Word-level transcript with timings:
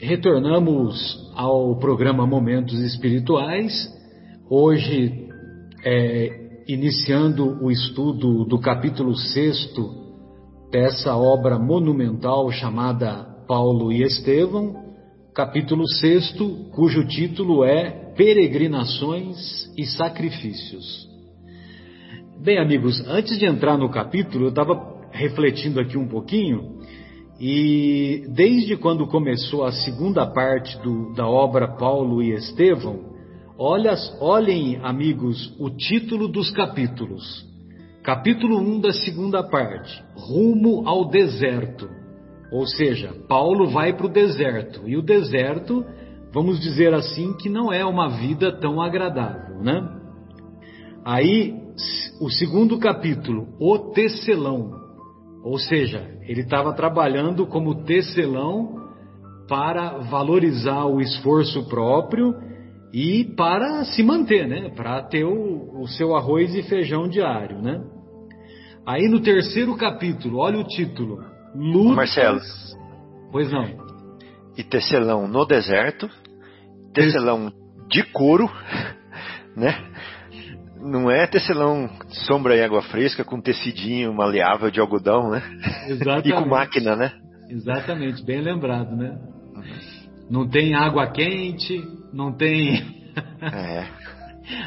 retornamos 0.00 1.30
ao 1.34 1.76
programa 1.76 2.26
Momentos 2.26 2.78
Espirituais, 2.80 3.72
hoje 4.48 5.28
é, 5.84 6.62
iniciando 6.66 7.62
o 7.62 7.70
estudo 7.70 8.46
do 8.46 8.58
capítulo 8.58 9.14
6 9.14 9.74
dessa 10.72 11.14
obra 11.14 11.58
monumental 11.58 12.50
chamada 12.50 13.24
Paulo 13.46 13.92
e 13.92 14.02
Estevão, 14.02 14.74
capítulo 15.34 15.86
6, 15.86 16.34
cujo 16.72 17.06
título 17.06 17.62
é 17.62 17.90
Peregrinações 18.16 19.70
e 19.76 19.84
Sacrifícios. 19.84 21.06
Bem, 22.42 22.58
amigos, 22.58 23.06
antes 23.06 23.38
de 23.38 23.44
entrar 23.44 23.76
no 23.76 23.90
capítulo, 23.90 24.46
eu 24.46 24.48
estava 24.48 25.10
refletindo 25.12 25.78
aqui 25.78 25.98
um 25.98 26.08
pouquinho 26.08 26.79
e 27.40 28.26
desde 28.28 28.76
quando 28.76 29.06
começou 29.06 29.64
a 29.64 29.72
segunda 29.72 30.26
parte 30.26 30.78
do, 30.82 31.14
da 31.14 31.26
obra 31.26 31.66
Paulo 31.66 32.22
e 32.22 32.32
Estevão, 32.34 33.00
olha, 33.58 33.94
olhem, 34.20 34.78
amigos, 34.82 35.56
o 35.58 35.70
título 35.70 36.28
dos 36.28 36.50
capítulos. 36.50 37.48
Capítulo 38.02 38.58
1 38.58 38.80
da 38.80 38.92
segunda 38.92 39.42
parte, 39.42 40.02
Rumo 40.14 40.86
ao 40.86 41.08
Deserto. 41.08 41.88
Ou 42.52 42.66
seja, 42.66 43.14
Paulo 43.26 43.68
vai 43.68 43.94
para 43.94 44.06
o 44.06 44.12
deserto. 44.12 44.86
E 44.86 44.96
o 44.96 45.02
deserto, 45.02 45.84
vamos 46.34 46.60
dizer 46.60 46.92
assim, 46.92 47.32
que 47.34 47.48
não 47.48 47.72
é 47.72 47.84
uma 47.84 48.08
vida 48.08 48.52
tão 48.52 48.82
agradável, 48.82 49.62
né? 49.62 49.96
Aí, 51.04 51.54
o 52.20 52.28
segundo 52.28 52.78
capítulo, 52.78 53.48
O 53.58 53.78
Tecelão. 53.92 54.89
Ou 55.42 55.58
seja, 55.58 56.06
ele 56.22 56.42
estava 56.42 56.72
trabalhando 56.74 57.46
como 57.46 57.84
tecelão 57.84 58.78
para 59.48 59.98
valorizar 59.98 60.84
o 60.84 61.00
esforço 61.00 61.66
próprio 61.68 62.34
e 62.92 63.24
para 63.36 63.84
se 63.84 64.02
manter, 64.02 64.46
né? 64.46 64.70
Para 64.70 65.02
ter 65.02 65.24
o, 65.24 65.80
o, 65.80 65.88
seu 65.88 66.14
arroz 66.14 66.54
e 66.54 66.62
feijão 66.62 67.08
diário, 67.08 67.60
né? 67.60 67.80
Aí 68.86 69.08
no 69.08 69.20
terceiro 69.20 69.76
capítulo, 69.76 70.38
olha 70.38 70.58
o 70.58 70.64
título: 70.64 71.24
Lutas. 71.54 71.96
Marcelo. 71.96 72.40
Pois 73.32 73.50
não. 73.50 73.66
E 74.56 74.62
tecelão 74.62 75.26
no 75.26 75.44
deserto, 75.44 76.08
tecelão 76.92 77.52
de 77.88 78.02
couro, 78.12 78.50
né? 79.56 79.89
Não 80.82 81.10
é 81.10 81.26
tecelão 81.26 81.88
sombra 82.26 82.56
e 82.56 82.62
água 82.62 82.82
fresca 82.82 83.24
com 83.24 83.40
tecidinho 83.40 84.14
maleável 84.14 84.70
de 84.70 84.80
algodão, 84.80 85.30
né? 85.30 85.42
Exatamente. 85.88 86.28
e 86.30 86.32
com 86.32 86.48
máquina, 86.48 86.96
né? 86.96 87.12
Exatamente, 87.48 88.24
bem 88.24 88.40
lembrado, 88.40 88.96
né? 88.96 89.18
Não 90.30 90.48
tem 90.48 90.74
água 90.74 91.08
quente, 91.08 91.82
não 92.12 92.32
tem 92.32 92.82
É. 93.42 93.84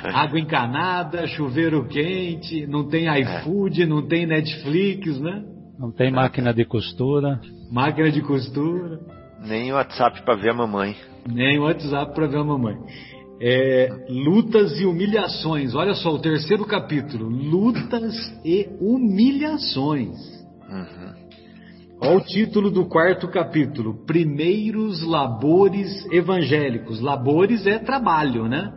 água 0.14 0.40
encanada, 0.40 1.26
chuveiro 1.28 1.88
quente, 1.88 2.68
não 2.68 2.88
tem 2.88 3.08
iFood, 3.22 3.86
não 3.86 4.06
tem 4.08 4.26
Netflix, 4.26 5.20
né? 5.20 5.44
Não 5.80 5.92
tem 5.92 6.12
máquina 6.12 6.54
de 6.54 6.66
costura. 6.66 7.40
Máquina 7.72 8.12
de 8.12 8.22
costura, 8.22 9.00
Nem 9.46 9.74
WhatsApp 9.74 10.22
para 10.24 10.36
ver 10.36 10.52
a 10.52 10.54
mamãe. 10.54 10.96
nem 11.28 11.60
WhatsApp 11.60 12.14
para 12.14 12.28
ver 12.28 12.38
a 12.38 12.44
mamãe. 12.44 12.76
É, 13.42 14.06
lutas 14.10 14.80
e 14.80 14.86
humilhações. 14.86 15.76
Olha 15.76 15.94
só 15.94 16.10
o 16.10 16.20
terceiro 16.20 16.66
capítulo: 16.66 17.28
lutas 17.28 18.14
e 18.46 18.70
humilhações. 18.80 20.18
Uhum. 20.70 21.14
Olha 22.02 22.18
o 22.18 22.22
título 22.22 22.70
do 22.70 22.86
quarto 22.86 23.28
capítulo: 23.28 24.06
Primeiros 24.06 25.06
labores 25.06 26.06
evangélicos. 26.12 27.00
Labores 27.02 27.66
é 27.66 27.80
trabalho, 27.80 28.48
né? 28.48 28.74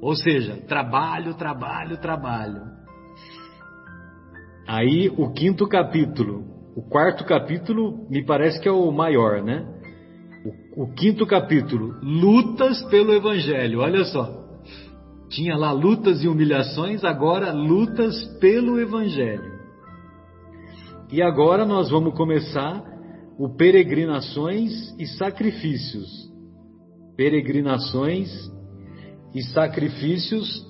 Ou 0.00 0.14
seja, 0.14 0.56
trabalho, 0.68 1.34
trabalho, 1.34 1.96
trabalho. 2.00 2.62
Aí 4.66 5.08
o 5.16 5.32
quinto 5.32 5.66
capítulo, 5.66 6.44
o 6.76 6.82
quarto 6.82 7.24
capítulo 7.24 8.06
me 8.08 8.24
parece 8.24 8.60
que 8.60 8.68
é 8.68 8.72
o 8.72 8.92
maior, 8.92 9.42
né? 9.42 9.66
O, 10.78 10.86
quinto 10.86 11.26
capítulo, 11.26 11.96
lutas 12.00 12.80
pelo 12.84 13.12
evangelho. 13.12 13.80
Olha 13.80 14.04
só. 14.04 14.46
Tinha 15.28 15.56
lá 15.56 15.72
lutas 15.72 16.22
e 16.22 16.28
humilhações, 16.28 17.02
agora 17.02 17.52
lutas 17.52 18.24
pelo 18.38 18.78
evangelho. 18.78 19.58
E 21.10 21.20
agora 21.20 21.66
nós 21.66 21.90
vamos 21.90 22.14
começar 22.14 22.80
o 23.36 23.56
peregrinações 23.56 24.94
e 24.96 25.04
sacrifícios. 25.04 26.08
Peregrinações 27.16 28.30
e 29.34 29.42
sacrifícios 29.46 30.64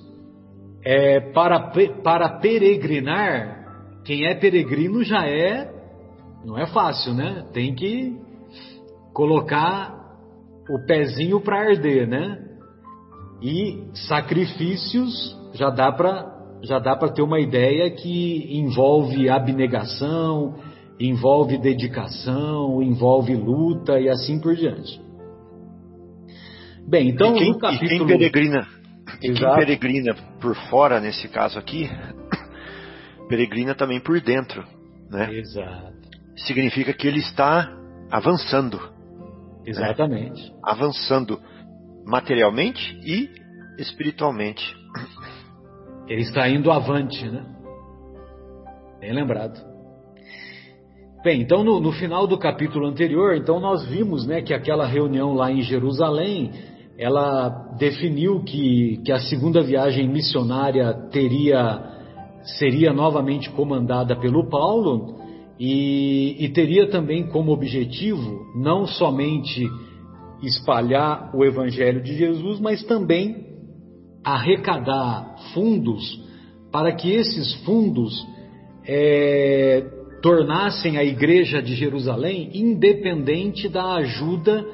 é, 0.83 1.19
para, 1.33 1.71
para 2.03 2.39
peregrinar. 2.39 4.01
Quem 4.03 4.25
é 4.25 4.33
peregrino 4.33 5.03
já 5.03 5.27
é, 5.27 5.71
não 6.43 6.57
é 6.57 6.65
fácil, 6.65 7.13
né? 7.13 7.45
Tem 7.53 7.75
que 7.75 8.17
colocar 9.13 9.98
o 10.69 10.85
pezinho 10.85 11.41
para 11.41 11.69
arder, 11.69 12.07
né? 12.07 12.37
E 13.41 13.89
sacrifícios 14.07 15.37
já 15.53 15.69
dá 15.69 15.91
para 15.91 16.37
já 16.61 16.77
dá 16.77 16.95
para 16.95 17.09
ter 17.09 17.21
uma 17.21 17.39
ideia 17.39 17.89
que 17.89 18.57
envolve 18.57 19.29
abnegação, 19.29 20.55
envolve 20.99 21.57
dedicação, 21.57 22.83
envolve 22.83 23.33
luta 23.33 23.97
e 23.99 24.09
assim 24.09 24.41
por 24.41 24.55
diante. 24.55 24.99
Bem, 26.85 27.09
então 27.09 27.35
e 27.35 27.39
quem, 27.39 27.51
no 27.51 27.59
capítulo... 27.59 27.85
e 27.85 27.97
quem 27.97 28.07
peregrina, 28.07 28.67
e 29.21 29.31
quem 29.31 29.55
peregrina 29.55 30.15
por 30.41 30.55
fora 30.69 30.99
nesse 30.99 31.29
caso 31.29 31.57
aqui, 31.57 31.89
peregrina 33.29 33.73
também 33.73 34.01
por 34.01 34.19
dentro, 34.19 34.65
né? 35.09 35.33
Exato. 35.33 35.93
Significa 36.45 36.91
que 36.91 37.07
ele 37.07 37.19
está 37.19 37.73
avançando, 38.11 38.79
Exatamente. 39.65 40.53
avançando 40.63 41.39
materialmente 42.05 42.99
e 43.03 43.29
espiritualmente. 43.77 44.75
Ele 46.07 46.21
está 46.21 46.49
indo 46.49 46.71
avante, 46.71 47.23
né? 47.29 47.45
Bem 48.99 49.13
lembrado. 49.13 49.59
Bem, 51.23 51.41
então 51.41 51.63
no, 51.63 51.79
no, 51.79 51.91
final 51.91 52.25
do 52.25 52.37
capítulo 52.37 52.87
anterior, 52.87 53.35
então 53.35 53.59
nós 53.59 53.85
vimos, 53.85 54.25
né, 54.25 54.41
que 54.41 54.53
aquela 54.53 54.85
reunião 54.85 55.33
lá 55.33 55.51
em 55.51 55.61
Jerusalém, 55.61 56.51
ela 56.97 57.49
definiu 57.77 58.41
que, 58.43 59.01
que 59.05 59.11
a 59.11 59.19
segunda 59.19 59.61
viagem 59.61 60.07
missionária 60.07 60.93
teria 61.11 61.97
seria 62.57 62.93
novamente 62.93 63.49
comandada 63.51 64.15
pelo 64.15 64.49
Paulo 64.49 65.18
e, 65.59 66.37
e 66.39 66.49
teria 66.49 66.89
também 66.89 67.27
como 67.27 67.51
objetivo 67.51 68.45
não 68.55 68.87
somente 68.87 69.67
espalhar 70.41 71.35
o 71.35 71.43
evangelho 71.43 72.01
de 72.01 72.15
Jesus, 72.17 72.59
mas 72.61 72.81
também 72.83 73.45
arrecadar 74.23 75.35
fundos 75.53 76.21
para 76.71 76.93
que 76.93 77.11
esses 77.11 77.53
fundos 77.65 78.25
é, 78.87 79.85
tornassem 80.21 80.97
a 80.97 81.03
igreja 81.03 81.61
de 81.61 81.75
Jerusalém 81.75 82.49
independente 82.53 83.67
da 83.67 83.95
ajuda 83.95 84.65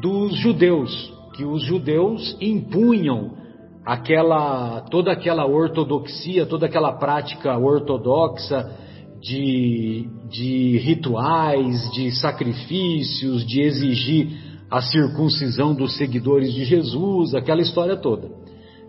dos 0.00 0.36
judeus, 0.36 1.12
que 1.34 1.44
os 1.44 1.62
judeus 1.62 2.36
impunham 2.40 3.36
aquela 3.84 4.82
toda 4.90 5.12
aquela 5.12 5.46
ortodoxia, 5.46 6.44
toda 6.44 6.66
aquela 6.66 6.92
prática 6.92 7.56
ortodoxa 7.56 8.76
de, 9.20 10.08
de 10.28 10.78
rituais, 10.78 11.90
de 11.92 12.10
sacrifícios, 12.12 13.46
de 13.46 13.60
exigir 13.60 14.28
a 14.70 14.80
circuncisão 14.82 15.74
dos 15.74 15.96
seguidores 15.96 16.52
de 16.52 16.64
Jesus, 16.64 17.34
aquela 17.34 17.62
história 17.62 17.96
toda. 17.96 18.30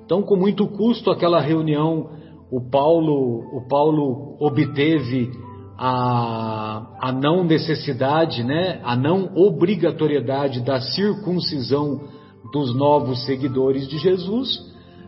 Então, 0.06 0.22
com 0.22 0.36
muito 0.36 0.68
custo, 0.68 1.12
aquela 1.12 1.40
reunião, 1.40 2.10
o 2.52 2.60
Paulo, 2.60 3.46
o 3.56 3.68
Paulo 3.68 4.36
obteve 4.40 5.32
a, 5.78 6.88
a 7.00 7.12
não 7.12 7.44
necessidade, 7.44 8.44
né, 8.44 8.82
a 8.84 8.96
não 8.98 9.32
obrigatoriedade 9.36 10.62
da 10.62 10.82
circuncisão 10.82 12.02
dos 12.52 12.76
novos 12.76 13.24
seguidores 13.26 13.88
de 13.88 13.98
Jesus, 13.98 14.60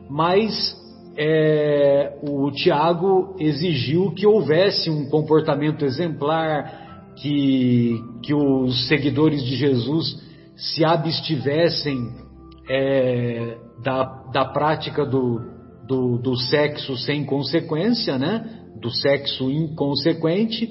mas 0.10 0.81
é, 1.18 2.18
o 2.22 2.50
Tiago 2.52 3.36
exigiu 3.40 4.12
que 4.12 4.26
houvesse 4.26 4.90
um 4.90 5.10
comportamento 5.10 5.84
exemplar, 5.84 7.14
que, 7.16 8.02
que 8.24 8.34
os 8.34 8.88
seguidores 8.88 9.44
de 9.44 9.56
Jesus 9.56 10.22
se 10.56 10.86
abstivessem 10.86 12.10
é, 12.70 13.58
da, 13.84 14.04
da 14.32 14.46
prática 14.46 15.06
do, 15.06 15.42
do, 15.88 16.18
do 16.18 16.38
sexo 16.38 16.96
sem 16.98 17.26
consequência, 17.26 18.18
né? 18.18 18.60
do 18.80 18.90
sexo 18.90 19.52
inconsequente, 19.52 20.70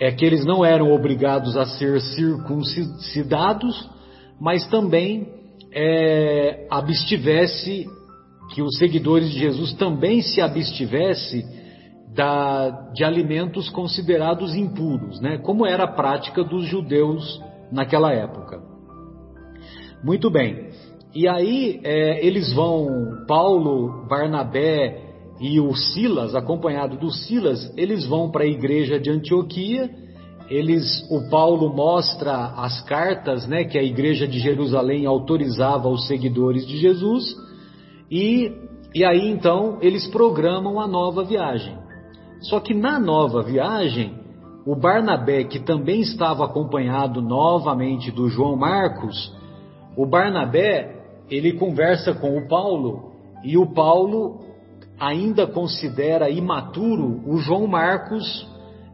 é 0.00 0.10
que 0.10 0.24
eles 0.24 0.44
não 0.44 0.64
eram 0.64 0.92
obrigados 0.92 1.56
a 1.56 1.64
ser 1.64 2.00
circuncidados, 2.00 3.88
mas 4.40 4.66
também 4.66 5.28
é, 5.72 6.66
abstivesse, 6.70 7.86
que 8.50 8.62
os 8.62 8.76
seguidores 8.78 9.30
de 9.30 9.38
Jesus 9.38 9.72
também 9.74 10.20
se 10.20 10.40
abstivesse 10.40 11.44
da, 12.14 12.90
de 12.92 13.04
alimentos 13.04 13.70
considerados 13.70 14.54
impuros, 14.54 15.20
né? 15.20 15.38
como 15.38 15.66
era 15.66 15.84
a 15.84 15.92
prática 15.92 16.44
dos 16.44 16.66
judeus 16.66 17.40
naquela 17.70 18.12
época. 18.12 18.60
Muito 20.04 20.30
bem. 20.30 20.70
E 21.14 21.28
aí 21.28 21.80
é, 21.84 22.24
eles 22.26 22.52
vão, 22.52 23.24
Paulo, 23.26 24.06
Barnabé 24.08 25.00
e 25.40 25.60
o 25.60 25.74
Silas, 25.74 26.34
acompanhado 26.34 26.96
do 26.96 27.10
Silas, 27.10 27.72
eles 27.76 28.06
vão 28.06 28.30
para 28.30 28.44
a 28.44 28.46
igreja 28.46 28.98
de 28.98 29.10
Antioquia. 29.10 29.90
Eles, 30.48 31.06
o 31.10 31.30
Paulo 31.30 31.74
mostra 31.74 32.52
as 32.56 32.82
cartas, 32.82 33.46
né, 33.46 33.64
que 33.64 33.78
a 33.78 33.82
igreja 33.82 34.26
de 34.26 34.38
Jerusalém 34.38 35.06
autorizava 35.06 35.88
aos 35.88 36.06
seguidores 36.06 36.66
de 36.66 36.78
Jesus. 36.78 37.24
E, 38.12 38.52
e 38.94 39.02
aí 39.06 39.26
então 39.30 39.78
eles 39.80 40.06
programam 40.08 40.78
a 40.78 40.86
nova 40.86 41.24
viagem. 41.24 41.74
Só 42.42 42.60
que 42.60 42.74
na 42.74 43.00
nova 43.00 43.42
viagem, 43.42 44.14
o 44.66 44.76
Barnabé, 44.76 45.44
que 45.44 45.58
também 45.58 46.02
estava 46.02 46.44
acompanhado 46.44 47.22
novamente 47.22 48.10
do 48.10 48.28
João 48.28 48.54
Marcos, 48.54 49.34
o 49.96 50.04
Barnabé, 50.04 50.94
ele 51.30 51.54
conversa 51.54 52.12
com 52.12 52.36
o 52.36 52.46
Paulo 52.46 53.12
e 53.42 53.56
o 53.56 53.72
Paulo 53.72 54.40
ainda 55.00 55.46
considera 55.46 56.28
imaturo 56.28 57.22
o 57.26 57.38
João 57.38 57.66
Marcos 57.66 58.46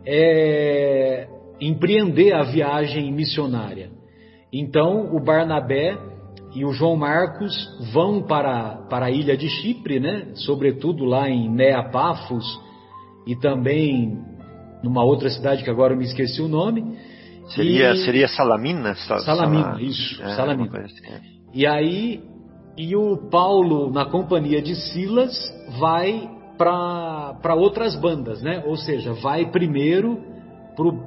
é, 0.06 1.26
empreender 1.60 2.34
a 2.34 2.44
viagem 2.44 3.12
missionária. 3.12 3.90
Então, 4.52 5.12
o 5.12 5.20
Barnabé 5.20 5.98
e 6.54 6.64
o 6.64 6.72
João 6.72 6.96
Marcos 6.96 7.54
vão 7.92 8.22
para, 8.22 8.86
para 8.88 9.06
a 9.06 9.10
ilha 9.10 9.36
de 9.36 9.48
Chipre, 9.48 10.00
né? 10.00 10.28
sobretudo 10.34 11.04
lá 11.04 11.28
em 11.28 11.50
Neapafos 11.50 12.44
e 13.26 13.36
também 13.36 14.18
numa 14.82 15.04
outra 15.04 15.28
cidade 15.28 15.62
que 15.62 15.70
agora 15.70 15.92
eu 15.92 15.98
me 15.98 16.04
esqueci 16.04 16.40
o 16.40 16.48
nome. 16.48 16.96
Seria, 17.48 17.92
e... 17.92 18.04
seria 18.04 18.28
Salamina? 18.28 18.94
Salamina, 18.94 19.76
isso, 19.80 20.22
é, 20.22 20.36
Salamina. 20.36 20.78
Assim. 20.80 21.06
É. 21.06 21.20
E 21.54 21.66
aí, 21.66 22.22
e 22.76 22.94
o 22.96 23.28
Paulo, 23.30 23.90
na 23.90 24.06
companhia 24.06 24.62
de 24.62 24.74
Silas, 24.74 25.34
vai 25.78 26.30
para 26.56 27.54
outras 27.54 27.94
bandas, 27.96 28.42
né? 28.42 28.62
Ou 28.66 28.76
seja, 28.76 29.12
vai 29.14 29.50
primeiro 29.50 30.22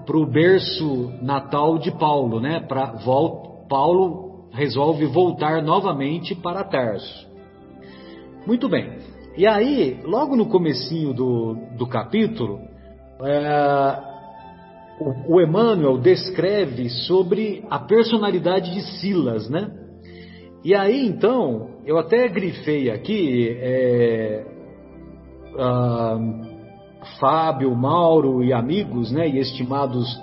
para 0.06 0.18
o 0.18 0.26
berço 0.26 1.14
natal 1.22 1.78
de 1.78 1.92
Paulo, 1.92 2.40
né? 2.40 2.60
Pra, 2.60 2.94
volta, 3.04 3.68
Paulo 3.70 4.31
resolve 4.52 5.06
voltar 5.06 5.62
novamente 5.64 6.36
para 6.36 6.64
Tarso. 6.64 7.28
Muito 8.46 8.68
bem. 8.68 8.98
E 9.38 9.48
aí, 9.48 10.00
logo 10.04 10.36
no 10.36 10.48
comecinho 10.48 11.14
do, 11.14 11.56
do 11.78 11.88
capítulo, 11.88 12.60
é, 13.24 14.00
o, 15.00 15.36
o 15.36 15.42
Emmanuel 15.42 15.98
descreve 15.98 16.90
sobre 16.90 17.64
a 17.70 17.80
personalidade 17.80 18.74
de 18.74 18.82
Silas, 19.00 19.50
né? 19.50 19.72
E 20.64 20.76
aí 20.76 21.08
então, 21.08 21.70
eu 21.86 21.98
até 21.98 22.28
grifei 22.28 22.92
aqui, 22.92 23.50
é, 23.60 24.46
Fábio, 27.20 27.76
Mauro 27.76 28.44
e 28.44 28.54
amigos, 28.54 29.12
né, 29.12 29.28
e 29.28 29.40
estimados, 29.40 30.20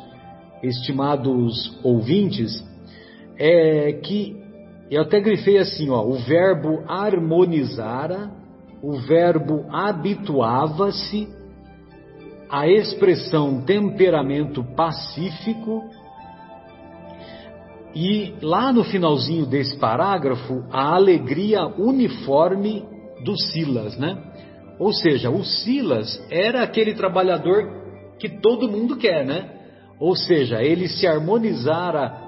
estimados 0.63 1.79
ouvintes, 1.83 2.65
é 3.39 3.93
que 3.93 4.37
eu 4.91 5.03
até 5.03 5.21
grifei 5.21 5.59
assim, 5.59 5.91
ó, 5.91 6.03
o 6.03 6.15
verbo 6.15 6.83
harmonizara, 6.89 8.31
o 8.83 8.99
verbo 8.99 9.67
habituava-se, 9.71 11.29
a 12.51 12.67
expressão 12.67 13.61
temperamento 13.61 14.65
pacífico 14.75 15.83
e 17.95 18.35
lá 18.41 18.73
no 18.73 18.85
finalzinho 18.85 19.45
desse 19.45 19.77
parágrafo 19.77 20.65
a 20.71 20.95
alegria 20.95 21.67
uniforme 21.67 22.87
do 23.23 23.37
Silas, 23.37 23.99
né? 23.99 24.17
Ou 24.79 24.93
seja, 24.93 25.29
o 25.29 25.45
Silas 25.45 26.25
era 26.31 26.63
aquele 26.63 26.95
trabalhador 26.95 27.69
que 28.19 28.29
todo 28.29 28.71
mundo 28.71 28.97
quer, 28.97 29.27
né? 29.27 29.51
Ou 30.01 30.17
seja, 30.17 30.63
ele 30.63 30.89
se 30.89 31.07
harmonizara 31.07 32.28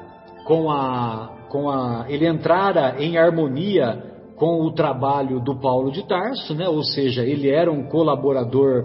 com 0.51 0.69
a 0.69 1.47
com 1.49 1.71
a 1.71 2.07
ele 2.09 2.27
entrara 2.27 2.97
em 2.99 3.17
harmonia 3.17 4.03
com 4.35 4.63
o 4.65 4.73
trabalho 4.73 5.39
do 5.39 5.61
Paulo 5.61 5.93
de 5.93 6.09
Tarso, 6.09 6.57
né? 6.57 6.69
Ou 6.69 6.83
seja, 6.83 7.25
ele 7.25 7.49
era 7.49 7.71
um 7.71 7.85
colaborador 7.85 8.83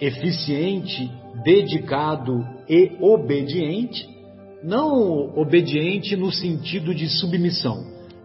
eficiente, 0.00 1.08
dedicado 1.44 2.44
e 2.68 2.96
obediente, 3.00 4.08
não 4.64 5.38
obediente 5.38 6.16
no 6.16 6.32
sentido 6.32 6.92
de 6.92 7.08
submissão, 7.08 7.76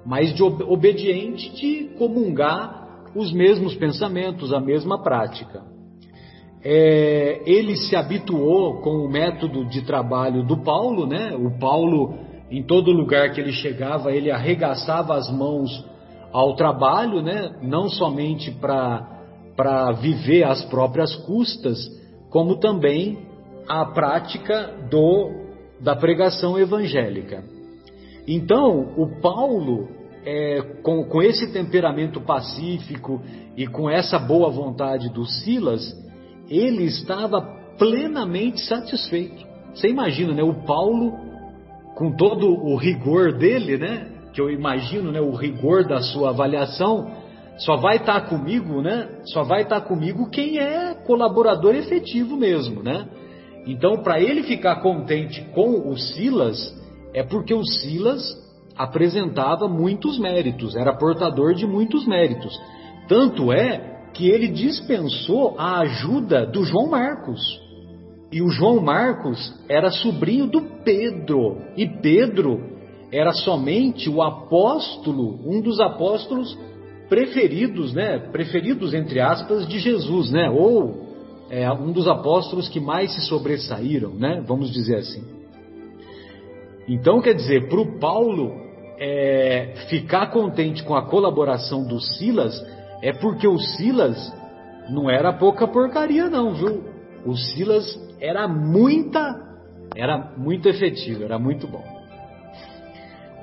mas 0.03 0.33
de 0.33 0.41
obediente 0.41 1.53
de 1.53 1.95
comungar 1.99 3.03
os 3.15 3.31
mesmos 3.31 3.75
pensamentos, 3.75 4.51
a 4.51 4.59
mesma 4.59 5.03
prática. 5.03 5.61
É, 6.63 7.41
ele 7.45 7.75
se 7.75 7.95
habituou 7.95 8.81
com 8.81 9.05
o 9.05 9.09
método 9.09 9.65
de 9.65 9.83
trabalho 9.83 10.43
do 10.43 10.57
Paulo, 10.63 11.05
né? 11.05 11.35
O 11.35 11.59
Paulo, 11.59 12.32
em 12.53 12.61
todo 12.61 12.91
lugar 12.91 13.31
que 13.31 13.41
ele 13.41 13.51
chegava, 13.51 14.11
ele 14.13 14.29
arregaçava 14.29 15.15
as 15.15 15.27
mãos 15.31 15.83
ao 16.31 16.55
trabalho, 16.55 17.19
né? 17.19 17.51
Não 17.63 17.89
somente 17.89 18.51
para 18.51 19.91
viver 19.93 20.43
às 20.43 20.63
próprias 20.65 21.15
custas, 21.25 21.79
como 22.29 22.59
também 22.59 23.17
a 23.67 23.85
prática 23.85 24.71
do 24.87 25.41
da 25.81 25.95
pregação 25.95 26.57
evangélica. 26.57 27.43
Então, 28.27 28.93
o 28.97 29.19
Paulo, 29.19 29.89
é, 30.23 30.61
com, 30.83 31.03
com 31.05 31.23
esse 31.23 31.51
temperamento 31.51 32.21
pacífico 32.21 33.19
e 33.57 33.65
com 33.65 33.89
essa 33.89 34.19
boa 34.19 34.49
vontade 34.51 35.09
do 35.09 35.25
Silas, 35.25 35.91
ele 36.47 36.83
estava 36.83 37.41
plenamente 37.79 38.61
satisfeito. 38.61 39.43
Você 39.73 39.89
imagina, 39.89 40.33
né? 40.33 40.43
O 40.43 40.63
Paulo, 40.65 41.13
com 41.95 42.15
todo 42.15 42.47
o 42.47 42.75
rigor 42.75 43.33
dele, 43.37 43.77
né? 43.77 44.07
Que 44.33 44.41
eu 44.41 44.49
imagino, 44.49 45.11
né? 45.11 45.21
O 45.21 45.35
rigor 45.35 45.85
da 45.85 46.01
sua 46.01 46.29
avaliação, 46.29 47.11
só 47.57 47.75
vai 47.75 47.97
estar 47.97 48.21
tá 48.21 48.27
comigo, 48.27 48.81
né? 48.81 49.07
Só 49.25 49.43
vai 49.43 49.61
estar 49.61 49.81
tá 49.81 49.87
comigo 49.87 50.29
quem 50.29 50.57
é 50.57 50.93
colaborador 51.05 51.75
efetivo 51.75 52.35
mesmo, 52.35 52.81
né? 52.81 53.07
Então, 53.65 54.03
para 54.03 54.19
ele 54.19 54.43
ficar 54.43 54.77
contente 54.77 55.41
com 55.53 55.89
o 55.89 55.97
Silas, 55.97 56.75
é 57.13 57.23
porque 57.23 57.53
o 57.53 57.63
Silas 57.63 58.21
apresentava 58.75 59.67
muitos 59.67 60.19
méritos, 60.19 60.75
era 60.75 60.97
portador 60.97 61.53
de 61.53 61.65
muitos 61.65 62.05
méritos. 62.05 62.59
Tanto 63.07 63.51
é 63.53 63.93
que 64.13 64.29
ele 64.29 64.47
dispensou 64.47 65.55
a 65.57 65.79
ajuda 65.79 66.45
do 66.45 66.63
João 66.63 66.87
Marcos. 66.87 67.41
E 68.33 68.41
o 68.41 68.49
João 68.49 68.81
Marcos 68.81 69.53
era 69.69 69.91
sobrinho 69.91 70.47
do 70.47 70.59
Pedro. 70.83 71.61
E 71.77 71.87
Pedro 71.87 72.59
era 73.11 73.31
somente 73.31 74.09
o 74.09 74.23
apóstolo, 74.23 75.39
um 75.45 75.61
dos 75.61 75.79
apóstolos 75.79 76.57
preferidos, 77.07 77.93
né? 77.93 78.17
Preferidos 78.31 78.91
entre 78.95 79.19
aspas 79.19 79.67
de 79.67 79.77
Jesus, 79.77 80.31
né? 80.31 80.49
Ou 80.49 81.13
é, 81.51 81.71
um 81.71 81.91
dos 81.91 82.07
apóstolos 82.07 82.67
que 82.67 82.79
mais 82.79 83.13
se 83.13 83.21
sobressaíram, 83.21 84.15
né? 84.15 84.43
Vamos 84.47 84.71
dizer 84.71 84.95
assim. 84.95 85.23
Então, 86.87 87.21
quer 87.21 87.35
dizer, 87.35 87.69
para 87.69 87.81
o 87.81 87.99
Paulo 87.99 88.51
é, 88.97 89.75
ficar 89.91 90.31
contente 90.31 90.83
com 90.83 90.95
a 90.95 91.05
colaboração 91.05 91.85
do 91.85 92.01
Silas 92.01 92.59
é 92.99 93.13
porque 93.13 93.47
o 93.47 93.59
Silas 93.59 94.33
não 94.89 95.07
era 95.07 95.31
pouca 95.31 95.67
porcaria, 95.67 96.31
não, 96.31 96.55
viu? 96.55 96.83
O 97.27 97.37
Silas 97.37 97.85
era 98.23 98.47
muita, 98.47 99.35
era 99.93 100.17
muito 100.37 100.69
efetivo, 100.69 101.25
era 101.25 101.37
muito 101.37 101.67
bom. 101.67 101.83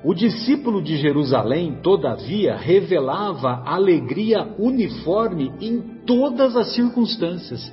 O 0.03 0.15
discípulo 0.15 0.81
de 0.83 0.97
Jerusalém, 0.97 1.79
todavia, 1.83 2.57
revelava 2.57 3.63
alegria 3.67 4.43
uniforme 4.59 5.53
em 5.61 5.83
todas 6.07 6.57
as 6.57 6.75
circunstâncias. 6.75 7.71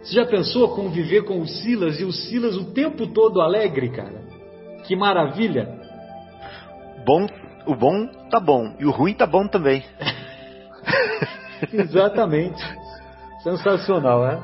Você 0.00 0.14
já 0.14 0.24
pensou 0.24 0.68
conviver 0.68 1.24
com 1.24 1.40
o 1.40 1.48
Silas 1.48 1.98
e 1.98 2.04
o 2.04 2.12
Silas 2.12 2.56
o 2.56 2.72
tempo 2.72 3.08
todo 3.08 3.40
alegre, 3.40 3.88
cara? 3.88 4.22
Que 4.84 4.94
maravilha! 4.94 5.68
Bom, 7.04 7.26
o 7.66 7.74
bom 7.74 8.06
tá 8.30 8.38
bom 8.38 8.72
e 8.78 8.86
o 8.86 8.92
ruim 8.92 9.14
tá 9.14 9.26
bom 9.26 9.48
também. 9.48 9.84
Exatamente. 11.74 12.62
Sensacional, 13.42 14.22
né? 14.22 14.42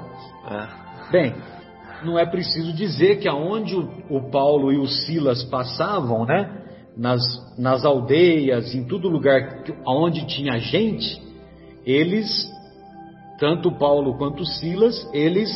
É. 0.51 1.13
Bem, 1.13 1.35
não 2.05 2.19
é 2.19 2.27
preciso 2.27 2.73
dizer 2.73 3.19
que 3.19 3.29
aonde 3.29 3.75
o, 3.75 3.89
o 4.11 4.31
Paulo 4.31 4.73
e 4.73 4.79
o 4.79 4.87
Silas 4.87 5.43
passavam, 5.45 6.25
né? 6.25 6.63
nas, 6.97 7.23
nas 7.59 7.85
aldeias, 7.85 8.75
em 8.75 8.85
todo 8.85 9.09
lugar 9.09 9.65
onde 9.87 10.27
tinha 10.27 10.59
gente, 10.59 11.21
eles, 11.85 12.29
tanto 13.39 13.73
Paulo 13.79 14.17
quanto 14.19 14.45
Silas, 14.45 15.09
eles 15.13 15.51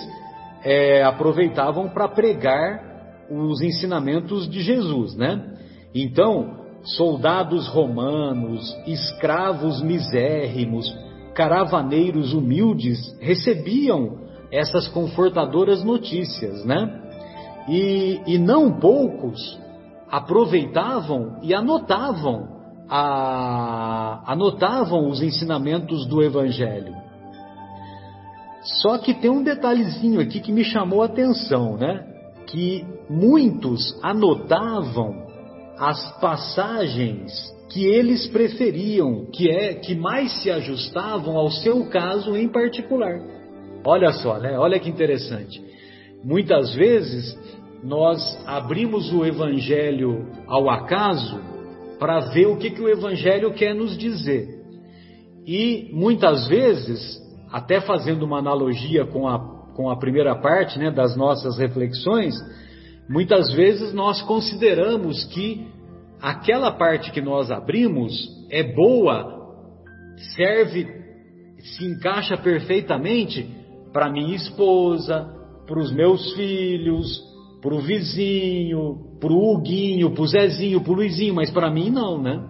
é, 0.65 1.03
aproveitavam 1.05 1.89
para 1.89 2.09
pregar 2.09 2.87
os 3.31 3.61
ensinamentos 3.61 4.49
de 4.49 4.63
Jesus, 4.63 5.17
né? 5.17 5.55
Então, 5.95 6.65
soldados 6.83 7.67
romanos, 7.69 8.75
escravos 8.87 9.83
misérrimos, 9.83 10.87
caravaneiros 11.35 12.33
humildes 12.33 12.99
recebiam 13.21 14.26
essas 14.51 14.89
confortadoras 14.89 15.85
notícias, 15.85 16.65
né? 16.65 17.03
E, 17.69 18.21
e 18.27 18.39
não 18.39 18.79
poucos 18.79 19.59
aproveitavam 20.11 21.39
e 21.43 21.53
anotavam 21.53 22.57
a, 22.89 24.23
anotavam 24.33 25.09
os 25.09 25.21
ensinamentos 25.21 26.07
do 26.07 26.23
Evangelho. 26.23 26.95
Só 28.63 28.99
que 28.99 29.15
tem 29.15 29.31
um 29.31 29.43
detalhezinho 29.43 30.21
aqui 30.21 30.41
que 30.41 30.53
me 30.53 30.65
chamou 30.65 31.03
a 31.03 31.07
atenção, 31.07 31.77
né? 31.77 32.05
Que 32.47 32.85
muitos 33.09 33.99
anotavam 34.03 35.27
as 35.79 36.21
passagens 36.21 37.33
que 37.69 37.85
eles 37.85 38.27
preferiam, 38.29 39.27
que 39.27 39.51
é 39.51 39.75
que 39.75 39.95
mais 39.95 40.33
se 40.43 40.51
ajustavam 40.51 41.37
ao 41.37 41.51
seu 41.51 41.87
caso 41.87 42.37
em 42.37 42.49
particular. 42.49 43.21
Olha 43.87 44.13
só, 44.13 44.39
né? 44.39 44.59
Olha 44.59 44.79
que 44.79 44.91
interessante. 44.91 45.63
Muitas 46.25 46.75
vezes 46.75 47.39
nós 47.83 48.21
abrimos 48.47 49.13
o 49.13 49.25
evangelho 49.25 50.27
ao 50.47 50.69
acaso 50.69 51.41
para 51.99 52.21
ver 52.31 52.47
o 52.47 52.57
que, 52.57 52.71
que 52.71 52.83
o 52.83 52.89
evangelho 52.89 53.53
quer 53.55 53.75
nos 53.75 53.97
dizer. 53.97 54.49
E 55.47 55.89
muitas 55.93 56.49
vezes, 56.49 57.19
até 57.53 57.81
fazendo 57.81 58.25
uma 58.25 58.39
analogia 58.39 59.07
com 59.07 59.29
a, 59.29 59.39
com 59.75 59.89
a 59.89 59.97
primeira 59.97 60.35
parte 60.35 60.79
né, 60.79 60.91
das 60.91 61.17
nossas 61.17 61.57
reflexões, 61.57 62.35
Muitas 63.09 63.53
vezes 63.53 63.93
nós 63.93 64.21
consideramos 64.23 65.25
que 65.27 65.67
aquela 66.21 66.73
parte 66.73 67.13
que 67.13 67.21
nós 67.21 67.51
abrimos 67.51 68.13
é 68.51 68.63
boa, 68.75 69.55
serve, 70.35 70.89
se 71.61 71.85
encaixa 71.85 72.37
perfeitamente 72.37 73.49
para 73.97 74.11
minha 74.11 74.37
esposa, 74.37 75.27
para 75.67 75.81
os 75.81 75.91
meus 75.91 76.35
filhos, 76.35 77.19
para 77.63 77.75
o 77.75 77.79
vizinho, 77.79 79.17
para 79.19 79.33
o 79.33 79.55
Huguinho, 79.55 80.11
para 80.11 80.23
o 80.23 80.27
Zezinho, 80.27 80.83
para 80.83 80.93
o 80.93 80.97
Luizinho, 80.97 81.35
mas 81.35 81.51
para 81.51 81.71
mim 81.71 81.89
não, 81.89 82.21
né? 82.21 82.47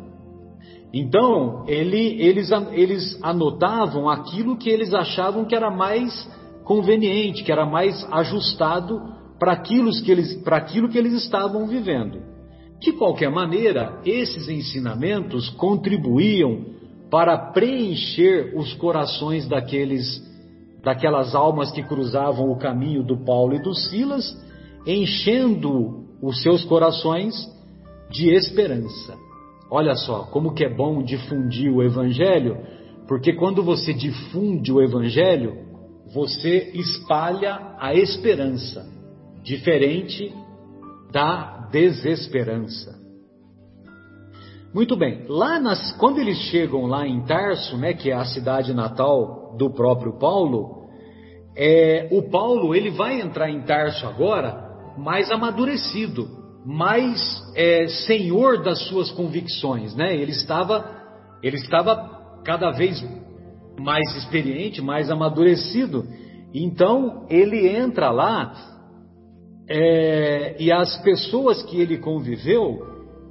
Então, 0.93 1.65
ele, 1.69 2.21
eles, 2.21 2.51
eles 2.73 3.17
anotavam 3.23 4.09
aquilo 4.09 4.57
que 4.57 4.69
eles 4.69 4.93
achavam 4.93 5.45
que 5.45 5.55
era 5.55 5.71
mais 5.71 6.29
conveniente, 6.65 7.45
que 7.45 7.53
era 7.53 7.65
mais 7.65 8.05
ajustado 8.11 9.01
para 9.39 9.53
aquilo, 9.53 9.93
que 10.03 10.11
eles, 10.11 10.45
aquilo 10.49 10.89
que 10.89 10.99
eles 10.99 11.13
estavam 11.13 11.69
vivendo. 11.69 12.19
De 12.81 12.91
qualquer 12.91 13.31
maneira, 13.31 14.01
esses 14.05 14.49
ensinamentos 14.49 15.49
contribuíam 15.51 16.65
para 17.09 17.39
preencher 17.53 18.53
os 18.57 18.75
corações 18.75 19.47
daqueles, 19.47 20.26
daquelas 20.87 21.35
almas 21.35 21.73
que 21.73 21.83
cruzavam 21.83 22.49
o 22.49 22.57
caminho 22.57 23.03
do 23.03 23.17
Paulo 23.25 23.57
e 23.57 23.59
do 23.61 23.75
Silas, 23.75 24.25
enchendo 24.87 26.07
os 26.23 26.41
seus 26.43 26.65
corações 26.65 27.35
de 28.09 28.31
esperança. 28.33 29.17
Olha 29.69 29.97
só, 29.97 30.29
como 30.31 30.55
que 30.55 30.65
é 30.65 30.73
bom 30.73 31.03
difundir 31.03 31.75
o 31.75 31.83
evangelho, 31.83 32.59
porque 33.09 33.33
quando 33.33 33.65
você 33.65 33.93
difunde 33.93 34.73
o 34.73 34.81
evangelho, 34.81 35.57
você 36.15 36.71
espalha 36.73 37.75
a 37.81 37.93
esperança 37.93 38.87
diferente 39.43 40.33
da 41.11 41.69
desesperança. 41.73 42.97
Muito 44.73 44.97
bem, 44.97 45.25
lá 45.29 45.59
nas, 45.59 45.97
quando 45.99 46.21
eles 46.21 46.39
chegam 46.43 46.87
lá 46.87 47.05
em 47.09 47.25
Tarso, 47.25 47.77
né, 47.77 47.93
que 47.93 48.13
é 48.13 48.15
a 48.15 48.25
cidade 48.25 48.73
natal 48.73 49.57
do 49.59 49.69
próprio 49.71 50.17
Paulo, 50.17 50.76
é, 51.57 52.09
o 52.11 52.23
Paulo 52.29 52.75
ele 52.75 52.91
vai 52.91 53.21
entrar 53.21 53.49
em 53.51 53.63
Tarso 53.63 54.07
agora 54.07 54.67
mais 54.99 55.31
amadurecido, 55.31 56.29
mais 56.67 57.43
é, 57.55 57.87
senhor 57.87 58.63
das 58.63 58.87
suas 58.89 59.11
convicções, 59.11 59.95
né? 59.95 60.15
Ele 60.15 60.33
estava, 60.33 60.85
ele 61.43 61.57
estava 61.57 62.41
cada 62.45 62.71
vez 62.73 63.03
mais 63.79 64.17
experiente, 64.17 64.83
mais 64.83 65.11
amadurecido. 65.11 66.05
Então 66.53 67.27
ele 67.31 67.67
entra 67.69 68.11
lá 68.11 68.53
é, 69.69 70.57
e 70.59 70.71
as 70.71 70.97
pessoas 71.03 71.63
que 71.63 71.81
ele 71.81 71.99
conviveu, 71.99 72.79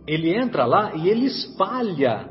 ele 0.07 0.35
entra 0.35 0.65
lá 0.65 0.95
e 0.95 1.09
ele 1.09 1.25
espalha, 1.25 2.27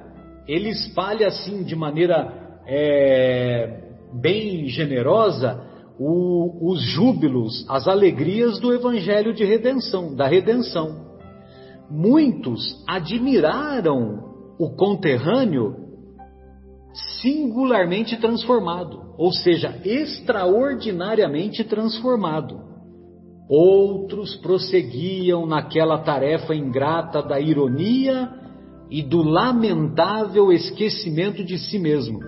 ele 0.48 0.70
espalha 0.70 1.28
assim 1.28 1.62
de 1.62 1.76
maneira 1.76 2.62
é, 2.66 3.80
bem 4.12 4.66
generosa 4.68 5.73
o, 5.98 6.72
os 6.72 6.80
júbilos, 6.82 7.64
as 7.68 7.86
alegrias 7.86 8.58
do 8.58 8.72
evangelho 8.72 9.32
de 9.32 9.44
redenção, 9.44 10.14
da 10.14 10.26
redenção. 10.26 11.04
Muitos 11.90 12.82
admiraram 12.88 14.34
o 14.58 14.70
conterrâneo 14.70 15.84
singularmente 17.20 18.16
transformado, 18.16 19.14
ou 19.18 19.32
seja, 19.32 19.80
extraordinariamente 19.84 21.64
transformado. 21.64 22.62
Outros 23.48 24.36
prosseguiam 24.36 25.46
naquela 25.46 25.98
tarefa 25.98 26.54
ingrata 26.54 27.22
da 27.22 27.38
ironia 27.38 28.30
e 28.90 29.02
do 29.02 29.22
lamentável 29.22 30.52
esquecimento 30.52 31.44
de 31.44 31.58
si 31.58 31.78
mesmo. 31.78 32.20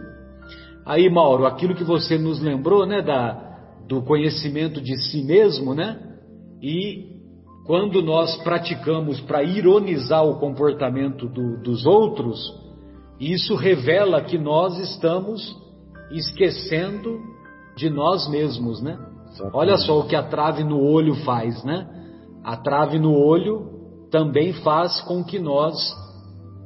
Aí, 0.85 1.09
Mauro, 1.09 1.47
aquilo 1.47 1.75
que 1.75 1.85
você 1.85 2.19
nos 2.19 2.41
lembrou, 2.41 2.87
né, 2.87 3.03
da, 3.03 3.46
do 3.87 4.03
conhecimento 4.03 4.81
de 4.81 4.97
si 4.97 5.23
mesmo, 5.23 5.75
né? 5.75 5.99
E 6.63 7.17
quando 7.67 8.03
nós 8.03 8.37
praticamos 8.43 9.21
para 9.21 9.43
ironizar 9.43 10.25
o 10.25 10.39
comportamento 10.39 11.29
do, 11.29 11.61
dos 11.63 11.85
outros, 11.85 12.39
isso 13.21 13.55
revela 13.55 14.23
que 14.23 14.39
nós 14.39 14.79
estamos 14.79 15.57
esquecendo 16.11 17.19
de 17.77 17.91
nós 17.91 18.29
mesmos, 18.31 18.81
né? 18.83 18.99
Olha 19.53 19.77
só 19.77 20.01
o 20.01 20.07
que 20.07 20.17
a 20.17 20.23
trave 20.23 20.65
no 20.65 20.81
olho 20.81 21.15
faz, 21.25 21.63
né? 21.65 21.87
A 22.45 22.57
trave 22.57 22.99
no 22.99 23.13
olho 23.13 24.09
também 24.11 24.53
faz 24.53 25.01
com 25.03 25.23
que 25.25 25.39
nós 25.39 25.77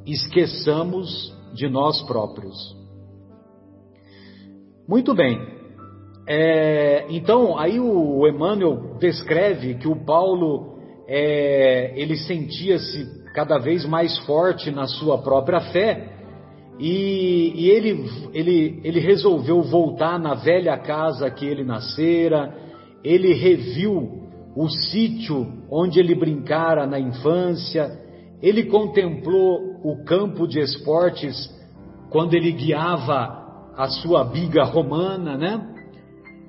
esqueçamos 0.05 1.35
de 1.53 1.67
nós 1.67 2.01
próprios. 2.03 2.55
Muito 4.87 5.13
bem. 5.13 5.60
É, 6.33 7.07
então, 7.09 7.59
aí 7.59 7.77
o 7.77 8.25
Emmanuel 8.25 8.95
descreve 9.01 9.73
que 9.73 9.85
o 9.85 9.97
Paulo 10.05 10.77
é, 11.05 11.91
ele 11.93 12.15
sentia-se 12.15 13.05
cada 13.35 13.57
vez 13.57 13.85
mais 13.85 14.17
forte 14.19 14.71
na 14.71 14.87
sua 14.87 15.17
própria 15.17 15.59
fé 15.59 16.07
e, 16.79 17.51
e 17.53 17.69
ele, 17.69 18.05
ele, 18.33 18.79
ele 18.81 18.99
resolveu 19.01 19.61
voltar 19.61 20.17
na 20.17 20.33
velha 20.35 20.77
casa 20.77 21.29
que 21.29 21.45
ele 21.45 21.65
nascera, 21.65 22.55
ele 23.03 23.33
reviu 23.33 24.29
o 24.55 24.69
sítio 24.69 25.45
onde 25.69 25.99
ele 25.99 26.15
brincara 26.15 26.87
na 26.87 26.97
infância, 26.97 27.91
ele 28.41 28.67
contemplou 28.67 29.59
o 29.83 30.05
campo 30.05 30.47
de 30.47 30.61
esportes 30.61 31.53
quando 32.09 32.35
ele 32.35 32.53
guiava 32.53 33.73
a 33.75 33.89
sua 33.89 34.23
biga 34.23 34.63
romana, 34.63 35.35
né? 35.35 35.70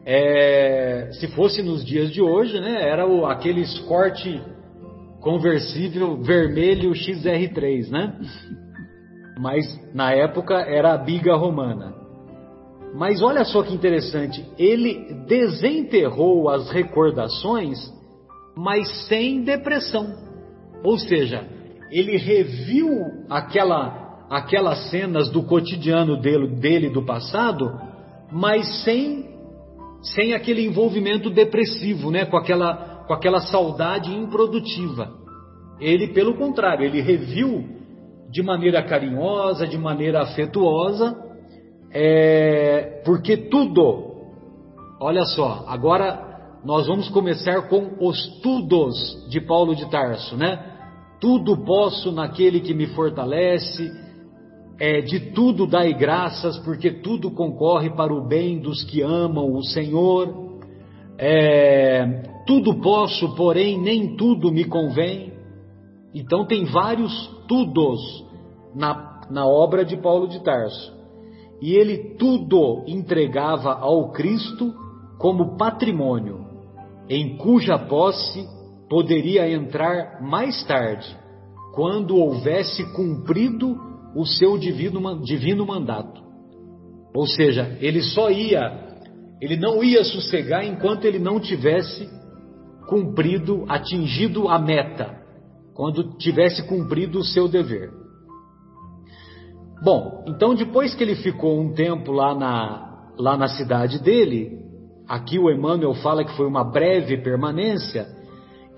É, 0.04 1.10
se 1.12 1.28
fosse 1.28 1.62
nos 1.62 1.84
dias 1.84 2.10
de 2.10 2.20
hoje, 2.20 2.60
né? 2.60 2.88
Era 2.88 3.06
o, 3.06 3.24
aquele 3.24 3.60
Escort 3.60 4.24
conversível 5.20 6.16
vermelho 6.20 6.90
XR3, 6.90 7.88
né? 7.88 8.18
Mas 9.38 9.64
na 9.94 10.12
época 10.12 10.54
era 10.54 10.92
a 10.92 10.98
biga 10.98 11.36
romana. 11.36 11.94
Mas 12.94 13.22
olha 13.22 13.44
só 13.44 13.62
que 13.62 13.74
interessante, 13.74 14.44
ele 14.58 15.14
desenterrou 15.26 16.50
as 16.50 16.70
recordações, 16.70 17.78
mas 18.56 19.06
sem 19.06 19.42
depressão. 19.42 20.06
Ou 20.84 20.98
seja, 20.98 21.46
ele 21.90 22.18
reviu 22.18 22.90
aquela, 23.30 24.26
aquelas 24.28 24.90
cenas 24.90 25.30
do 25.30 25.42
cotidiano 25.44 26.20
dele, 26.20 26.48
dele 26.56 26.90
do 26.90 27.02
passado, 27.02 27.80
mas 28.30 28.82
sem, 28.82 29.31
sem 30.02 30.34
aquele 30.34 30.66
envolvimento 30.66 31.30
depressivo, 31.30 32.10
né? 32.10 32.24
com, 32.24 32.36
aquela, 32.36 33.04
com 33.06 33.14
aquela 33.14 33.40
saudade 33.40 34.12
improdutiva. 34.12 35.10
Ele, 35.80 36.08
pelo 36.08 36.34
contrário, 36.34 36.84
ele 36.84 37.00
reviu 37.00 37.64
de 38.30 38.42
maneira 38.42 38.82
carinhosa, 38.82 39.66
de 39.66 39.78
maneira 39.78 40.22
afetuosa, 40.22 41.16
é, 41.92 43.02
porque 43.04 43.36
tudo, 43.36 44.12
olha 45.00 45.24
só, 45.24 45.64
agora 45.68 46.32
nós 46.64 46.86
vamos 46.86 47.08
começar 47.08 47.68
com 47.68 47.96
os 48.00 48.40
tudos 48.40 49.28
de 49.28 49.40
Paulo 49.40 49.74
de 49.74 49.90
Tarso, 49.90 50.36
né? 50.36 50.70
Tudo 51.20 51.64
posso 51.64 52.10
naquele 52.10 52.60
que 52.60 52.72
me 52.72 52.86
fortalece, 52.88 53.90
é, 54.84 55.00
de 55.00 55.30
tudo 55.30 55.64
dai 55.64 55.94
graças, 55.94 56.58
porque 56.58 56.90
tudo 56.90 57.30
concorre 57.30 57.88
para 57.90 58.12
o 58.12 58.26
bem 58.26 58.58
dos 58.58 58.82
que 58.82 59.00
amam 59.00 59.54
o 59.54 59.62
Senhor. 59.62 60.58
É, 61.16 62.04
tudo 62.48 62.80
posso, 62.80 63.32
porém 63.36 63.80
nem 63.80 64.16
tudo 64.16 64.50
me 64.50 64.64
convém. 64.64 65.34
Então 66.12 66.44
tem 66.44 66.64
vários 66.64 67.12
tudos 67.46 68.00
na, 68.74 69.20
na 69.30 69.46
obra 69.46 69.84
de 69.84 69.96
Paulo 69.98 70.26
de 70.26 70.42
Tarso. 70.42 70.92
E 71.60 71.74
ele 71.76 72.16
tudo 72.18 72.82
entregava 72.88 73.74
ao 73.74 74.10
Cristo 74.10 74.74
como 75.16 75.56
patrimônio, 75.56 76.44
em 77.08 77.36
cuja 77.36 77.78
posse 77.78 78.48
poderia 78.90 79.48
entrar 79.48 80.20
mais 80.20 80.64
tarde, 80.64 81.06
quando 81.72 82.16
houvesse 82.16 82.84
cumprido 82.96 83.91
o 84.14 84.24
seu 84.26 84.58
divino, 84.58 85.22
divino 85.22 85.66
mandato. 85.66 86.22
Ou 87.14 87.26
seja, 87.26 87.76
ele 87.80 88.02
só 88.02 88.30
ia, 88.30 88.96
ele 89.40 89.56
não 89.56 89.82
ia 89.82 90.04
sossegar 90.04 90.64
enquanto 90.64 91.04
ele 91.04 91.18
não 91.18 91.38
tivesse 91.38 92.08
cumprido, 92.88 93.64
atingido 93.68 94.48
a 94.48 94.58
meta, 94.58 95.18
quando 95.74 96.16
tivesse 96.16 96.66
cumprido 96.66 97.18
o 97.18 97.24
seu 97.24 97.48
dever. 97.48 97.90
Bom, 99.82 100.24
então 100.28 100.54
depois 100.54 100.94
que 100.94 101.02
ele 101.02 101.16
ficou 101.16 101.60
um 101.60 101.72
tempo 101.72 102.12
lá 102.12 102.34
na, 102.34 103.12
lá 103.18 103.36
na 103.36 103.48
cidade 103.48 103.98
dele, 104.00 104.60
aqui 105.08 105.38
o 105.38 105.50
Emmanuel 105.50 105.94
fala 105.94 106.24
que 106.24 106.36
foi 106.36 106.46
uma 106.46 106.64
breve 106.64 107.18
permanência, 107.18 108.06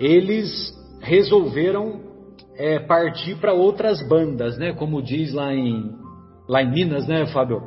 eles 0.00 0.72
resolveram 1.00 2.13
é, 2.56 2.78
partir 2.78 3.36
para 3.36 3.52
outras 3.52 4.06
bandas, 4.08 4.56
né? 4.58 4.72
Como 4.72 5.02
diz 5.02 5.32
lá 5.32 5.52
em, 5.54 5.90
lá 6.48 6.62
em 6.62 6.70
Minas, 6.70 7.06
né, 7.06 7.26
Fábio? 7.26 7.62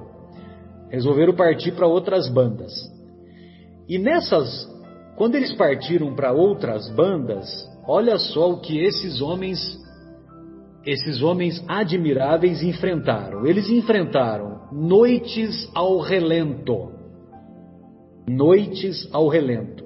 Resolveram 0.89 1.35
partir 1.35 1.73
para 1.73 1.87
outras 1.87 2.29
bandas. 2.29 2.73
E 3.87 3.97
nessas, 3.97 4.67
quando 5.15 5.35
eles 5.35 5.53
partiram 5.53 6.13
para 6.15 6.31
outras 6.31 6.89
bandas, 6.89 7.47
olha 7.85 8.17
só 8.17 8.51
o 8.51 8.61
que 8.61 8.79
esses 8.79 9.21
homens, 9.21 9.59
esses 10.85 11.21
homens 11.21 11.63
admiráveis 11.67 12.63
enfrentaram. 12.63 13.45
Eles 13.45 13.69
enfrentaram 13.69 14.69
noites 14.71 15.69
ao 15.73 15.99
relento. 15.99 16.91
Noites 18.29 19.09
ao 19.13 19.27
relento. 19.27 19.85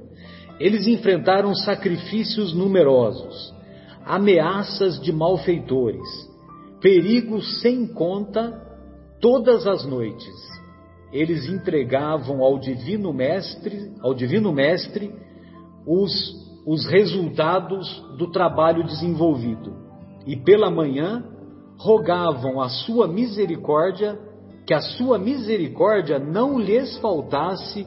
Eles 0.60 0.88
enfrentaram 0.88 1.56
sacrifícios 1.56 2.54
numerosos 2.54 3.61
ameaças 4.06 5.00
de 5.00 5.12
malfeitores, 5.12 6.08
perigos 6.80 7.62
sem 7.62 7.88
conta 7.88 8.60
todas 9.20 9.68
as 9.68 9.86
noites. 9.86 10.34
Eles 11.12 11.48
entregavam 11.48 12.42
ao 12.42 12.58
divino 12.58 13.14
mestre, 13.14 13.92
ao 14.02 14.14
divino 14.14 14.52
mestre, 14.52 15.14
os, 15.86 16.12
os 16.66 16.86
resultados 16.88 18.02
do 18.18 18.32
trabalho 18.32 18.84
desenvolvido. 18.84 19.76
E 20.26 20.36
pela 20.36 20.72
manhã 20.72 21.24
rogavam 21.78 22.62
a 22.62 22.70
sua 22.70 23.08
misericórdia, 23.08 24.18
que 24.66 24.74
a 24.74 24.82
sua 24.82 25.18
misericórdia 25.18 26.18
não 26.18 26.60
lhes 26.60 26.98
faltasse 26.98 27.86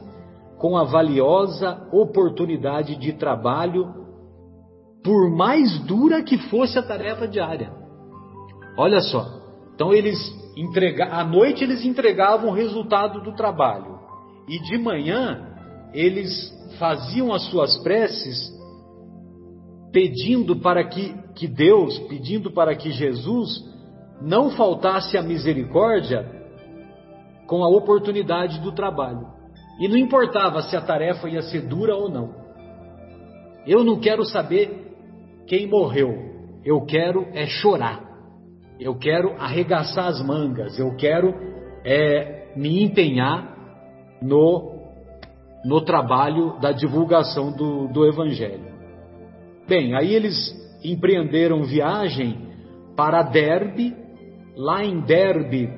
com 0.57 0.77
a 0.77 0.83
valiosa 0.83 1.87
oportunidade 1.91 2.95
de 2.95 3.13
trabalho 3.13 4.04
por 5.05 5.29
mais 5.29 5.77
dura 5.85 6.23
que 6.23 6.35
fosse 6.49 6.79
a 6.79 6.81
tarefa 6.81 7.27
diária. 7.27 7.71
Olha 8.75 8.99
só. 9.01 9.23
Então 9.75 9.93
eles 9.93 10.17
entrega, 10.57 11.05
à 11.13 11.23
noite 11.23 11.63
eles 11.63 11.85
entregavam 11.85 12.49
o 12.49 12.53
resultado 12.53 13.21
do 13.21 13.35
trabalho 13.35 13.99
e 14.49 14.59
de 14.59 14.79
manhã 14.79 15.53
eles 15.93 16.51
faziam 16.79 17.31
as 17.31 17.43
suas 17.49 17.77
preces 17.83 18.51
pedindo 19.93 20.55
para 20.55 20.83
que, 20.83 21.13
que 21.35 21.47
Deus, 21.47 21.99
pedindo 22.09 22.51
para 22.51 22.75
que 22.75 22.89
Jesus 22.91 23.63
não 24.21 24.49
faltasse 24.49 25.17
a 25.17 25.21
misericórdia 25.21 26.25
com 27.47 27.63
a 27.63 27.69
oportunidade 27.69 28.59
do 28.59 28.71
trabalho. 28.71 29.27
E 29.79 29.87
não 29.87 29.97
importava 29.97 30.63
se 30.63 30.75
a 30.75 30.81
tarefa 30.81 31.29
ia 31.29 31.43
ser 31.43 31.61
dura 31.67 31.95
ou 31.95 32.09
não. 32.09 32.33
Eu 33.67 33.83
não 33.83 33.99
quero 33.99 34.25
saber 34.25 34.84
quem 35.47 35.67
morreu. 35.67 36.33
Eu 36.63 36.81
quero 36.81 37.27
é 37.33 37.45
chorar. 37.45 38.03
Eu 38.79 38.95
quero 38.95 39.33
arregaçar 39.39 40.07
as 40.07 40.25
mangas. 40.25 40.77
Eu 40.79 40.95
quero 40.95 41.33
é 41.83 42.53
me 42.55 42.83
empenhar 42.83 43.55
no 44.21 44.73
no 45.63 45.81
trabalho 45.81 46.59
da 46.59 46.71
divulgação 46.71 47.51
do, 47.51 47.87
do 47.87 48.05
Evangelho. 48.05 48.75
Bem, 49.67 49.95
aí 49.95 50.13
eles 50.13 50.35
empreenderam 50.83 51.63
viagem 51.63 52.37
para 52.95 53.23
Derbe. 53.23 53.95
Lá 54.55 54.85
em 54.85 55.01
Derbe, 55.01 55.69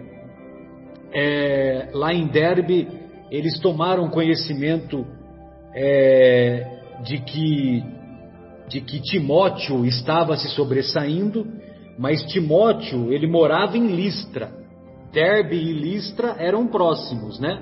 é, 1.11 1.89
lá 1.93 2.13
em 2.13 2.27
Derbe, 2.27 2.87
eles 3.31 3.59
tomaram 3.59 4.09
conhecimento 4.09 5.03
é, 5.73 6.79
de 7.03 7.17
que 7.19 7.83
de 8.67 8.81
que 8.81 8.99
Timóteo 8.99 9.85
estava 9.85 10.35
se 10.35 10.49
sobressaindo, 10.49 11.47
mas 11.97 12.21
Timóteo, 12.23 13.11
ele 13.11 13.27
morava 13.27 13.77
em 13.77 13.87
Listra. 13.87 14.51
Derbe 15.11 15.55
e 15.55 15.73
Listra 15.73 16.35
eram 16.37 16.67
próximos, 16.67 17.39
né? 17.39 17.61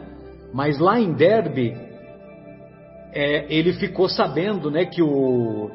Mas 0.53 0.79
lá 0.79 0.99
em 0.99 1.13
Derbe, 1.13 1.75
é, 3.13 3.45
ele 3.49 3.73
ficou 3.73 4.09
sabendo, 4.09 4.71
né, 4.71 4.85
que 4.85 5.01
o, 5.01 5.69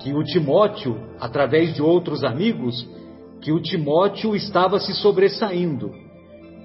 que 0.00 0.12
o 0.12 0.22
Timóteo, 0.24 1.00
através 1.20 1.74
de 1.74 1.80
outros 1.80 2.24
amigos, 2.24 2.86
que 3.40 3.52
o 3.52 3.60
Timóteo 3.60 4.34
estava 4.34 4.78
se 4.80 4.92
sobressaindo. 4.94 5.92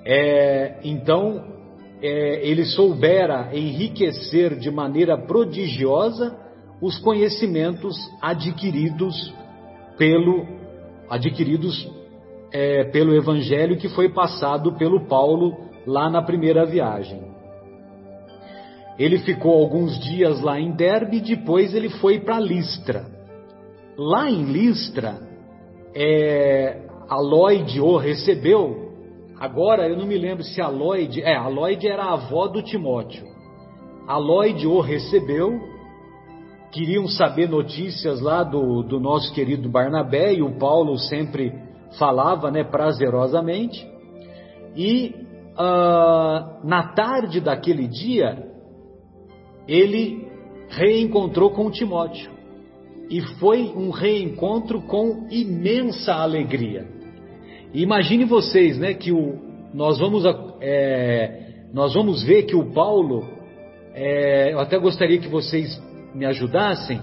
É, 0.05 0.79
então, 0.83 1.43
é, 2.01 2.47
ele 2.47 2.65
soubera 2.65 3.49
enriquecer 3.53 4.57
de 4.57 4.71
maneira 4.71 5.17
prodigiosa 5.17 6.48
os 6.81 6.97
conhecimentos 6.99 7.97
adquiridos 8.21 9.33
pelo 9.97 10.45
adquiridos 11.09 11.89
é, 12.51 12.85
pelo 12.85 13.15
Evangelho 13.15 13.77
que 13.77 13.89
foi 13.89 14.09
passado 14.09 14.73
pelo 14.73 15.07
Paulo 15.07 15.57
lá 15.85 16.09
na 16.09 16.21
primeira 16.21 16.65
viagem. 16.65 17.21
Ele 18.97 19.19
ficou 19.19 19.53
alguns 19.53 19.97
dias 19.99 20.41
lá 20.41 20.59
em 20.59 20.71
Derbe 20.71 21.17
e 21.17 21.21
depois 21.21 21.73
ele 21.73 21.89
foi 21.89 22.19
para 22.19 22.39
Listra. 22.39 23.05
Lá 23.97 24.29
em 24.29 24.43
Listra, 24.43 25.19
é, 25.95 26.81
Lloyd 27.09 27.79
o 27.79 27.97
recebeu. 27.97 28.89
Agora 29.39 29.87
eu 29.87 29.97
não 29.97 30.05
me 30.05 30.17
lembro 30.17 30.43
se 30.43 30.61
a 30.61 30.67
Lloyd, 30.67 31.21
é, 31.21 31.35
a 31.35 31.47
Lloyd 31.47 31.87
era 31.87 32.03
a 32.03 32.13
avó 32.13 32.47
do 32.47 32.61
Timóteo. 32.61 33.25
A 34.05 34.17
Lloyd 34.17 34.67
o 34.67 34.81
recebeu 34.81 35.59
queriam 36.71 37.07
saber 37.07 37.49
notícias 37.49 38.21
lá 38.21 38.43
do, 38.43 38.83
do 38.83 38.99
nosso 38.99 39.33
querido 39.33 39.69
Barnabé, 39.69 40.33
e 40.33 40.41
o 40.41 40.57
Paulo 40.57 40.97
sempre 40.97 41.53
falava 41.97 42.51
né, 42.51 42.63
prazerosamente. 42.63 43.87
E 44.75 45.15
uh, 45.53 46.67
na 46.67 46.93
tarde 46.93 47.41
daquele 47.41 47.87
dia, 47.87 48.47
ele 49.67 50.27
reencontrou 50.69 51.51
com 51.51 51.71
Timóteo. 51.71 52.31
E 53.09 53.21
foi 53.39 53.73
um 53.75 53.89
reencontro 53.89 54.81
com 54.83 55.27
imensa 55.31 56.13
alegria. 56.13 56.87
Imagine 57.73 58.25
vocês, 58.25 58.77
né, 58.77 58.93
que 58.93 59.11
o, 59.11 59.37
nós, 59.73 59.97
vamos, 59.99 60.23
é, 60.61 61.65
nós 61.73 61.93
vamos 61.95 62.23
ver 62.23 62.43
que 62.43 62.55
o 62.55 62.71
Paulo, 62.71 63.27
é, 63.95 64.53
eu 64.53 64.59
até 64.59 64.77
gostaria 64.77 65.17
que 65.17 65.27
vocês 65.27 65.81
me 66.13 66.25
ajudassem, 66.25 67.01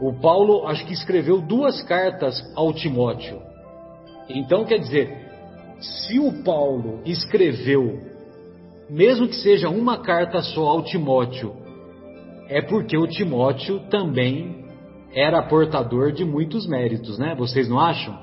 o 0.00 0.12
Paulo 0.12 0.66
acho 0.66 0.84
que 0.86 0.92
escreveu 0.92 1.40
duas 1.40 1.82
cartas 1.82 2.40
ao 2.56 2.72
Timóteo. 2.72 3.40
Então, 4.28 4.64
quer 4.64 4.78
dizer, 4.78 5.24
se 5.80 6.18
o 6.18 6.42
Paulo 6.42 7.00
escreveu, 7.04 8.00
mesmo 8.88 9.28
que 9.28 9.36
seja 9.36 9.68
uma 9.68 9.98
carta 9.98 10.42
só 10.42 10.66
ao 10.66 10.82
Timóteo, 10.82 11.54
é 12.48 12.60
porque 12.60 12.96
o 12.96 13.06
Timóteo 13.06 13.80
também 13.88 14.64
era 15.12 15.42
portador 15.42 16.12
de 16.12 16.24
muitos 16.24 16.66
méritos, 16.66 17.18
né? 17.18 17.34
Vocês 17.34 17.68
não 17.68 17.78
acham? 17.78 18.18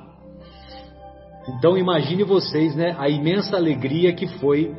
Então 1.48 1.78
imagine 1.78 2.24
vocês, 2.24 2.76
né, 2.76 2.96
a 3.00 3.10
imensa 3.10 3.56
alegria 3.56 4.14
que 4.14 4.28
foi 4.40 4.76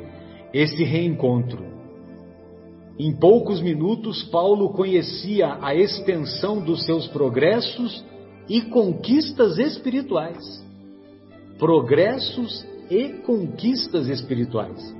esse 0.52 0.84
reencontro. 0.84 1.71
Em 2.98 3.14
poucos 3.16 3.60
minutos, 3.60 4.22
Paulo 4.24 4.70
conhecia 4.70 5.58
a 5.60 5.74
extensão 5.74 6.60
dos 6.60 6.84
seus 6.84 7.06
progressos 7.08 8.04
e 8.48 8.62
conquistas 8.62 9.58
espirituais. 9.58 10.62
Progressos 11.58 12.66
e 12.90 13.08
conquistas 13.24 14.08
espirituais. 14.08 14.94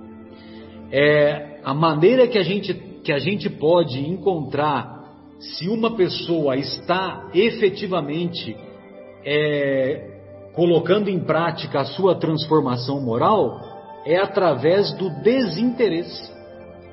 É 0.91 1.61
a 1.63 1.75
maneira 1.75 2.27
que 2.27 2.39
a 2.39 2.43
gente, 2.43 2.73
que 3.05 3.13
a 3.13 3.19
gente 3.19 3.51
pode 3.51 3.99
encontrar 4.01 5.03
se 5.39 5.69
uma 5.69 5.95
pessoa 5.97 6.57
está 6.57 7.31
efetivamente 7.35 8.57
é, 9.25 10.13
colocando 10.55 11.09
em 11.09 11.21
prática 11.21 11.81
a 11.81 11.85
sua 11.85 12.15
transformação 12.15 13.01
moral 13.01 13.61
é 14.05 14.17
através 14.17 14.93
do 14.95 15.11
desinteresse. 15.23 16.31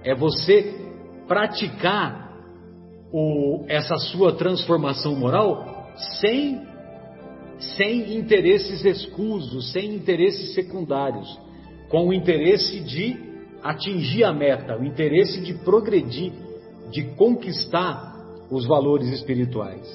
É 0.04 0.16
você 0.16 0.88
praticar 1.30 2.28
o, 3.13 3.63
essa 3.70 3.96
sua 3.96 4.34
transformação 4.34 5.15
moral 5.15 5.88
sem, 6.20 6.68
sem 7.78 8.18
interesses 8.18 8.84
escusos, 8.84 9.72
sem 9.72 9.96
interesses 9.96 10.54
secundários, 10.54 11.39
com 11.88 12.10
o 12.10 12.13
interesse 12.13 12.82
de 12.82 13.15
atingir 13.63 14.26
a 14.26 14.34
meta, 14.34 14.78
o 14.78 14.84
interesse 14.84 15.39
de 15.42 15.54
progredir, 15.54 16.34
de 16.92 17.04
conquistar 17.15 18.13
os 18.52 18.65
valores 18.65 19.08
espirituais. 19.10 19.88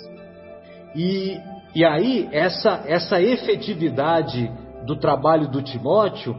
E 0.97 1.37
e 1.75 1.85
aí, 1.85 2.29
essa, 2.31 2.85
essa 2.87 3.21
efetividade 3.21 4.49
do 4.87 4.97
trabalho 4.97 5.49
do 5.51 5.61
Timóteo 5.61 6.37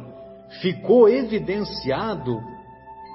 ficou 0.62 1.10
evidenciado 1.10 2.40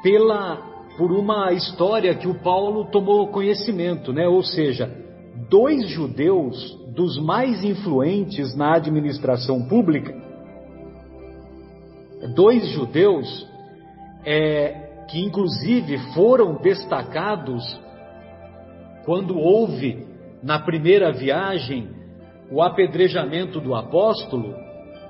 pela, 0.02 0.58
por 1.00 1.12
uma 1.12 1.50
história 1.54 2.14
que 2.14 2.28
o 2.28 2.34
Paulo 2.34 2.84
tomou 2.90 3.28
conhecimento, 3.28 4.12
né? 4.12 4.28
ou 4.28 4.42
seja, 4.42 4.94
dois 5.48 5.88
judeus 5.88 6.78
dos 6.94 7.18
mais 7.18 7.64
influentes 7.64 8.54
na 8.54 8.74
administração 8.74 9.66
pública, 9.66 10.14
dois 12.34 12.68
judeus 12.68 13.48
é, 14.26 15.06
que 15.10 15.18
inclusive 15.24 15.96
foram 16.12 16.56
destacados 16.56 17.80
quando 19.06 19.38
houve 19.38 20.06
na 20.42 20.58
primeira 20.58 21.10
viagem 21.12 21.88
o 22.52 22.60
apedrejamento 22.60 23.58
do 23.58 23.74
apóstolo, 23.74 24.54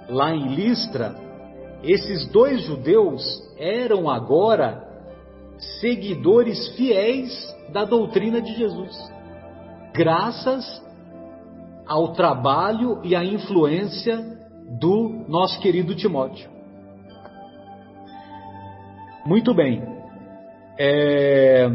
lá 0.09 0.33
em 0.33 0.55
Listra, 0.55 1.17
esses 1.83 2.31
dois 2.31 2.63
judeus 2.63 3.25
eram 3.59 4.09
agora 4.09 4.89
seguidores 5.81 6.69
fiéis 6.77 7.31
da 7.73 7.85
doutrina 7.85 8.41
de 8.41 8.55
Jesus, 8.55 8.97
graças 9.95 10.65
ao 11.87 12.13
trabalho 12.13 13.01
e 13.05 13.15
à 13.15 13.25
influência 13.25 14.39
do 14.79 15.25
nosso 15.29 15.61
querido 15.61 15.95
Timóteo. 15.95 16.49
Muito 19.27 19.53
bem. 19.55 19.83
É, 20.79 21.69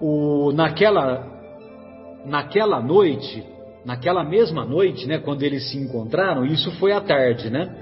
o, 0.00 0.52
naquela 0.52 1.38
naquela 2.24 2.80
noite, 2.80 3.44
naquela 3.84 4.22
mesma 4.22 4.64
noite, 4.64 5.06
né, 5.06 5.18
quando 5.18 5.42
eles 5.42 5.70
se 5.70 5.78
encontraram, 5.78 6.44
isso 6.44 6.70
foi 6.78 6.92
à 6.92 7.00
tarde, 7.00 7.50
né? 7.50 7.74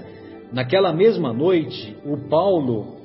Naquela 0.51 0.93
mesma 0.93 1.33
noite, 1.33 1.97
o 2.05 2.29
Paulo 2.29 2.96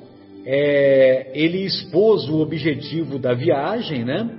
é, 0.45 1.31
ele 1.33 1.63
expôs 1.63 2.27
o 2.27 2.39
objetivo 2.39 3.17
da 3.17 3.33
viagem, 3.33 4.03
né? 4.03 4.29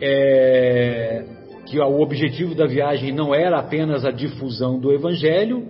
É, 0.00 1.24
que 1.66 1.78
o 1.78 2.00
objetivo 2.00 2.54
da 2.54 2.66
viagem 2.66 3.12
não 3.12 3.34
era 3.34 3.58
apenas 3.58 4.04
a 4.04 4.10
difusão 4.10 4.78
do 4.78 4.92
evangelho, 4.92 5.66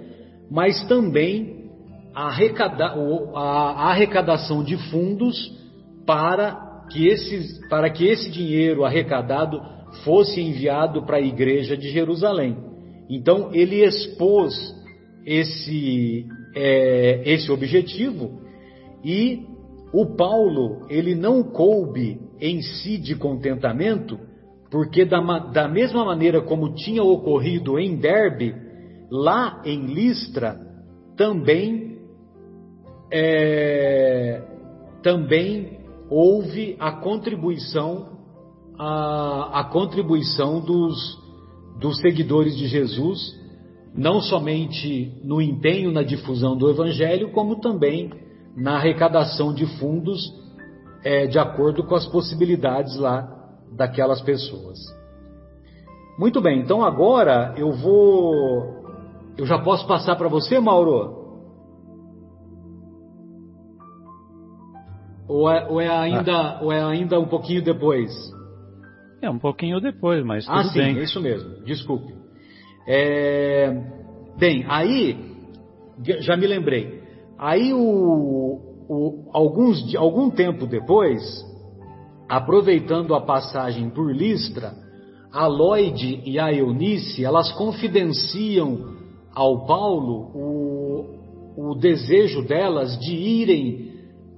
mas 0.51 0.87
também 0.87 1.71
a, 2.15 2.27
arrecada, 2.27 2.95
a 3.35 3.91
arrecadação 3.91 4.63
de 4.63 4.77
fundos 4.91 5.37
para 6.07 6.85
que, 6.91 7.07
esses, 7.07 7.59
para 7.69 7.91
que 7.91 8.07
esse 8.07 8.31
dinheiro 8.31 8.85
arrecadado 8.85 9.61
fosse 10.05 10.41
enviado 10.41 11.05
para 11.05 11.17
a 11.17 11.23
igreja 11.23 11.77
de 11.77 11.91
Jerusalém. 11.91 12.57
Então 13.09 13.51
ele 13.53 13.83
expôs 13.83 14.55
esse, 15.25 16.27
é, 16.55 17.23
esse 17.25 17.51
objetivo 17.51 18.48
e 19.05 19.47
o 19.93 20.17
Paulo 20.17 20.87
ele 20.89 21.15
não 21.15 21.43
coube 21.43 22.21
em 22.41 22.61
si 22.61 22.99
de 22.99 23.15
contentamento, 23.15 24.19
porque 24.71 25.05
da, 25.05 25.21
da 25.39 25.69
mesma 25.69 26.05
maneira 26.05 26.41
como 26.43 26.75
tinha 26.75 27.03
ocorrido 27.03 27.79
em 27.79 27.97
Derbe, 27.97 28.55
lá 29.11 29.63
em 29.65 29.87
Listra 29.87 30.61
também 31.17 31.99
é, 33.11 34.43
também 35.03 35.79
houve 36.11 36.77
a 36.79 36.93
contribuição 36.93 38.19
a, 38.79 39.61
a 39.61 39.65
contribuição 39.65 40.61
dos, 40.61 41.19
dos 41.81 41.99
seguidores 41.99 42.57
de 42.57 42.69
Jesus, 42.69 43.37
não 43.95 44.21
somente 44.21 45.13
no 45.25 45.43
empenho 45.43 45.91
na 45.91 46.03
difusão 46.03 46.57
do 46.57 46.71
Evangelho, 46.71 47.33
como 47.33 47.61
também 47.61 48.11
na 48.59 48.77
arrecadação 48.77 49.55
de 49.55 49.65
fundos 49.79 50.21
é, 51.05 51.27
de 51.27 51.39
acordo 51.39 51.85
com 51.85 51.95
as 51.95 52.07
possibilidades 52.07 52.97
lá 52.97 53.29
daquelas 53.73 54.21
pessoas. 54.21 54.79
Muito 56.19 56.41
bem, 56.41 56.61
então 56.61 56.83
agora 56.83 57.55
eu 57.57 57.71
vou. 57.73 58.77
Eu 59.37 59.47
já 59.47 59.59
posso 59.61 59.87
passar 59.87 60.17
para 60.17 60.29
você, 60.29 60.59
Mauro? 60.59 61.17
Ou 65.29 65.49
é, 65.49 65.67
ou 65.69 65.81
é 65.81 65.89
ainda, 65.89 66.33
ah. 66.33 66.61
ou 66.63 66.73
é 66.73 66.83
ainda 66.83 67.21
um 67.21 67.27
pouquinho 67.29 67.63
depois? 67.63 68.11
É, 69.23 69.31
um 69.31 69.39
pouquinho 69.39 69.81
depois, 69.81 70.25
mas 70.25 70.45
tudo 70.47 70.59
ah, 70.59 70.65
sim, 70.65 70.79
bem. 70.79 70.99
isso 71.03 71.21
mesmo, 71.21 71.63
desculpe. 71.65 72.15
É... 72.87 73.71
Bem, 74.39 74.65
aí, 74.69 75.37
já 76.21 76.37
me 76.37 76.47
lembrei, 76.47 76.98
aí 77.39 77.73
o, 77.73 78.59
o, 78.89 79.31
alguns, 79.33 79.95
algum 79.95 80.31
tempo 80.31 80.67
depois, 80.67 81.23
aproveitando 82.29 83.15
a 83.15 83.21
passagem 83.21 83.89
por 83.91 84.15
Listra, 84.15 84.75
a 85.33 85.47
Lloyd 85.47 86.23
e 86.25 86.39
a 86.39 86.53
Eunice, 86.53 87.25
elas 87.25 87.53
confidenciam 87.53 88.97
ao 89.35 89.67
Paulo 89.67 90.31
o, 90.35 91.71
o 91.71 91.75
desejo 91.75 92.43
delas 92.43 92.99
de 92.99 93.15
irem 93.15 93.93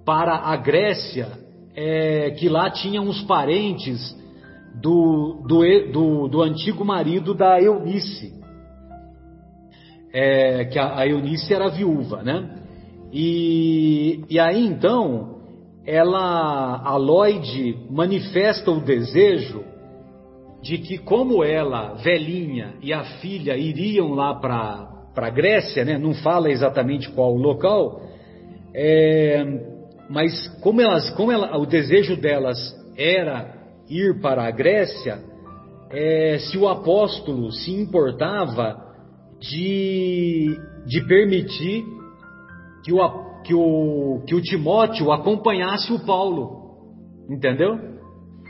para 0.05 0.35
a 0.35 0.57
Grécia, 0.57 1.29
é, 1.75 2.31
que 2.33 2.49
lá 2.49 2.71
tinham 2.71 3.05
uns 3.05 3.23
parentes 3.23 4.19
do, 4.75 5.45
do, 5.47 5.93
do, 5.93 6.29
do 6.29 6.43
antigo 6.43 6.85
marido 6.85 7.35
da 7.35 7.61
Eunice, 7.61 8.33
é, 10.13 10.65
que 10.65 10.79
a, 10.79 10.99
a, 10.99 11.07
Eunice 11.07 11.53
era 11.55 11.69
viúva, 11.69 12.23
né? 12.23 12.60
E, 13.12 14.25
e 14.29 14.38
aí 14.38 14.64
então, 14.66 15.40
ela, 15.85 16.81
a 16.85 16.96
Lloyd 16.96 17.87
manifesta 17.90 18.70
o 18.70 18.81
desejo 18.81 19.64
de 20.62 20.79
que 20.79 20.99
como 20.99 21.42
ela, 21.42 21.94
velhinha, 21.94 22.75
e 22.83 22.92
a 22.92 23.03
filha 23.20 23.57
iriam 23.57 24.11
lá 24.11 24.35
para 24.35 24.88
a 25.16 25.31
Grécia, 25.31 25.85
né? 25.85 25.99
Não 25.99 26.14
fala 26.14 26.51
exatamente 26.51 27.11
qual 27.11 27.35
o 27.35 27.38
local, 27.38 28.01
é, 28.75 29.42
mas 30.09 30.49
como 30.61 30.81
elas, 30.81 31.11
como 31.11 31.33
ela, 31.33 31.57
o 31.57 31.66
desejo 31.66 32.16
delas 32.16 32.59
era 32.96 33.55
ir 33.88 34.20
para 34.20 34.46
a 34.46 34.51
Grécia, 34.51 35.18
é, 35.90 36.38
se 36.38 36.59
o 36.59 36.68
apóstolo 36.68 37.51
se 37.51 37.73
importava 37.73 38.90
de, 39.40 40.57
de 40.87 41.01
permitir 41.07 41.85
que 42.85 42.93
o, 42.93 43.43
que, 43.43 43.55
o, 43.55 44.23
que 44.27 44.35
o 44.35 44.40
Timóteo 44.40 45.12
acompanhasse 45.12 45.93
o 45.93 46.05
Paulo. 46.05 46.61
Entendeu? 47.29 47.79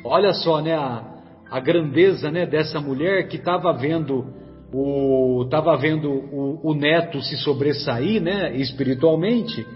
Olha 0.04 0.32
só, 0.32 0.60
né, 0.60 0.74
a, 0.74 1.04
a 1.50 1.60
grandeza 1.60 2.30
né, 2.30 2.46
dessa 2.46 2.80
mulher 2.80 3.28
que 3.28 3.36
estava 3.36 3.72
vendo 3.72 4.40
o 4.72 5.42
estava 5.44 5.76
vendo 5.76 6.08
o, 6.08 6.70
o, 6.70 6.74
neto 6.74 7.20
se 7.20 7.36
sobressair, 7.38 8.22
né, 8.22 8.54
espiritualmente. 8.56 9.66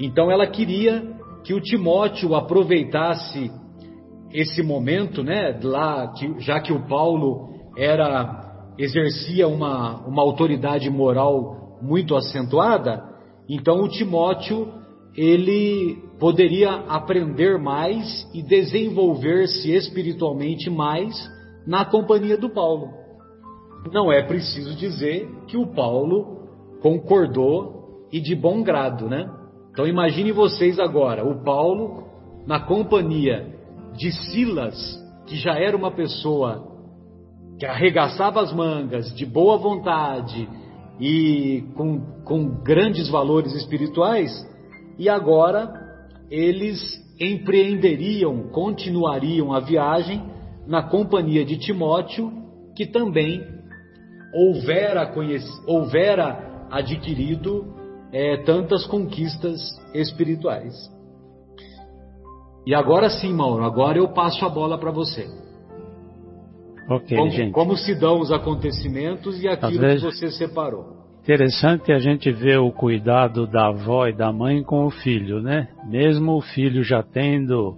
Então 0.00 0.30
ela 0.30 0.46
queria 0.46 1.02
que 1.44 1.52
o 1.52 1.60
Timóteo 1.60 2.34
aproveitasse 2.34 3.50
esse 4.32 4.62
momento, 4.62 5.22
né, 5.22 5.58
lá, 5.62 6.12
que, 6.12 6.40
já 6.40 6.60
que 6.60 6.72
o 6.72 6.86
Paulo 6.86 7.48
era 7.76 8.46
exercia 8.78 9.48
uma, 9.48 10.06
uma 10.06 10.22
autoridade 10.22 10.88
moral 10.88 11.78
muito 11.82 12.16
acentuada, 12.16 13.02
então 13.48 13.82
o 13.82 13.88
Timóteo 13.88 14.72
ele 15.16 15.96
poderia 16.20 16.70
aprender 16.88 17.58
mais 17.58 18.28
e 18.34 18.42
desenvolver-se 18.42 19.72
espiritualmente 19.72 20.68
mais 20.70 21.14
na 21.66 21.84
companhia 21.84 22.36
do 22.36 22.50
Paulo. 22.50 22.88
Não 23.92 24.12
é 24.12 24.22
preciso 24.22 24.76
dizer 24.76 25.28
que 25.46 25.56
o 25.56 25.66
Paulo 25.66 26.46
concordou 26.80 28.06
e 28.12 28.20
de 28.20 28.34
bom 28.34 28.62
grado, 28.62 29.08
né? 29.08 29.28
Então 29.70 29.86
imagine 29.86 30.32
vocês 30.32 30.78
agora, 30.78 31.24
o 31.24 31.42
Paulo 31.42 32.04
na 32.46 32.60
companhia 32.60 33.54
de 33.96 34.12
Silas, 34.12 34.76
que 35.26 35.36
já 35.36 35.58
era 35.58 35.76
uma 35.76 35.90
pessoa 35.90 36.66
que 37.58 37.66
arregaçava 37.66 38.40
as 38.40 38.52
mangas, 38.52 39.14
de 39.14 39.26
boa 39.26 39.58
vontade 39.58 40.48
e 41.00 41.64
com, 41.76 42.00
com 42.28 42.62
grandes 42.62 43.08
valores 43.08 43.54
espirituais, 43.54 44.30
e 44.98 45.08
agora 45.08 45.72
eles 46.30 46.78
empreenderiam, 47.18 48.50
continuariam 48.50 49.52
a 49.52 49.60
viagem 49.60 50.22
na 50.66 50.82
companhia 50.82 51.44
de 51.44 51.56
Timóteo, 51.58 52.30
que 52.76 52.86
também 52.86 53.42
houvera, 54.34 55.10
houvera 55.66 56.66
adquirido 56.70 57.74
é, 58.12 58.36
tantas 58.44 58.86
conquistas 58.86 59.58
espirituais. 59.94 60.74
E 62.66 62.74
agora 62.74 63.08
sim, 63.08 63.32
Mauro, 63.32 63.64
agora 63.64 63.96
eu 63.96 64.08
passo 64.08 64.44
a 64.44 64.48
bola 64.48 64.76
para 64.76 64.90
você. 64.90 65.26
Ok, 66.90 67.16
como, 67.16 67.30
gente. 67.30 67.52
Como 67.52 67.76
se 67.76 67.94
dão 67.94 68.20
os 68.20 68.30
acontecimentos 68.30 69.42
e 69.42 69.48
aquilo 69.48 69.80
vezes, 69.80 70.02
que 70.02 70.10
você 70.10 70.30
separou. 70.30 70.97
Interessante 71.28 71.92
a 71.92 71.98
gente 71.98 72.32
ver 72.32 72.58
o 72.58 72.72
cuidado 72.72 73.46
da 73.46 73.66
avó 73.66 74.06
e 74.06 74.14
da 74.14 74.32
mãe 74.32 74.62
com 74.62 74.86
o 74.86 74.90
filho, 74.90 75.42
né? 75.42 75.68
Mesmo 75.86 76.32
o 76.32 76.40
filho 76.40 76.82
já 76.82 77.02
tendo 77.02 77.76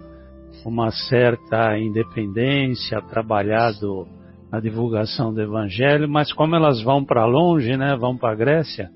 uma 0.65 0.89
certa 0.89 1.77
independência, 1.77 3.01
trabalhado 3.01 4.07
na 4.49 4.61
divulgação 4.61 5.33
do 5.33 5.41
evangelho, 5.41 6.07
mas 6.07 6.31
como 6.31 6.55
elas 6.55 6.81
vão 6.81 7.03
para 7.03 7.25
longe, 7.25 7.75
né? 7.75 7.93
Vão 7.97 8.15
para 8.15 8.31
a 8.31 8.35
Grécia, 8.35 8.89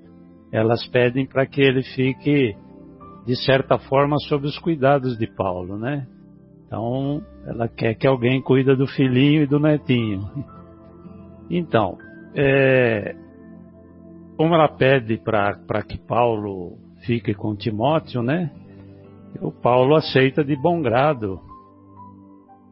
elas 0.54 0.88
pedem 0.88 1.26
para 1.26 1.46
que 1.46 1.60
ele 1.60 1.84
fique, 1.84 2.56
de 3.26 3.36
certa 3.36 3.78
forma, 3.78 4.16
sob 4.20 4.48
os 4.48 4.58
cuidados 4.58 5.18
de 5.18 5.28
Paulo, 5.28 5.78
né? 5.78 6.08
Então, 6.66 7.22
ela 7.46 7.68
quer 7.68 7.94
que 7.96 8.08
alguém 8.08 8.42
cuida 8.42 8.74
do 8.74 8.88
filhinho 8.88 9.44
e 9.44 9.48
do 9.48 9.60
netinho. 9.60 10.24
Então, 11.50 11.98
é, 12.34 13.25
como 14.38 14.54
ela 14.54 14.68
pede 14.68 15.18
para 15.18 15.84
que 15.84 15.98
Paulo 15.98 16.78
fique 17.06 17.34
com 17.34 17.56
Timóteo, 17.56 18.22
né? 18.22 18.52
O 19.42 19.52
Paulo 19.52 19.96
aceita 19.96 20.44
de 20.44 20.56
bom 20.56 20.82
grado 20.82 21.40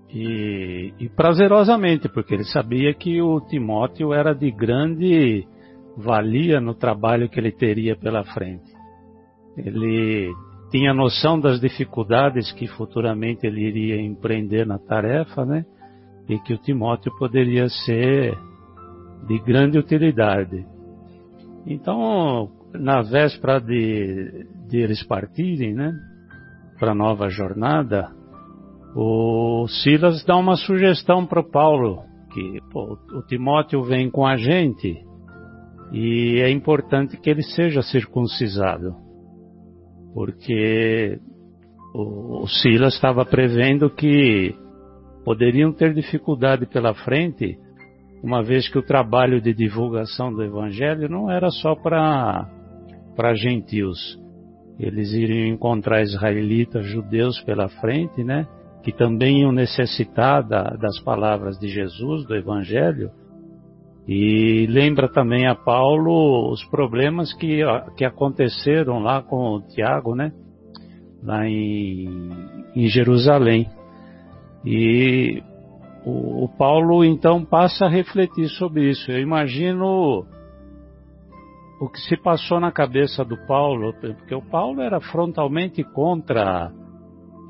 e, 0.09 0.93
e 0.99 1.09
prazerosamente, 1.09 2.07
porque 2.07 2.33
ele 2.35 2.45
sabia 2.45 2.93
que 2.93 3.21
o 3.21 3.41
Timóteo 3.41 4.13
era 4.13 4.33
de 4.33 4.51
grande 4.51 5.47
valia 5.97 6.59
no 6.59 6.73
trabalho 6.73 7.29
que 7.29 7.39
ele 7.39 7.51
teria 7.51 7.95
pela 7.95 8.23
frente. 8.23 8.71
Ele 9.57 10.31
tinha 10.69 10.93
noção 10.93 11.39
das 11.39 11.59
dificuldades 11.59 12.51
que 12.51 12.67
futuramente 12.67 13.45
ele 13.45 13.61
iria 13.61 14.01
empreender 14.01 14.65
na 14.65 14.79
tarefa, 14.79 15.45
né? 15.45 15.65
E 16.27 16.39
que 16.39 16.53
o 16.53 16.57
Timóteo 16.57 17.11
poderia 17.17 17.67
ser 17.69 18.37
de 19.27 19.39
grande 19.39 19.77
utilidade. 19.77 20.65
Então, 21.65 22.49
na 22.73 23.01
véspera 23.01 23.59
de, 23.59 24.45
de 24.67 24.77
eles 24.77 25.03
partirem, 25.03 25.73
né? 25.73 25.93
Para 26.79 26.91
a 26.91 26.95
nova 26.95 27.29
jornada, 27.29 28.11
o 28.95 29.65
Silas 29.67 30.23
dá 30.25 30.35
uma 30.35 30.55
sugestão 30.55 31.25
para 31.25 31.39
o 31.39 31.49
Paulo, 31.49 32.03
que 32.31 32.59
pô, 32.71 32.97
o 33.15 33.21
Timóteo 33.23 33.83
vem 33.83 34.09
com 34.09 34.25
a 34.25 34.35
gente, 34.35 35.03
e 35.91 36.39
é 36.41 36.49
importante 36.49 37.17
que 37.17 37.29
ele 37.29 37.43
seja 37.43 37.81
circuncisado, 37.81 38.95
porque 40.13 41.19
o, 41.93 42.45
Silas 42.47 42.95
estava 42.95 43.23
prevendo 43.23 43.89
que 43.89 44.55
poderiam 45.23 45.71
ter 45.71 45.93
dificuldade 45.93 46.65
pela 46.65 46.93
frente, 46.93 47.57
uma 48.23 48.41
vez 48.41 48.69
que 48.69 48.77
o 48.77 48.85
trabalho 48.85 49.41
de 49.41 49.53
divulgação 49.53 50.33
do 50.33 50.41
Evangelho 50.41 51.09
não 51.09 51.29
era 51.29 51.51
só 51.51 51.75
para 51.75 52.47
gentios. 53.35 54.17
Eles 54.79 55.11
iriam 55.11 55.53
encontrar 55.53 56.01
israelitas, 56.01 56.85
judeus 56.85 57.41
pela 57.41 57.67
frente, 57.67 58.23
né? 58.23 58.47
Que 58.81 58.93
também 58.93 59.41
iam 59.41 59.51
necessitar 59.51 60.41
da, 60.41 60.63
das 60.63 60.99
palavras 61.01 61.59
de 61.59 61.67
Jesus, 61.67 62.25
do 62.25 62.33
Evangelho, 62.33 63.11
e 64.07 64.65
lembra 64.69 65.07
também 65.07 65.47
a 65.47 65.55
Paulo 65.55 66.49
os 66.51 66.63
problemas 66.65 67.33
que, 67.33 67.61
que 67.95 68.03
aconteceram 68.03 68.99
lá 68.99 69.21
com 69.21 69.55
o 69.55 69.61
Tiago, 69.61 70.15
né? 70.15 70.31
Lá 71.21 71.47
em, 71.47 72.31
em 72.75 72.87
Jerusalém. 72.87 73.69
E 74.65 75.41
o, 76.05 76.45
o, 76.45 76.49
Paulo 76.57 77.03
então 77.03 77.43
passa 77.43 77.85
a 77.85 77.89
refletir 77.89 78.49
sobre 78.49 78.89
isso. 78.89 79.11
Eu 79.11 79.19
imagino 79.19 80.25
o 81.79 81.89
que 81.89 81.99
se 81.99 82.17
passou 82.17 82.59
na 82.59 82.71
cabeça 82.71 83.23
do 83.23 83.37
Paulo, 83.45 83.93
porque 83.93 84.35
o 84.35 84.41
Paulo 84.41 84.81
era 84.81 84.99
frontalmente 84.99 85.83
contra 85.83 86.71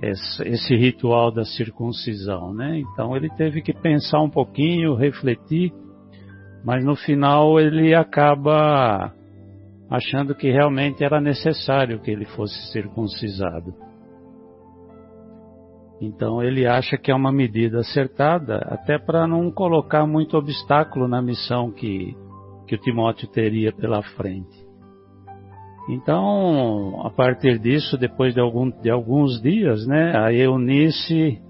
esse, 0.01 0.47
esse 0.47 0.75
ritual 0.75 1.31
da 1.31 1.45
circuncisão, 1.45 2.53
né? 2.53 2.79
Então 2.79 3.15
ele 3.15 3.29
teve 3.29 3.61
que 3.61 3.73
pensar 3.73 4.21
um 4.21 4.29
pouquinho, 4.29 4.95
refletir 4.95 5.71
mas 6.63 6.83
no 6.83 6.95
final 6.95 7.59
ele 7.59 7.93
acaba 7.93 9.13
achando 9.89 10.33
que 10.33 10.49
realmente 10.49 11.03
era 11.03 11.19
necessário 11.19 11.99
que 11.99 12.09
ele 12.09 12.25
fosse 12.25 12.71
circuncisado. 12.71 13.73
Então 16.03 16.43
ele 16.43 16.67
acha 16.67 16.97
que 16.97 17.09
é 17.09 17.15
uma 17.15 17.31
medida 17.31 17.79
acertada, 17.79 18.57
até 18.69 18.99
para 18.99 19.25
não 19.25 19.49
colocar 19.49 20.05
muito 20.05 20.37
obstáculo 20.37 21.07
na 21.07 21.21
missão 21.21 21.71
que, 21.71 22.13
que 22.67 22.75
o 22.75 22.77
Timóteo 22.77 23.29
teria 23.29 23.71
pela 23.71 24.03
frente. 24.03 24.63
Então, 25.87 27.01
a 27.05 27.09
partir 27.09 27.57
disso, 27.57 27.97
depois 27.97 28.33
de, 28.33 28.41
algum, 28.41 28.69
de 28.69 28.89
alguns 28.89 29.41
dias, 29.41 29.87
né, 29.87 30.13
a 30.17 30.33
Eunice, 30.33 31.41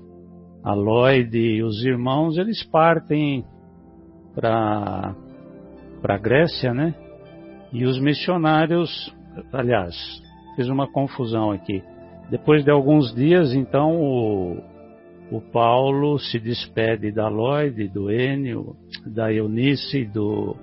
a 0.64 0.74
Lloyd 0.74 1.36
e 1.36 1.64
os 1.64 1.84
irmãos, 1.84 2.38
eles 2.38 2.64
partem 2.64 3.44
para 4.36 5.16
a 6.04 6.18
Grécia, 6.18 6.76
né? 6.76 6.94
E 7.72 7.86
os 7.86 8.00
missionários, 8.00 9.12
aliás, 9.52 9.96
fiz 10.56 10.68
uma 10.68 10.88
confusão 10.92 11.50
aqui. 11.52 11.84
Depois 12.30 12.64
de 12.64 12.72
alguns 12.72 13.14
dias, 13.14 13.54
então, 13.54 13.96
o, 13.96 14.58
o 15.32 15.42
Paulo 15.42 16.18
se 16.20 16.40
despede 16.40 17.12
da 17.12 17.28
Lloyd, 17.28 17.88
do 17.90 18.12
Enio, 18.12 18.76
da 19.06 19.32
Eunice 19.32 20.06
do, 20.06 20.56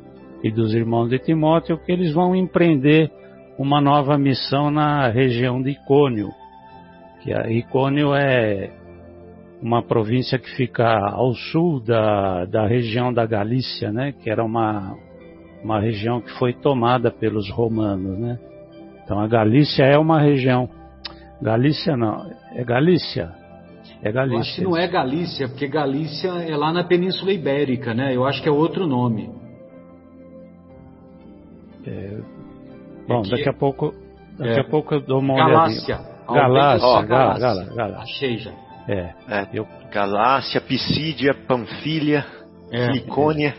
e 0.43 0.51
dos 0.51 0.75
irmãos 0.75 1.09
de 1.09 1.19
Timóteo, 1.19 1.79
que 1.79 1.93
eles 1.93 2.13
vão 2.13 2.35
empreender 2.35 3.11
uma 3.59 3.81
nova 3.81 4.17
missão 4.17 4.71
na 4.71 5.09
região 5.09 5.61
de 5.63 5.71
Icônio. 5.71 6.31
Que 7.23 7.33
a 7.33 7.51
Icônio 7.51 8.15
é 8.15 8.71
uma 9.61 9.83
província 9.83 10.39
que 10.39 10.51
fica 10.57 10.89
ao 11.13 11.35
sul 11.35 11.81
da, 11.81 12.47
da 12.47 12.67
região 12.67 13.13
da 13.13 13.27
Galícia, 13.27 13.93
né? 13.93 14.13
Que 14.13 14.31
era 14.31 14.43
uma, 14.43 14.97
uma 15.63 15.79
região 15.79 16.21
que 16.21 16.31
foi 16.39 16.55
tomada 16.55 17.11
pelos 17.11 17.51
romanos, 17.51 18.19
né? 18.19 18.39
Então 19.05 19.21
a 19.21 19.27
Galícia 19.29 19.85
é 19.85 19.99
uma 19.99 20.21
região. 20.21 20.69
Galícia 21.43 21.97
não, 21.97 22.31
é 22.53 22.65
Galícia. 22.65 23.33
É 24.03 24.13
Galícia. 24.13 24.37
Eu 24.37 24.41
acho 24.41 24.55
que 24.57 24.63
não 24.63 24.77
é 24.77 24.87
Galícia, 24.87 25.49
porque 25.49 25.67
Galícia 25.67 26.29
é 26.29 26.57
lá 26.57 26.73
na 26.73 26.85
Península 26.85 27.33
Ibérica, 27.33 27.95
né? 27.95 28.15
Eu 28.15 28.25
acho 28.27 28.43
que 28.43 28.49
é 28.49 28.53
outro 28.53 28.87
nome. 28.87 29.31
É... 31.87 32.19
Bom, 33.07 33.23
daqui 33.23 33.49
a 33.49 33.53
pouco, 33.53 33.95
daqui 34.39 34.59
é... 34.59 34.61
a 34.61 34.65
pouco 34.65 34.95
eu 34.95 35.01
dou 35.01 35.19
uma 35.19 35.37
Galácia. 35.37 35.97
olhadinha. 35.97 36.11
Galácia, 36.31 36.87
oh, 36.87 37.03
Galácia, 37.03 37.41
Galácia, 37.41 37.75
Galácia. 37.75 38.03
Achei 38.03 38.39
já. 38.39 38.53
É. 38.89 39.15
é 39.29 39.49
eu... 39.53 39.67
Galácia, 39.93 40.61
Pisídia, 40.61 41.35
Panfilha, 41.47 42.25
é. 42.71 42.93
Icônia. 42.93 43.55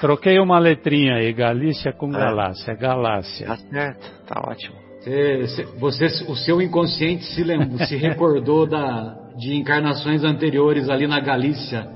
Troquei 0.00 0.40
uma 0.40 0.58
letrinha 0.58 1.14
aí, 1.14 1.32
Galícia 1.32 1.92
com 1.92 2.08
é. 2.08 2.18
Galácia, 2.18 2.74
Galácia. 2.74 3.46
Tá 3.46 3.56
certo, 3.56 4.24
tá 4.26 4.42
ótimo. 4.44 4.81
Você, 5.04 5.64
você, 5.78 6.06
o 6.28 6.36
seu 6.36 6.62
inconsciente 6.62 7.24
se, 7.24 7.42
lembrou, 7.42 7.78
se 7.86 7.96
recordou 7.96 8.66
da, 8.66 9.16
de 9.36 9.54
encarnações 9.56 10.22
anteriores 10.22 10.88
ali 10.88 11.06
na 11.06 11.20
Galícia. 11.20 11.88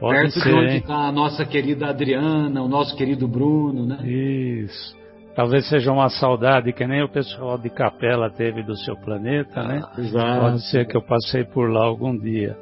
Pode 0.00 0.14
perto 0.14 0.40
ser, 0.40 0.48
de 0.48 0.54
onde 0.54 0.76
está 0.78 1.08
a 1.08 1.12
nossa 1.12 1.44
querida 1.44 1.88
Adriana, 1.88 2.62
o 2.62 2.68
nosso 2.68 2.96
querido 2.96 3.28
Bruno, 3.28 3.86
né? 3.86 3.98
Isso. 4.04 4.98
Talvez 5.36 5.68
seja 5.68 5.92
uma 5.92 6.08
saudade 6.08 6.72
que 6.72 6.86
nem 6.86 7.02
o 7.02 7.08
pessoal 7.08 7.56
de 7.56 7.70
Capela 7.70 8.30
teve 8.30 8.62
do 8.62 8.76
seu 8.76 8.96
planeta, 8.96 9.62
né? 9.62 9.80
Ah, 9.84 10.00
exato. 10.00 10.40
Pode 10.40 10.70
ser 10.70 10.86
que 10.86 10.96
eu 10.96 11.02
passei 11.02 11.44
por 11.44 11.70
lá 11.70 11.84
algum 11.84 12.16
dia. 12.18 12.56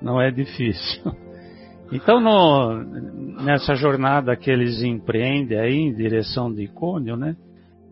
Não 0.00 0.20
é 0.20 0.30
difícil. 0.30 1.02
Então, 1.94 2.18
no, 2.20 2.82
nessa 3.44 3.74
jornada 3.74 4.34
que 4.34 4.50
eles 4.50 4.82
empreendem 4.82 5.58
aí 5.58 5.74
em 5.74 5.92
direção 5.92 6.50
de 6.50 6.62
Icônio, 6.62 7.18
né? 7.18 7.36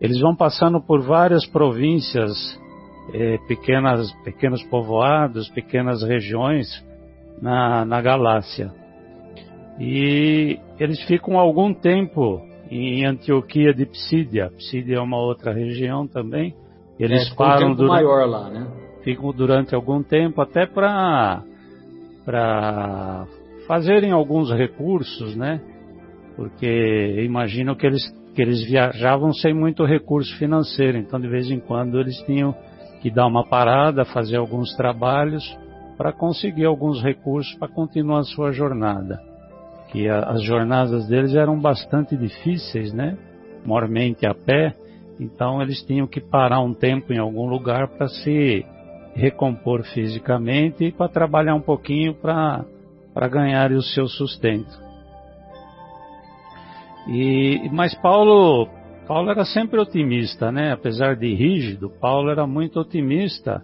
Eles 0.01 0.19
vão 0.19 0.35
passando 0.35 0.81
por 0.81 1.01
várias 1.01 1.45
províncias, 1.45 2.59
eh, 3.13 3.37
pequenas, 3.47 4.11
pequenos 4.23 4.63
povoados, 4.63 5.47
pequenas 5.49 6.01
regiões 6.01 6.83
na, 7.39 7.85
na 7.85 8.01
Galácia. 8.01 8.71
E 9.79 10.59
eles 10.79 10.99
ficam 11.03 11.37
algum 11.37 11.71
tempo 11.71 12.41
em 12.69 13.05
Antioquia 13.05 13.73
de 13.73 13.85
Psídia. 13.85 14.51
Psídia 14.57 14.95
é 14.95 14.99
uma 14.99 15.17
outra 15.17 15.53
região 15.53 16.07
também. 16.07 16.55
Eles 16.99 17.31
é, 17.31 17.35
param 17.35 17.71
um 17.71 17.75
durante, 17.75 17.91
maior 17.91 18.27
lá, 18.27 18.49
né? 18.49 18.67
Ficam 19.03 19.31
durante 19.31 19.75
algum 19.75 20.01
tempo 20.01 20.41
até 20.41 20.65
para 20.65 21.43
para 22.25 23.25
fazerem 23.67 24.11
alguns 24.11 24.51
recursos, 24.51 25.35
né? 25.35 25.61
Porque 26.35 27.23
imagino 27.25 27.75
que 27.75 27.85
eles 27.85 28.03
que 28.33 28.41
eles 28.41 28.63
viajavam 28.63 29.33
sem 29.33 29.53
muito 29.53 29.83
recurso 29.83 30.35
financeiro, 30.37 30.97
então 30.97 31.19
de 31.19 31.27
vez 31.27 31.49
em 31.49 31.59
quando 31.59 31.99
eles 31.99 32.17
tinham 32.23 32.55
que 33.01 33.09
dar 33.09 33.27
uma 33.27 33.45
parada, 33.45 34.05
fazer 34.05 34.37
alguns 34.37 34.75
trabalhos 34.75 35.43
para 35.97 36.13
conseguir 36.13 36.65
alguns 36.65 37.01
recursos 37.01 37.53
para 37.55 37.67
continuar 37.67 38.19
a 38.19 38.23
sua 38.23 38.51
jornada 38.51 39.31
que 39.91 40.07
a, 40.07 40.19
as 40.21 40.41
jornadas 40.43 41.07
deles 41.07 41.35
eram 41.35 41.59
bastante 41.59 42.15
difíceis, 42.15 42.93
né? 42.93 43.17
Mormente 43.65 44.25
a 44.25 44.33
pé, 44.33 44.73
então 45.19 45.61
eles 45.61 45.83
tinham 45.83 46.07
que 46.07 46.19
parar 46.19 46.61
um 46.61 46.73
tempo 46.73 47.13
em 47.13 47.19
algum 47.19 47.47
lugar 47.47 47.89
para 47.89 48.07
se 48.07 48.65
recompor 49.13 49.83
fisicamente 49.83 50.85
e 50.85 50.91
para 50.91 51.09
trabalhar 51.09 51.53
um 51.53 51.61
pouquinho 51.61 52.15
para 52.15 52.65
ganhar 53.29 53.71
o 53.71 53.83
seu 53.83 54.07
sustento. 54.07 54.90
E, 57.07 57.69
mas 57.71 57.93
Paulo, 57.95 58.67
Paulo 59.07 59.29
era 59.31 59.45
sempre 59.45 59.79
otimista, 59.79 60.51
né? 60.51 60.71
Apesar 60.71 61.15
de 61.15 61.33
rígido, 61.33 61.89
Paulo 61.99 62.29
era 62.29 62.45
muito 62.45 62.79
otimista 62.79 63.61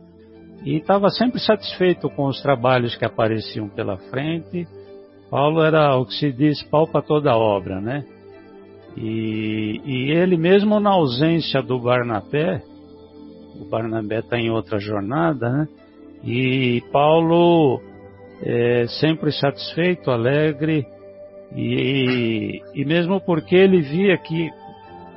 e 0.64 0.78
estava 0.78 1.10
sempre 1.10 1.40
satisfeito 1.40 2.10
com 2.10 2.26
os 2.26 2.42
trabalhos 2.42 2.96
que 2.96 3.06
apareciam 3.06 3.70
pela 3.70 3.98
frente 3.98 4.68
Paulo 5.30 5.62
era 5.62 5.96
o 5.98 6.06
que 6.06 6.14
se 6.14 6.32
diz 6.32 6.64
pau 6.64 6.88
para 6.88 7.02
toda 7.02 7.36
obra, 7.36 7.82
né? 7.82 8.06
E, 8.96 9.82
e, 9.86 10.12
ele 10.12 10.38
mesmo 10.38 10.80
na 10.80 10.92
ausência 10.92 11.62
do 11.62 11.80
Barnabé, 11.80 12.62
o 13.60 13.66
Barnabé 13.66 14.20
está 14.20 14.38
em 14.38 14.50
outra 14.50 14.80
jornada, 14.80 15.50
né? 15.50 15.68
E 16.24 16.82
Paulo 16.92 17.82
é, 18.42 18.88
sempre 19.00 19.32
satisfeito, 19.32 20.10
alegre, 20.10 20.86
e, 21.56 22.62
e 22.74 22.86
mesmo 22.86 23.22
porque 23.22 23.56
ele 23.56 23.82
via 23.82 24.18
que, 24.18 24.50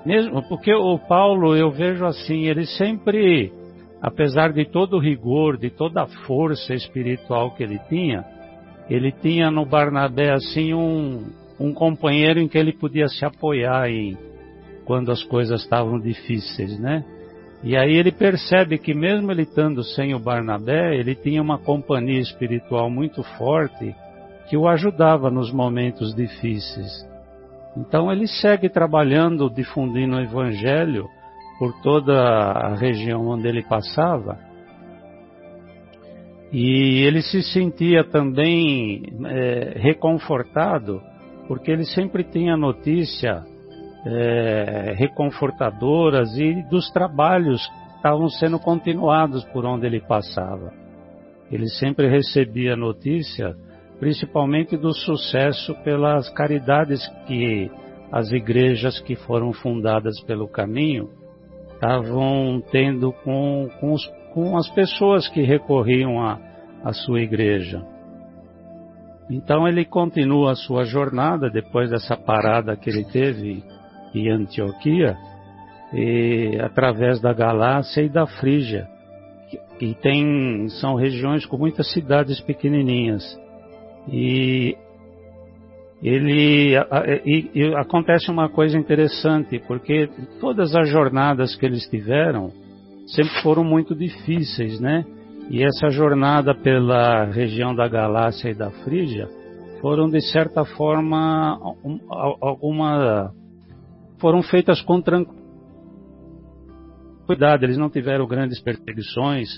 mesmo 0.05 0.43
porque 0.49 0.73
o 0.73 0.99
Paulo 0.99 1.57
eu 1.57 1.71
vejo 1.71 2.05
assim, 2.05 2.47
ele 2.47 2.67
sempre, 2.67 3.53
apesar 4.01 4.53
de 4.53 4.65
todo 4.65 4.97
o 4.97 5.01
rigor, 5.01 5.57
de 5.57 5.71
toda 5.71 6.03
a 6.03 6.07
força 6.27 6.75
espiritual 6.75 7.55
que 7.55 7.63
ele 7.63 7.79
tinha, 7.89 8.25
ele 8.89 9.13
tinha 9.13 9.51
no 9.51 9.65
Barnabé 9.65 10.33
assim 10.33 10.73
um, 10.75 11.27
um 11.59 11.73
companheiro 11.73 12.41
em 12.41 12.49
que 12.49 12.59
ele 12.59 12.73
podia 12.73 13.09
se 13.09 13.25
apoiar 13.25 13.91
em, 13.91 14.17
quando 14.85 15.13
as 15.13 15.23
coisas 15.23 15.63
estavam 15.63 15.99
difíceis, 15.99 16.79
né? 16.79 17.05
E 17.63 17.77
aí 17.77 17.95
ele 17.95 18.11
percebe 18.11 18.79
que 18.79 18.95
mesmo 18.95 19.31
ele 19.31 19.43
estando 19.43 19.85
sem 19.85 20.15
o 20.15 20.19
Barnabé, 20.19 20.97
ele 20.97 21.15
tinha 21.15 21.43
uma 21.43 21.59
companhia 21.59 22.19
espiritual 22.19 22.91
muito 22.91 23.23
forte 23.37 23.95
que 24.51 24.57
o 24.57 24.69
ajudava 24.69 25.31
nos 25.31 25.51
momentos 25.51 26.15
difíceis. 26.15 27.09
Então 27.77 28.13
ele 28.13 28.27
segue 28.27 28.69
trabalhando, 28.69 29.49
difundindo 29.49 30.17
o 30.17 30.21
evangelho 30.21 31.09
por 31.59 31.73
toda 31.81 32.21
a 32.21 32.75
região 32.75 33.27
onde 33.29 33.49
ele 33.49 33.63
passava 33.63 34.51
e 36.53 37.05
ele 37.05 37.23
se 37.23 37.43
sentia 37.43 38.03
também 38.03 39.03
é, 39.25 39.75
reconfortado, 39.77 41.01
porque 41.47 41.71
ele 41.71 41.85
sempre 41.85 42.25
tinha 42.25 42.57
notícia 42.57 43.45
é, 44.05 44.95
reconfortadoras 44.97 46.37
e 46.37 46.61
dos 46.69 46.91
trabalhos 46.91 47.65
que 47.65 47.97
estavam 47.97 48.29
sendo 48.29 48.59
continuados 48.59 49.45
por 49.53 49.65
onde 49.65 49.87
ele 49.87 50.01
passava. 50.01 50.73
Ele 51.53 51.69
sempre 51.69 52.09
recebia 52.09 52.75
notícia, 52.75 53.55
principalmente 54.01 54.77
do 54.77 54.93
sucesso 54.93 55.75
pelas 55.85 56.29
caridades 56.31 57.07
que 57.27 57.71
as 58.11 58.33
igrejas 58.33 58.99
que 58.99 59.15
foram 59.15 59.53
fundadas 59.53 60.21
pelo 60.23 60.49
caminho 60.49 61.11
estavam 61.75 62.61
tendo 62.73 63.13
com, 63.25 63.69
com 63.79 63.93
os 63.93 64.05
com 64.33 64.57
as 64.57 64.69
pessoas 64.71 65.29
que 65.29 65.43
recorriam 65.43 66.21
à, 66.21 66.39
sua 66.93 67.21
igreja. 67.21 67.85
Então 69.29 69.69
ele 69.69 69.85
continua 69.85 70.53
a 70.53 70.57
sua 70.57 70.85
jornada 70.85 71.51
depois 71.51 71.91
dessa 71.91 72.17
parada 72.17 72.77
que 72.77 72.91
ele 72.91 73.05
teve 73.05 73.63
em 74.15 74.29
Antioquia, 74.29 75.17
e, 75.93 76.59
através 76.61 77.21
da 77.21 77.33
Galácia 77.33 78.03
e 78.03 78.09
da 78.09 78.27
Frígia, 78.27 78.89
que, 79.79 79.95
tem, 79.95 80.69
são 80.81 80.95
regiões 80.95 81.45
com 81.47 81.57
muitas 81.57 81.93
cidades 81.93 82.41
pequenininhas. 82.41 83.23
E 84.09 84.77
ele 86.03 86.75
e, 87.25 87.51
e 87.55 87.75
acontece 87.75 88.31
uma 88.31 88.49
coisa 88.49 88.79
interessante, 88.79 89.59
porque 89.67 90.09
todas 90.41 90.75
as 90.75 90.89
jornadas 90.89 91.55
que 91.57 91.67
eles 91.67 91.87
tiveram, 91.89 92.51
sempre 93.07 93.43
foram 93.43 93.63
muito 93.63 93.95
difíceis, 93.95 94.81
né? 94.81 95.05
E 95.51 95.63
essa 95.63 95.91
jornada 95.91 96.55
pela 96.55 97.25
região 97.25 97.75
da 97.75 97.89
Galácia 97.89 98.51
e 98.51 98.55
da 98.55 98.71
Frígia 98.71 99.29
foram 99.81 100.09
de 100.09 100.21
certa 100.21 100.65
forma 100.65 101.59
alguma 102.41 103.33
foram 104.19 104.43
feitas 104.43 104.81
com 104.83 105.03
tranquilidade. 105.03 105.35
Eles 107.65 107.77
não 107.77 107.91
tiveram 107.91 108.27
grandes 108.27 108.61
perseguições 108.61 109.49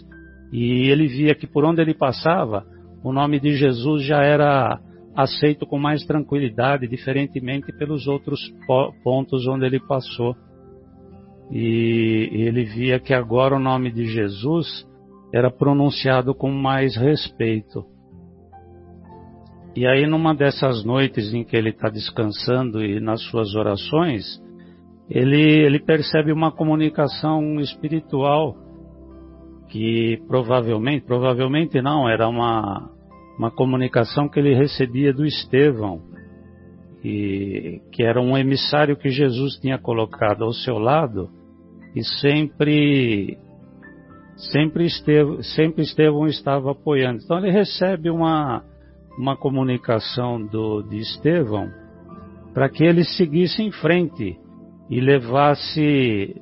e 0.52 0.88
ele 0.88 1.06
via 1.06 1.34
que 1.34 1.46
por 1.46 1.64
onde 1.64 1.82
ele 1.82 1.94
passava 1.94 2.64
o 3.02 3.12
nome 3.12 3.40
de 3.40 3.56
Jesus 3.56 4.04
já 4.04 4.22
era 4.22 4.80
aceito 5.14 5.66
com 5.66 5.78
mais 5.78 6.04
tranquilidade, 6.04 6.88
diferentemente 6.88 7.72
pelos 7.72 8.06
outros 8.06 8.40
pontos 9.02 9.46
onde 9.46 9.66
ele 9.66 9.80
passou 9.80 10.34
e 11.50 12.30
ele 12.32 12.64
via 12.64 12.98
que 12.98 13.12
agora 13.12 13.54
o 13.54 13.60
nome 13.60 13.92
de 13.92 14.06
Jesus 14.06 14.88
era 15.34 15.50
pronunciado 15.50 16.34
com 16.34 16.50
mais 16.50 16.96
respeito. 16.96 17.84
E 19.76 19.86
aí, 19.86 20.06
numa 20.06 20.34
dessas 20.34 20.84
noites 20.84 21.32
em 21.32 21.44
que 21.44 21.56
ele 21.56 21.70
está 21.70 21.90
descansando 21.90 22.82
e 22.82 23.00
nas 23.00 23.22
suas 23.24 23.54
orações, 23.54 24.24
ele, 25.08 25.40
ele 25.40 25.78
percebe 25.78 26.32
uma 26.32 26.52
comunicação 26.52 27.60
espiritual 27.60 28.56
que 29.72 30.22
provavelmente, 30.28 31.06
provavelmente 31.06 31.80
não, 31.80 32.06
era 32.06 32.28
uma, 32.28 32.90
uma 33.38 33.50
comunicação 33.50 34.28
que 34.28 34.38
ele 34.38 34.54
recebia 34.54 35.14
do 35.14 35.24
Estevão, 35.24 36.02
e, 37.02 37.80
que 37.90 38.02
era 38.02 38.20
um 38.20 38.36
emissário 38.36 38.98
que 38.98 39.08
Jesus 39.08 39.58
tinha 39.58 39.78
colocado 39.78 40.44
ao 40.44 40.52
seu 40.52 40.78
lado 40.78 41.30
e 41.96 42.04
sempre 42.20 43.38
sempre 44.36 44.84
Estevão, 44.84 45.42
sempre 45.42 45.82
Estevão 45.84 46.26
estava 46.26 46.72
apoiando. 46.72 47.22
Então 47.24 47.38
ele 47.38 47.50
recebe 47.50 48.10
uma, 48.10 48.62
uma 49.18 49.38
comunicação 49.38 50.38
do, 50.44 50.82
de 50.82 50.98
Estevão 50.98 51.70
para 52.52 52.68
que 52.68 52.84
ele 52.84 53.04
seguisse 53.04 53.62
em 53.62 53.72
frente 53.72 54.38
e 54.90 55.00
levasse 55.00 56.36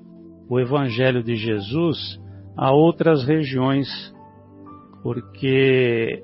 o 0.48 0.58
Evangelho 0.58 1.22
de 1.22 1.36
Jesus 1.36 2.18
a 2.56 2.72
outras 2.72 3.24
regiões, 3.24 3.88
porque 5.02 6.22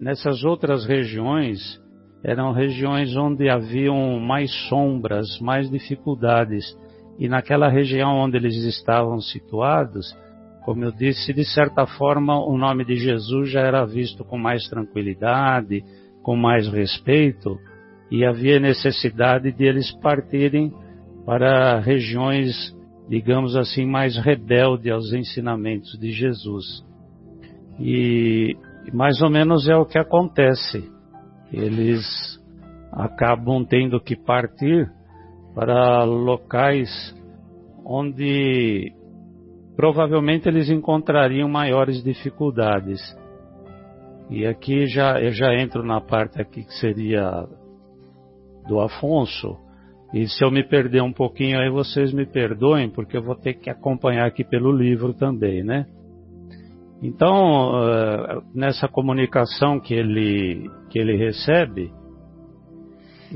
nessas 0.00 0.42
outras 0.44 0.86
regiões 0.86 1.80
eram 2.22 2.52
regiões 2.52 3.16
onde 3.16 3.48
haviam 3.48 4.18
mais 4.20 4.50
sombras, 4.68 5.38
mais 5.40 5.70
dificuldades. 5.70 6.64
E 7.18 7.28
naquela 7.28 7.68
região 7.68 8.16
onde 8.18 8.36
eles 8.36 8.56
estavam 8.64 9.20
situados, 9.20 10.14
como 10.64 10.84
eu 10.84 10.92
disse, 10.92 11.32
de 11.32 11.44
certa 11.44 11.86
forma 11.86 12.38
o 12.38 12.56
nome 12.56 12.84
de 12.84 12.96
Jesus 12.96 13.50
já 13.50 13.60
era 13.60 13.84
visto 13.84 14.24
com 14.24 14.38
mais 14.38 14.68
tranquilidade, 14.68 15.82
com 16.22 16.36
mais 16.36 16.68
respeito, 16.68 17.58
e 18.10 18.24
havia 18.24 18.60
necessidade 18.60 19.52
de 19.52 19.64
eles 19.64 19.90
partirem 20.00 20.72
para 21.24 21.78
regiões, 21.80 22.54
digamos 23.10 23.56
assim, 23.56 23.84
mais 23.84 24.16
rebeldes 24.16 24.92
aos 24.92 25.12
ensinamentos 25.12 25.98
de 25.98 26.12
Jesus. 26.12 26.64
E 27.80 28.56
mais 28.92 29.20
ou 29.20 29.28
menos 29.28 29.68
é 29.68 29.74
o 29.74 29.84
que 29.84 29.98
acontece. 29.98 30.88
Eles 31.52 32.06
acabam 32.92 33.64
tendo 33.64 34.00
que 34.00 34.14
partir 34.14 34.88
para 35.56 36.04
locais 36.04 36.88
onde 37.84 38.92
provavelmente 39.74 40.48
eles 40.48 40.70
encontrariam 40.70 41.48
maiores 41.48 42.04
dificuldades. 42.04 43.00
E 44.30 44.46
aqui 44.46 44.86
já 44.86 45.20
eu 45.20 45.32
já 45.32 45.52
entro 45.52 45.84
na 45.84 46.00
parte 46.00 46.40
aqui 46.40 46.62
que 46.62 46.74
seria 46.74 47.44
do 48.68 48.78
Afonso. 48.78 49.58
E 50.12 50.26
se 50.26 50.44
eu 50.44 50.50
me 50.50 50.64
perder 50.64 51.02
um 51.02 51.12
pouquinho 51.12 51.58
aí 51.58 51.70
vocês 51.70 52.12
me 52.12 52.26
perdoem, 52.26 52.90
porque 52.90 53.16
eu 53.16 53.22
vou 53.22 53.36
ter 53.36 53.54
que 53.54 53.70
acompanhar 53.70 54.26
aqui 54.26 54.42
pelo 54.42 54.72
livro 54.72 55.14
também, 55.14 55.62
né? 55.62 55.86
Então, 57.02 57.72
eh, 57.82 58.40
nessa 58.54 58.86
comunicação 58.86 59.80
que 59.80 59.94
ele, 59.94 60.68
que 60.90 60.98
ele 60.98 61.16
recebe, 61.16 61.90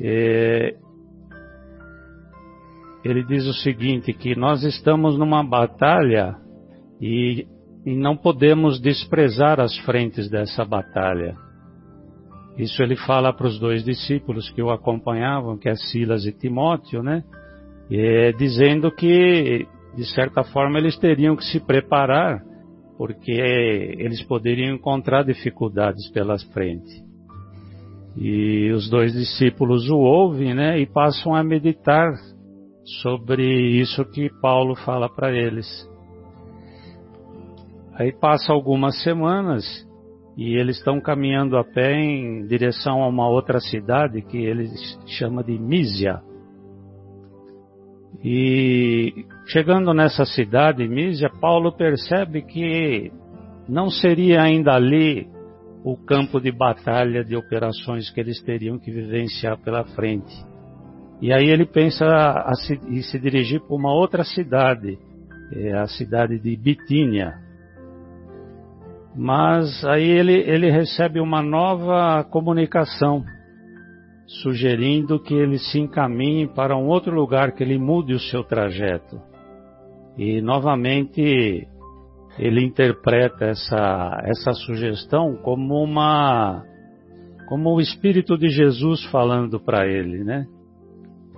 é, 0.03 0.75
ele 3.05 3.23
diz 3.25 3.47
o 3.47 3.55
seguinte, 3.55 4.13
que 4.13 4.35
nós 4.35 4.65
estamos 4.65 5.19
numa 5.19 5.43
batalha 5.45 6.37
e, 7.01 7.47
e 7.87 7.95
não 7.95 8.17
podemos 8.17 8.81
desprezar 8.81 9.61
as 9.61 9.77
frentes 9.79 10.29
dessa 10.29 10.65
batalha. 10.65 11.37
Isso 12.57 12.83
ele 12.83 12.97
fala 12.97 13.33
para 13.33 13.47
os 13.47 13.59
dois 13.59 13.85
discípulos 13.85 14.49
que 14.51 14.63
o 14.63 14.71
acompanhavam, 14.71 15.59
que 15.59 15.69
é 15.69 15.75
Silas 15.75 16.25
e 16.25 16.33
Timóteo, 16.33 17.03
né? 17.03 17.25
É, 17.91 18.33
dizendo 18.33 18.91
que, 18.93 19.67
de 19.97 20.05
certa 20.15 20.45
forma, 20.45 20.79
eles 20.79 20.97
teriam 20.97 21.37
que 21.37 21.45
se 21.45 21.59
preparar, 21.61 22.43
porque 22.97 23.33
eles 23.33 24.23
poderiam 24.23 24.75
encontrar 24.75 25.25
dificuldades 25.25 26.09
pela 26.13 26.39
frente. 26.53 27.03
E 28.17 28.71
os 28.71 28.89
dois 28.89 29.13
discípulos 29.13 29.91
o 29.91 29.97
ouvem, 29.97 30.55
né? 30.55 30.79
E 30.79 30.87
passam 30.87 31.35
a 31.35 31.43
meditar 31.43 32.13
sobre 33.03 33.45
isso 33.81 34.05
que 34.05 34.31
Paulo 34.41 34.77
fala 34.77 35.09
para 35.09 35.33
eles. 35.33 35.67
Aí 37.95 38.13
passa 38.13 38.53
algumas 38.53 39.03
semanas 39.03 39.65
e 40.37 40.57
eles 40.57 40.79
estão 40.79 41.01
caminhando 41.01 41.57
a 41.57 41.65
pé 41.65 41.93
em 41.93 42.47
direção 42.47 43.03
a 43.03 43.09
uma 43.09 43.29
outra 43.29 43.61
cidade 43.61 44.21
que 44.23 44.39
ele 44.39 44.69
chama 45.07 45.45
de 45.45 45.59
Mísia. 45.59 46.21
E 48.23 49.27
chegando 49.47 49.93
nessa 49.93 50.25
cidade, 50.25 50.89
Mísia, 50.89 51.31
Paulo 51.41 51.73
percebe 51.73 52.43
que 52.43 53.13
não 53.69 53.91
seria 53.91 54.43
ainda 54.43 54.73
ali 54.73 55.29
o 55.85 55.97
campo 55.97 56.41
de 56.41 56.51
batalha 56.51 57.23
de 57.23 57.37
operações 57.37 58.11
que 58.11 58.19
eles 58.19 58.43
teriam 58.43 58.79
que 58.79 58.91
vivenciar 58.91 59.59
pela 59.59 59.85
frente. 59.85 60.35
E 61.21 61.33
aí 61.33 61.49
ele 61.49 61.67
pensa 61.67 62.07
se, 62.67 62.75
em 62.89 63.03
se 63.03 63.19
dirigir 63.19 63.61
para 63.61 63.77
uma 63.77 63.93
outra 63.93 64.25
cidade, 64.25 64.99
é 65.53 65.73
a 65.75 65.87
cidade 65.87 66.39
de 66.39 66.57
Bitínia. 66.57 67.44
Mas 69.15 69.85
aí 69.85 70.09
ele, 70.11 70.33
ele 70.33 70.71
recebe 70.71 71.21
uma 71.21 71.41
nova 71.41 72.25
comunicação, 72.25 73.25
sugerindo 74.43 75.23
que 75.23 75.35
ele 75.35 75.59
se 75.59 75.79
encaminhe 75.79 76.49
para 76.49 76.77
um 76.77 76.89
outro 76.89 77.15
lugar, 77.15 77.53
que 77.53 77.63
ele 77.63 77.79
mude 77.79 78.13
o 78.13 78.19
seu 78.19 78.43
trajeto. 78.43 79.21
E 80.19 80.41
novamente 80.41 81.69
ele 82.39 82.65
interpreta 82.65 83.45
essa, 83.47 84.21
essa 84.25 84.53
sugestão 84.53 85.37
como 85.37 85.83
uma 85.83 86.65
como 87.47 87.75
o 87.75 87.81
Espírito 87.81 88.39
de 88.39 88.49
Jesus 88.49 89.05
falando 89.07 89.61
para 89.61 89.87
ele, 89.87 90.25
né? 90.25 90.47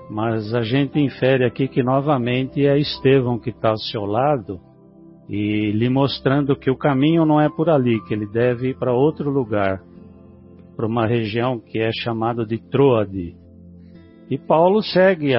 Mas 0.08 0.54
a 0.54 0.62
gente 0.62 1.00
infere 1.00 1.44
aqui 1.44 1.66
que 1.66 1.82
novamente 1.82 2.64
é 2.64 2.78
Estevão 2.78 3.40
que 3.40 3.50
está 3.50 3.70
ao 3.70 3.76
seu 3.76 4.04
lado 4.04 4.60
e 5.28 5.72
lhe 5.72 5.88
mostrando 5.88 6.56
que 6.56 6.70
o 6.70 6.76
caminho 6.76 7.24
não 7.26 7.40
é 7.40 7.48
por 7.48 7.68
ali, 7.68 8.00
que 8.04 8.14
ele 8.14 8.26
deve 8.26 8.70
ir 8.70 8.78
para 8.78 8.92
outro 8.92 9.30
lugar, 9.30 9.82
para 10.76 10.86
uma 10.86 11.06
região 11.06 11.58
que 11.58 11.78
é 11.78 11.90
chamada 11.92 12.44
de 12.44 12.58
Troade. 12.70 13.34
E 14.30 14.38
Paulo 14.38 14.82
segue 14.82 15.32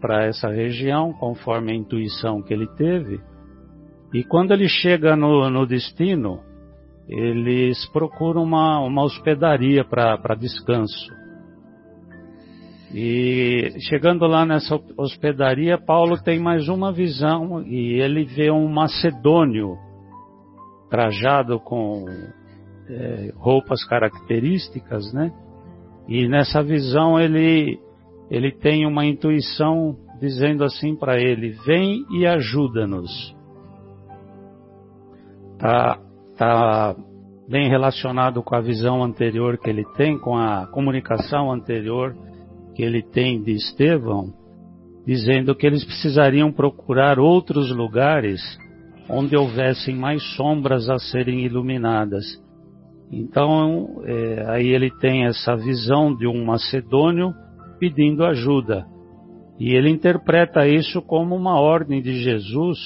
para 0.00 0.24
essa 0.24 0.48
região 0.48 1.12
conforme 1.12 1.72
a 1.72 1.74
intuição 1.74 2.42
que 2.42 2.52
ele 2.52 2.66
teve. 2.76 3.20
E 4.12 4.22
quando 4.22 4.52
ele 4.52 4.68
chega 4.68 5.16
no, 5.16 5.48
no 5.50 5.66
destino, 5.66 6.40
eles 7.08 7.86
procuram 7.90 8.42
uma, 8.42 8.80
uma 8.80 9.02
hospedaria 9.02 9.84
para 9.84 10.34
descanso. 10.34 11.23
E 12.96 13.74
chegando 13.88 14.24
lá 14.24 14.46
nessa 14.46 14.80
hospedaria, 14.96 15.76
Paulo 15.76 16.16
tem 16.22 16.38
mais 16.38 16.68
uma 16.68 16.92
visão 16.92 17.60
e 17.66 18.00
ele 18.00 18.24
vê 18.24 18.52
um 18.52 18.68
macedônio 18.68 19.76
trajado 20.88 21.58
com 21.58 22.04
é, 22.88 23.32
roupas 23.34 23.84
características, 23.84 25.12
né? 25.12 25.32
E 26.06 26.28
nessa 26.28 26.62
visão 26.62 27.18
ele 27.18 27.80
ele 28.30 28.52
tem 28.52 28.86
uma 28.86 29.04
intuição 29.04 29.96
dizendo 30.20 30.62
assim 30.62 30.94
para 30.94 31.20
ele: 31.20 31.50
vem 31.66 32.06
e 32.12 32.24
ajuda-nos. 32.24 33.36
Tá, 35.58 35.98
tá 36.36 36.94
bem 37.48 37.68
relacionado 37.68 38.40
com 38.40 38.54
a 38.54 38.60
visão 38.60 39.02
anterior 39.02 39.58
que 39.58 39.68
ele 39.68 39.84
tem, 39.96 40.16
com 40.16 40.36
a 40.36 40.68
comunicação 40.68 41.50
anterior 41.50 42.14
que 42.74 42.82
ele 42.82 43.02
tem 43.02 43.42
de 43.42 43.52
Estevão, 43.52 44.32
dizendo 45.06 45.54
que 45.54 45.66
eles 45.66 45.84
precisariam 45.84 46.52
procurar 46.52 47.18
outros 47.18 47.70
lugares 47.70 48.40
onde 49.08 49.36
houvessem 49.36 49.94
mais 49.94 50.22
sombras 50.34 50.88
a 50.88 50.98
serem 50.98 51.44
iluminadas. 51.44 52.24
Então, 53.12 54.02
é, 54.04 54.44
aí 54.48 54.68
ele 54.68 54.90
tem 54.98 55.26
essa 55.26 55.54
visão 55.56 56.14
de 56.14 56.26
um 56.26 56.44
macedônio 56.44 57.32
pedindo 57.78 58.24
ajuda. 58.24 58.86
E 59.58 59.74
ele 59.74 59.90
interpreta 59.90 60.66
isso 60.66 61.00
como 61.02 61.36
uma 61.36 61.60
ordem 61.60 62.02
de 62.02 62.22
Jesus 62.22 62.78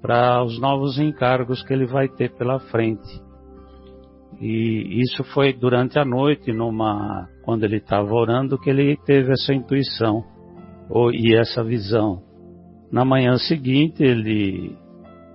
para 0.00 0.44
os 0.44 0.60
novos 0.60 0.98
encargos 0.98 1.62
que 1.62 1.72
ele 1.72 1.86
vai 1.86 2.08
ter 2.08 2.30
pela 2.36 2.60
frente. 2.60 3.27
E 4.40 5.00
isso 5.00 5.24
foi 5.32 5.52
durante 5.52 5.98
a 5.98 6.04
noite, 6.04 6.52
numa, 6.52 7.28
quando 7.42 7.64
ele 7.64 7.78
estava 7.78 8.12
orando, 8.12 8.58
que 8.58 8.70
ele 8.70 8.96
teve 9.04 9.32
essa 9.32 9.52
intuição 9.52 10.22
ou, 10.88 11.12
e 11.12 11.34
essa 11.34 11.64
visão. 11.64 12.22
Na 12.90 13.04
manhã 13.04 13.36
seguinte, 13.36 14.02
ele, 14.02 14.76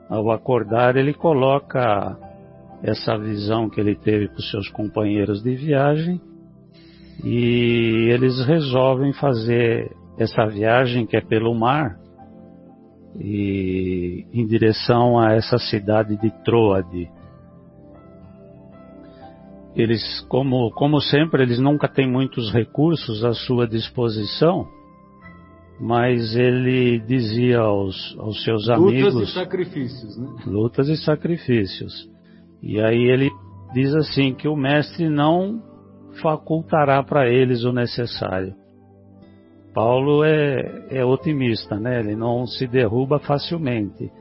ao 0.09 0.31
acordar, 0.31 0.95
ele 0.95 1.13
coloca 1.13 2.17
essa 2.81 3.17
visão 3.17 3.69
que 3.69 3.79
ele 3.79 3.95
teve 3.95 4.29
os 4.35 4.51
seus 4.51 4.69
companheiros 4.69 5.41
de 5.41 5.55
viagem 5.55 6.19
e 7.23 8.09
eles 8.11 8.45
resolvem 8.45 9.13
fazer 9.13 9.89
essa 10.17 10.45
viagem 10.45 11.05
que 11.05 11.15
é 11.15 11.21
pelo 11.21 11.53
mar 11.55 11.97
e 13.19 14.25
em 14.33 14.45
direção 14.45 15.19
a 15.19 15.33
essa 15.33 15.57
cidade 15.57 16.17
de 16.17 16.31
Troade. 16.43 17.09
Eles, 19.75 20.21
como, 20.29 20.71
como 20.71 21.01
sempre, 21.01 21.43
eles 21.43 21.59
nunca 21.59 21.87
têm 21.87 22.09
muitos 22.09 22.51
recursos 22.51 23.25
à 23.25 23.33
sua 23.33 23.67
disposição, 23.67 24.67
mas 25.79 26.35
ele 26.35 26.99
dizia 26.99 27.59
aos, 27.59 28.15
aos 28.19 28.43
seus 28.43 28.67
lutas 28.67 28.77
amigos... 28.77 29.13
Lutas 29.13 29.29
e 29.29 29.33
sacrifícios, 29.33 30.17
né? 30.17 30.27
Lutas 30.45 30.89
e 30.89 30.97
sacrifícios. 30.97 32.09
E 32.61 32.79
aí 32.79 33.09
ele 33.09 33.31
diz 33.73 33.93
assim 33.95 34.33
que 34.33 34.47
o 34.47 34.55
mestre 34.55 35.09
não 35.09 35.61
facultará 36.21 37.01
para 37.03 37.27
eles 37.27 37.63
o 37.63 37.73
necessário. 37.73 38.53
Paulo 39.73 40.23
é, 40.23 40.85
é 40.91 41.03
otimista, 41.03 41.79
né? 41.79 41.99
Ele 41.99 42.15
não 42.15 42.45
se 42.45 42.67
derruba 42.67 43.19
facilmente. 43.19 44.11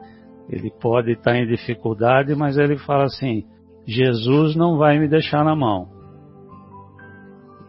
Ele 0.49 0.71
pode 0.81 1.13
estar 1.13 1.37
em 1.37 1.47
dificuldade, 1.47 2.35
mas 2.35 2.57
ele 2.57 2.79
fala 2.79 3.05
assim: 3.05 3.45
Jesus 3.87 4.55
não 4.57 4.77
vai 4.77 4.99
me 4.99 5.09
deixar 5.09 5.45
na 5.45 5.57
mão. 5.57 5.89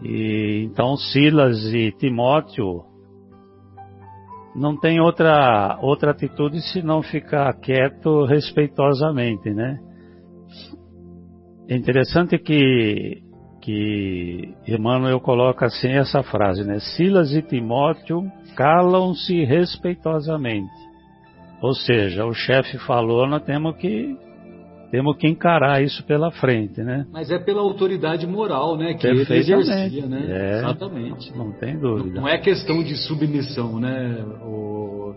E 0.01 0.64
então 0.66 0.95
Silas 0.97 1.74
e 1.74 1.91
Timóteo 1.91 2.84
não 4.55 4.78
tem 4.78 4.99
outra, 4.99 5.80
outra 5.82 6.11
atitude 6.11 6.61
senão 6.72 7.01
ficar 7.01 7.51
quieto 7.59 8.26
respeitosamente, 8.26 9.49
né? 9.49 9.80
É 11.68 11.76
interessante 11.76 12.38
que, 12.38 13.24
que 13.61 14.53
Emmanuel 14.68 15.20
coloca 15.22 15.66
assim 15.66 15.91
essa 15.91 16.22
frase, 16.22 16.64
né? 16.64 16.80
Silas 16.80 17.34
e 17.34 17.41
Timóteo 17.41 18.22
calam-se 18.55 19.43
respeitosamente. 19.45 20.72
Ou 21.61 21.74
seja, 21.74 22.26
o 22.26 22.34
chefe 22.34 22.78
falou, 22.80 23.26
nós 23.26 23.43
temos 23.43 23.78
que 23.78 24.18
temos 24.94 25.18
que 25.18 25.28
encarar 25.28 25.82
isso 25.82 26.06
pela 26.06 26.30
frente, 26.30 26.84
né? 26.84 27.08
Mas 27.12 27.32
é 27.32 27.39
pela 27.39 27.62
autoridade 27.62 28.28
moral, 28.28 28.78
né? 28.78 28.94
Que 28.94 29.08
ele 29.08 29.22
exercia, 29.22 30.06
né? 30.06 30.24
É, 30.30 30.60
Exatamente. 30.60 31.36
Não 31.36 31.52
tem 31.52 31.80
dúvida. 31.80 32.14
Não, 32.14 32.22
não 32.22 32.28
é 32.28 32.38
questão 32.38 32.84
de 32.84 32.96
submissão, 33.08 33.80
né? 33.80 34.24
O, 34.44 35.16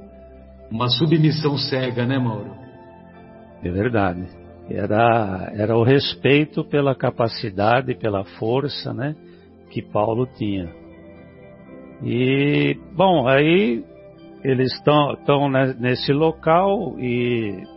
uma 0.70 0.88
submissão 0.88 1.58
cega, 1.58 2.06
né, 2.06 2.18
Mauro? 2.18 2.56
É 3.62 3.70
verdade. 3.70 4.26
Era, 4.70 5.52
era 5.54 5.76
o 5.76 5.82
respeito 5.82 6.64
pela 6.64 6.94
capacidade, 6.94 7.94
pela 7.96 8.24
força, 8.24 8.94
né? 8.94 9.14
Que 9.70 9.82
Paulo 9.82 10.26
tinha. 10.38 10.70
E, 12.02 12.78
bom, 12.96 13.28
aí 13.28 13.84
eles 14.42 14.72
estão 14.72 15.50
nesse 15.78 16.14
local 16.14 16.98
e 16.98 17.75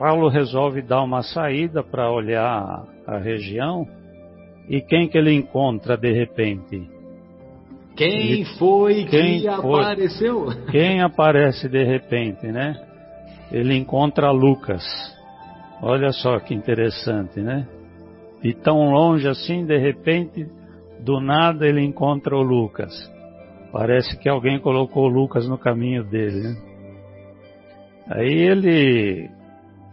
Paulo 0.00 0.30
resolve 0.30 0.80
dar 0.80 1.02
uma 1.02 1.22
saída 1.22 1.84
para 1.84 2.10
olhar 2.10 2.86
a 3.06 3.18
região. 3.18 3.86
E 4.66 4.80
quem 4.80 5.06
que 5.06 5.18
ele 5.18 5.30
encontra 5.30 5.94
de 5.94 6.10
repente? 6.10 6.88
Quem 7.94 8.46
foi 8.58 9.04
quem 9.04 9.40
que 9.42 9.50
foi, 9.60 9.80
apareceu? 9.82 10.46
Quem 10.70 11.02
aparece 11.02 11.68
de 11.68 11.84
repente, 11.84 12.46
né? 12.46 12.82
Ele 13.52 13.76
encontra 13.76 14.30
Lucas. 14.30 14.82
Olha 15.82 16.12
só 16.12 16.38
que 16.38 16.54
interessante, 16.54 17.38
né? 17.42 17.68
E 18.42 18.54
tão 18.54 18.92
longe 18.92 19.28
assim, 19.28 19.66
de 19.66 19.76
repente, 19.76 20.46
do 21.00 21.20
nada 21.20 21.66
ele 21.66 21.82
encontra 21.82 22.34
o 22.34 22.42
Lucas. 22.42 22.90
Parece 23.70 24.18
que 24.18 24.30
alguém 24.30 24.58
colocou 24.60 25.04
o 25.04 25.12
Lucas 25.12 25.46
no 25.46 25.58
caminho 25.58 26.02
dele, 26.04 26.40
né? 26.40 26.56
Aí 28.08 28.32
ele 28.32 29.39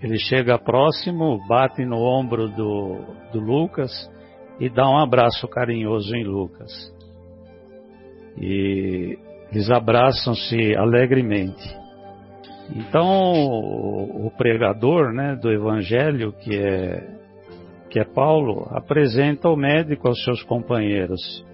ele 0.02 0.18
chega 0.18 0.60
próximo, 0.60 1.40
bate 1.48 1.84
no 1.86 1.98
ombro 1.98 2.48
do, 2.50 2.98
do 3.32 3.40
Lucas 3.40 3.92
e 4.60 4.70
dá 4.70 4.88
um 4.90 4.98
abraço 4.98 5.48
carinhoso 5.48 6.16
em 6.16 6.24
Lucas. 6.24 6.72
E 8.40 9.18
eles 9.52 9.70
abraçam-se 9.72 10.76
alegremente. 10.76 11.76
Então 12.76 13.08
o, 13.08 14.28
o 14.28 14.32
pregador 14.32 15.14
né, 15.14 15.36
do 15.36 15.52
Evangelho, 15.52 16.34
que 16.34 16.56
é, 16.56 17.08
que 17.90 18.00
é 18.00 18.04
Paulo, 18.04 18.68
apresenta 18.72 19.50
o 19.50 19.56
médico 19.56 20.08
aos 20.08 20.24
seus 20.24 20.44
companheiros 20.44 21.46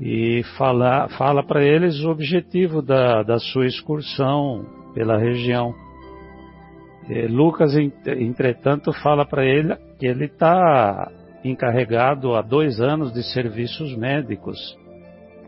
e 0.00 0.42
fala, 0.58 1.08
fala 1.16 1.44
para 1.44 1.62
eles 1.62 2.02
o 2.04 2.10
objetivo 2.10 2.82
da, 2.82 3.22
da 3.22 3.38
sua 3.38 3.66
excursão 3.66 4.64
pela 4.94 5.18
região. 5.18 5.74
É, 7.08 7.26
Lucas, 7.26 7.74
entretanto, 8.06 8.92
fala 8.92 9.26
para 9.26 9.44
ele 9.44 9.76
que 9.98 10.06
ele 10.06 10.24
está 10.24 11.10
encarregado 11.44 12.34
há 12.34 12.40
dois 12.40 12.80
anos 12.80 13.12
de 13.12 13.22
serviços 13.22 13.94
médicos 13.96 14.58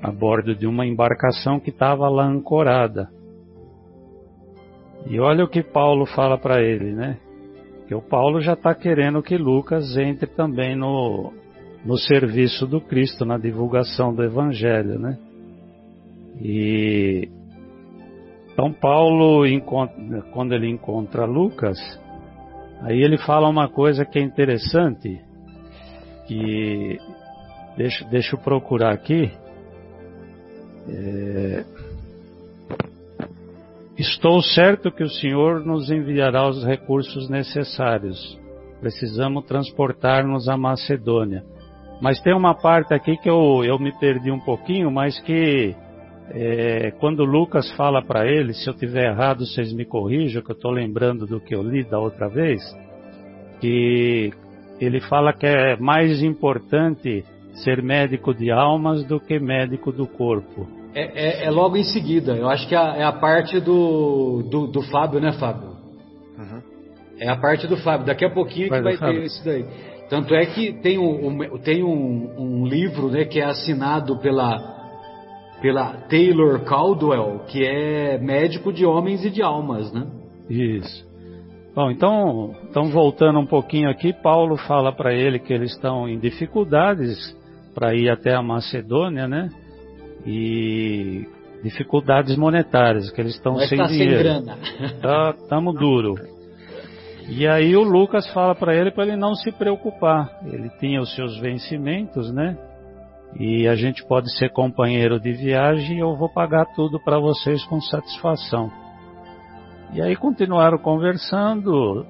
a 0.03 0.11
bordo 0.13 0.55
de 0.55 0.67
uma 0.67 0.87
embarcação 0.87 1.59
que 1.59 1.71
estava 1.71 2.09
lá 2.09 2.27
ancorada. 2.27 3.09
E 5.07 5.19
olha 5.19 5.45
o 5.45 5.49
que 5.49 5.63
Paulo 5.63 6.05
fala 6.05 6.37
para 6.37 6.63
ele, 6.63 6.93
né? 6.93 7.19
Que 7.89 7.95
o 7.95 8.03
Paulo 8.03 8.41
já 8.41 8.53
está 8.53 8.75
querendo 8.75 9.23
que 9.23 9.39
Lucas 9.39 9.97
entre 9.97 10.27
também 10.27 10.77
no, 10.77 11.33
no 11.85 11.97
serviço 11.97 12.67
do 12.67 12.81
Cristo, 12.81 13.25
na 13.25 13.39
divulgação 13.39 14.13
do 14.13 14.23
Evangelho, 14.23 14.99
né? 14.99 15.17
E 16.41 17.31
então 18.57 18.73
Paulo, 18.73 19.45
quando 20.33 20.55
ele 20.55 20.67
encontra 20.67 21.27
Lucas, 21.27 21.79
aí 22.81 23.03
ele 23.03 23.19
fala 23.19 23.51
uma 23.51 23.69
coisa 23.69 24.07
que 24.07 24.19
é 24.19 24.23
interessante, 24.23 25.21
que 26.27 26.99
deixa, 27.77 28.03
deixa 28.07 28.35
eu 28.35 28.41
procurar 28.41 28.95
aqui. 28.95 29.31
É, 30.89 31.65
Estou 33.99 34.41
certo 34.41 34.91
que 34.91 35.03
o 35.03 35.09
Senhor 35.09 35.65
nos 35.65 35.91
enviará 35.91 36.49
os 36.49 36.65
recursos 36.65 37.29
necessários. 37.29 38.39
Precisamos 38.81 39.45
transportar-nos 39.45 40.49
à 40.49 40.57
Macedônia. 40.57 41.43
Mas 42.01 42.21
tem 42.21 42.35
uma 42.35 42.55
parte 42.55 42.95
aqui 42.95 43.19
que 43.19 43.29
eu, 43.29 43.63
eu 43.65 43.79
me 43.79 43.93
perdi 43.99 44.31
um 44.31 44.41
pouquinho, 44.41 44.91
mas 44.91 45.19
que 45.21 45.75
é, 46.31 46.91
quando 46.99 47.25
Lucas 47.25 47.71
fala 47.77 48.03
para 48.03 48.27
ele, 48.27 48.53
se 48.53 48.69
eu 48.69 48.75
tiver 48.75 49.11
errado, 49.11 49.47
vocês 49.47 49.73
me 49.73 49.85
corrijam, 49.85 50.43
que 50.43 50.51
eu 50.51 50.57
estou 50.57 50.71
lembrando 50.71 51.27
do 51.27 51.41
que 51.41 51.55
eu 51.55 51.63
li 51.63 51.85
da 51.85 51.99
outra 51.99 52.29
vez, 52.29 52.61
que 53.61 54.33
ele 54.81 55.01
fala 55.01 55.33
que 55.33 55.47
é 55.47 55.77
mais 55.77 56.23
importante 56.23 57.25
ser 57.65 57.83
médico 57.83 58.35
de 58.35 58.51
almas 58.51 59.05
do 59.05 59.21
que 59.21 59.39
médico 59.39 59.93
do 59.93 60.07
corpo. 60.07 60.67
É, 60.95 61.43
é, 61.43 61.45
é 61.45 61.51
logo 61.51 61.77
em 61.77 61.85
seguida, 61.85 62.35
eu 62.35 62.49
acho 62.49 62.67
que 62.69 62.75
é, 62.75 62.79
é 62.79 63.05
a 63.05 63.13
parte 63.13 63.61
do, 63.61 64.43
do, 64.43 64.67
do, 64.67 64.83
Fábio, 64.83 65.21
né, 65.21 65.33
Fábio? 65.33 65.71
Uhum. 66.39 66.63
É 67.19 67.29
a 67.29 67.37
parte 67.37 67.67
do 67.67 67.77
Fábio, 67.77 68.07
daqui 68.07 68.25
a 68.25 68.31
pouquinho 68.31 68.69
vai 68.69 68.83
que 68.83 68.99
vai 68.99 69.15
ter 69.15 69.23
isso 69.23 69.45
daí. 69.45 69.65
Tanto 70.09 70.35
é 70.35 70.47
que 70.47 70.73
tem 70.73 70.99
um, 70.99 71.59
tem 71.59 71.83
um, 71.83 72.35
um 72.39 72.67
livro 72.67 73.11
né, 73.11 73.25
que 73.25 73.41
é 73.41 73.45
assinado 73.45 74.19
pela 74.19 74.76
pela 75.61 75.93
Taylor 76.09 76.61
Caldwell, 76.65 77.41
que 77.49 77.65
é 77.65 78.19
médico 78.19 78.73
de 78.73 78.85
homens 78.85 79.25
e 79.25 79.31
de 79.31 79.43
almas, 79.43 79.93
né? 79.93 80.07
Isso. 80.49 81.07
Bom, 81.75 81.91
então, 81.91 82.55
então 82.71 82.91
voltando 82.91 83.39
um 83.39 83.47
pouquinho 83.47 83.91
aqui, 83.91 84.13
Paulo 84.13 84.57
fala 84.57 84.93
para 84.93 85.13
ele 85.13 85.39
que 85.39 85.53
eles 85.53 85.73
estão 85.73 86.09
em 86.09 86.19
dificuldades 86.19 87.37
para 87.75 87.95
ir 87.95 88.09
até 88.09 88.35
a 88.35 88.43
Macedônia, 88.43 89.29
né? 89.29 89.51
E 90.27 91.27
dificuldades 91.63 92.37
monetárias, 92.37 93.11
que 93.11 93.21
eles 93.21 93.35
estão 93.35 93.57
sem 93.59 93.79
tá 93.79 93.85
dinheiro. 93.85 94.15
Sem 94.15 94.23
grana. 94.23 94.59
Tá, 95.03 95.35
tamo 95.49 95.73
duro. 95.73 96.15
E 97.29 97.47
aí 97.47 97.77
o 97.77 97.83
Lucas 97.83 98.27
fala 98.33 98.55
para 98.55 98.75
ele 98.75 98.91
para 98.91 99.05
ele 99.05 99.17
não 99.17 99.35
se 99.35 99.51
preocupar. 99.53 100.31
Ele 100.47 100.71
tinha 100.79 101.01
os 101.01 101.15
seus 101.15 101.39
vencimentos, 101.39 102.33
né? 102.33 102.57
E 103.39 103.69
a 103.69 103.75
gente 103.75 104.05
pode 104.07 104.31
ser 104.39 104.51
companheiro 104.51 105.21
de 105.21 105.33
viagem 105.33 105.97
e 105.97 106.01
eu 106.01 106.17
vou 106.17 106.29
pagar 106.29 106.65
tudo 106.75 106.99
para 106.99 107.19
vocês 107.19 107.65
com 107.65 107.81
satisfação. 107.81 108.71
E 109.93 110.01
aí 110.01 110.17
continuaram 110.17 110.79
conversando 110.79 112.07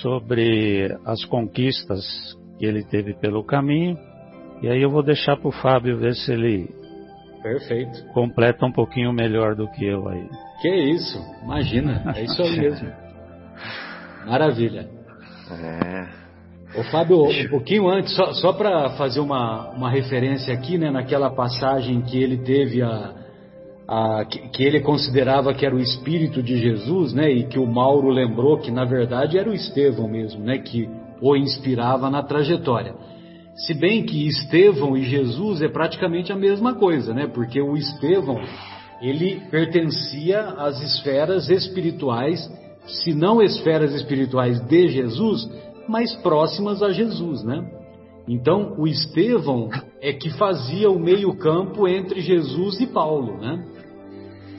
sobre 0.00 0.96
as 1.04 1.24
conquistas 1.24 2.04
que 2.58 2.64
ele 2.64 2.84
teve 2.84 3.14
pelo 3.14 3.44
caminho. 3.44 3.98
E 4.62 4.68
aí 4.68 4.80
eu 4.80 4.90
vou 4.90 5.02
deixar 5.02 5.36
para 5.36 5.48
o 5.48 5.52
Fábio 5.52 5.98
ver 5.98 6.14
se 6.14 6.32
ele 6.32 6.68
Perfeito. 7.42 8.06
completa 8.12 8.64
um 8.64 8.72
pouquinho 8.72 9.12
melhor 9.12 9.56
do 9.56 9.68
que 9.72 9.84
eu 9.84 10.08
aí. 10.08 10.28
Que 10.60 10.74
isso, 10.92 11.18
imagina, 11.42 12.14
é 12.16 12.22
isso 12.22 12.40
aí 12.40 12.60
mesmo. 12.60 12.88
Maravilha. 14.26 14.88
É. 15.50 16.21
Ô 16.74 16.82
Fábio, 16.84 17.24
um 17.24 17.48
pouquinho 17.50 17.86
antes, 17.86 18.14
só, 18.14 18.32
só 18.32 18.52
para 18.52 18.90
fazer 18.90 19.20
uma, 19.20 19.68
uma 19.72 19.90
referência 19.90 20.54
aqui, 20.54 20.78
né, 20.78 20.90
naquela 20.90 21.28
passagem 21.28 22.00
que 22.00 22.16
ele 22.16 22.38
teve 22.38 22.80
a, 22.80 23.12
a 23.86 24.24
que, 24.24 24.48
que, 24.48 24.62
ele 24.62 24.80
considerava 24.80 25.52
que 25.52 25.66
era 25.66 25.74
o 25.74 25.78
Espírito 25.78 26.42
de 26.42 26.56
Jesus, 26.56 27.12
né, 27.12 27.30
e 27.30 27.44
que 27.44 27.58
o 27.58 27.66
Mauro 27.66 28.08
lembrou 28.08 28.56
que 28.56 28.70
na 28.70 28.86
verdade 28.86 29.36
era 29.38 29.50
o 29.50 29.52
Estevão 29.52 30.08
mesmo, 30.08 30.42
né, 30.42 30.58
que 30.58 30.88
o 31.20 31.36
inspirava 31.36 32.08
na 32.08 32.22
trajetória. 32.22 32.94
Se 33.54 33.74
bem 33.74 34.02
que 34.02 34.26
Estevão 34.26 34.96
e 34.96 35.02
Jesus 35.02 35.60
é 35.60 35.68
praticamente 35.68 36.32
a 36.32 36.36
mesma 36.36 36.74
coisa, 36.74 37.12
né, 37.12 37.26
porque 37.26 37.60
o 37.60 37.76
Estevão 37.76 38.40
ele 39.02 39.42
pertencia 39.50 40.40
às 40.40 40.80
esferas 40.80 41.50
espirituais, 41.50 42.50
se 42.86 43.12
não 43.12 43.42
esferas 43.42 43.92
espirituais 43.92 44.58
de 44.60 44.88
Jesus, 44.88 45.46
mais 45.88 46.14
próximas 46.16 46.82
a 46.82 46.90
Jesus, 46.90 47.42
né? 47.44 47.64
Então, 48.28 48.74
o 48.78 48.86
Estevão 48.86 49.68
é 50.00 50.12
que 50.12 50.30
fazia 50.30 50.90
o 50.90 50.98
meio-campo 50.98 51.88
entre 51.88 52.20
Jesus 52.20 52.80
e 52.80 52.86
Paulo, 52.86 53.38
né? 53.38 53.64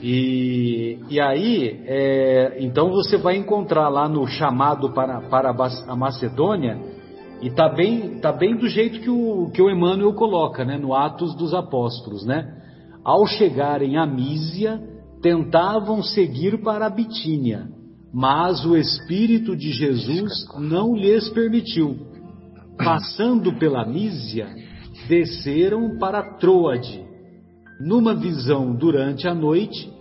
E, 0.02 0.98
e 1.08 1.18
aí, 1.18 1.80
é, 1.86 2.58
então 2.60 2.90
você 2.90 3.16
vai 3.16 3.36
encontrar 3.36 3.88
lá 3.88 4.06
no 4.06 4.26
chamado 4.26 4.92
para, 4.92 5.22
para 5.22 5.54
a 5.88 5.96
Macedônia, 5.96 6.78
e 7.40 7.50
tá 7.50 7.68
bem, 7.68 8.20
tá 8.20 8.32
bem 8.32 8.56
do 8.56 8.68
jeito 8.68 9.00
que 9.00 9.10
o, 9.10 9.50
que 9.50 9.62
o 9.62 9.70
Emmanuel 9.70 10.12
coloca, 10.14 10.64
né? 10.64 10.76
No 10.76 10.94
Atos 10.94 11.34
dos 11.34 11.54
Apóstolos, 11.54 12.24
né? 12.24 12.54
Ao 13.02 13.26
chegarem 13.26 13.96
a 13.96 14.06
Mísia, 14.06 14.80
tentavam 15.22 16.02
seguir 16.02 16.62
para 16.62 16.86
a 16.86 16.90
Bitínia, 16.90 17.68
mas 18.14 18.64
o 18.64 18.76
Espírito 18.76 19.56
de 19.56 19.72
Jesus 19.72 20.46
não 20.56 20.94
lhes 20.94 21.28
permitiu. 21.30 21.96
Passando 22.78 23.58
pela 23.58 23.84
Mísia, 23.84 24.46
desceram 25.08 25.98
para 25.98 26.36
Troade. 26.38 27.04
Numa 27.80 28.14
visão 28.14 28.72
durante 28.72 29.26
a 29.26 29.34
noite, 29.34 29.92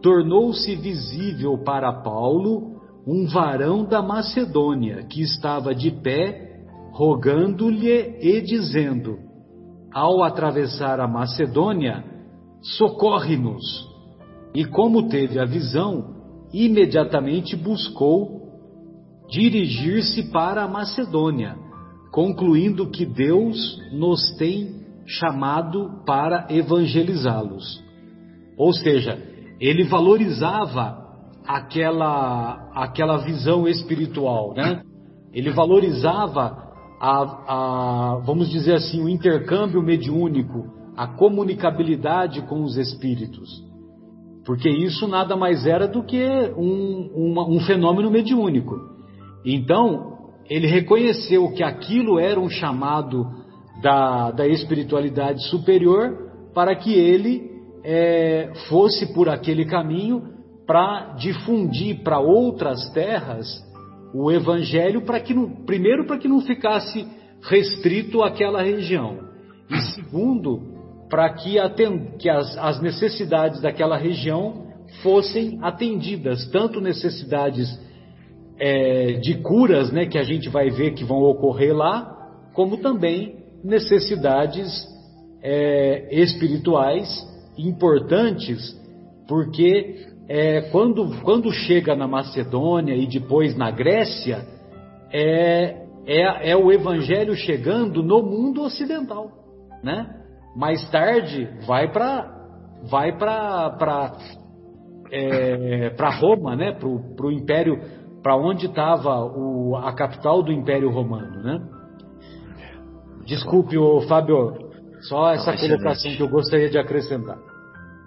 tornou-se 0.00 0.76
visível 0.76 1.58
para 1.58 1.92
Paulo 1.92 2.76
um 3.04 3.26
varão 3.26 3.84
da 3.84 4.00
Macedônia 4.00 5.02
que 5.10 5.20
estava 5.20 5.74
de 5.74 5.90
pé, 5.90 6.60
rogando-lhe 6.92 8.16
e 8.20 8.42
dizendo: 8.42 9.18
Ao 9.92 10.22
atravessar 10.22 11.00
a 11.00 11.08
Macedônia, 11.08 12.04
socorre-nos. 12.62 13.64
E 14.54 14.64
como 14.64 15.08
teve 15.08 15.40
a 15.40 15.44
visão, 15.44 16.15
imediatamente 16.52 17.56
buscou 17.56 18.46
dirigir-se 19.28 20.30
para 20.30 20.62
a 20.62 20.68
Macedônia, 20.68 21.56
concluindo 22.12 22.90
que 22.90 23.04
Deus 23.04 23.78
nos 23.92 24.36
tem 24.36 24.76
chamado 25.06 26.02
para 26.06 26.46
evangelizá-los. 26.50 27.82
Ou 28.56 28.72
seja, 28.72 29.20
ele 29.60 29.84
valorizava 29.84 31.06
aquela, 31.46 32.70
aquela 32.74 33.18
visão 33.18 33.68
espiritual, 33.68 34.54
né? 34.54 34.82
Ele 35.32 35.50
valorizava 35.50 36.66
a, 37.00 37.20
a, 37.20 38.22
vamos 38.24 38.48
dizer 38.48 38.74
assim, 38.74 39.02
o 39.02 39.08
intercâmbio 39.08 39.82
mediúnico, 39.82 40.66
a 40.96 41.06
comunicabilidade 41.06 42.40
com 42.42 42.62
os 42.62 42.76
espíritos. 42.76 43.65
Porque 44.46 44.70
isso 44.70 45.08
nada 45.08 45.36
mais 45.36 45.66
era 45.66 45.88
do 45.88 46.04
que 46.04 46.24
um, 46.56 47.10
uma, 47.14 47.48
um 47.48 47.58
fenômeno 47.60 48.10
mediúnico. 48.10 48.76
Então, 49.44 50.16
ele 50.48 50.68
reconheceu 50.68 51.50
que 51.50 51.64
aquilo 51.64 52.18
era 52.18 52.38
um 52.38 52.48
chamado 52.48 53.26
da, 53.82 54.30
da 54.30 54.46
espiritualidade 54.46 55.42
superior 55.48 56.30
para 56.54 56.76
que 56.76 56.94
ele 56.94 57.50
é, 57.84 58.52
fosse 58.68 59.12
por 59.12 59.28
aquele 59.28 59.64
caminho 59.64 60.22
para 60.64 61.14
difundir 61.18 62.02
para 62.02 62.18
outras 62.18 62.88
terras 62.92 63.46
o 64.14 64.30
evangelho 64.30 65.02
para 65.02 65.20
que 65.20 65.34
não, 65.34 65.64
primeiro 65.64 66.06
para 66.06 66.18
que 66.18 66.28
não 66.28 66.40
ficasse 66.40 67.06
restrito 67.42 68.22
àquela 68.22 68.62
região 68.62 69.18
e 69.70 69.76
segundo 69.94 70.75
para 71.08 71.28
que, 71.30 71.56
que 72.18 72.28
as, 72.28 72.56
as 72.58 72.80
necessidades 72.80 73.60
daquela 73.60 73.96
região 73.96 74.66
fossem 75.02 75.58
atendidas 75.62 76.50
tanto 76.50 76.80
necessidades 76.80 77.68
é, 78.58 79.12
de 79.14 79.34
curas 79.42 79.92
né, 79.92 80.06
que 80.06 80.18
a 80.18 80.22
gente 80.22 80.48
vai 80.48 80.70
ver 80.70 80.94
que 80.94 81.04
vão 81.04 81.22
ocorrer 81.22 81.74
lá 81.74 82.16
como 82.52 82.78
também 82.78 83.36
necessidades 83.62 84.86
é, 85.42 86.08
espirituais 86.10 87.08
importantes, 87.58 88.74
porque 89.28 90.06
é, 90.28 90.62
quando, 90.72 91.20
quando 91.22 91.52
chega 91.52 91.94
na 91.94 92.08
Macedônia 92.08 92.94
e 92.94 93.06
depois 93.06 93.56
na 93.56 93.70
Grécia, 93.70 94.46
é, 95.12 95.82
é, 96.06 96.50
é 96.50 96.56
o 96.56 96.72
Evangelho 96.72 97.34
chegando 97.34 98.02
no 98.02 98.22
mundo 98.22 98.62
ocidental, 98.62 99.30
né? 99.82 100.15
Mais 100.56 100.88
tarde 100.90 101.48
vai 101.66 101.92
para 101.92 102.34
vai 102.90 103.16
para 103.16 104.16
é, 105.12 105.90
para 105.90 106.10
Roma, 106.18 106.56
né? 106.56 106.72
Para 106.72 107.26
o 107.26 107.30
Império, 107.30 107.78
para 108.22 108.36
onde 108.36 108.66
estava 108.66 109.30
a 109.86 109.92
capital 109.92 110.42
do 110.42 110.50
Império 110.50 110.90
Romano, 110.90 111.42
né? 111.42 111.60
Desculpe, 113.26 113.76
o 113.76 114.00
Fábio, 114.02 114.54
só 115.00 115.32
essa 115.32 115.52
Não, 115.52 115.58
colocação 115.58 116.12
que 116.12 116.22
eu 116.22 116.28
gostaria 116.28 116.70
de 116.70 116.78
acrescentar. 116.78 117.36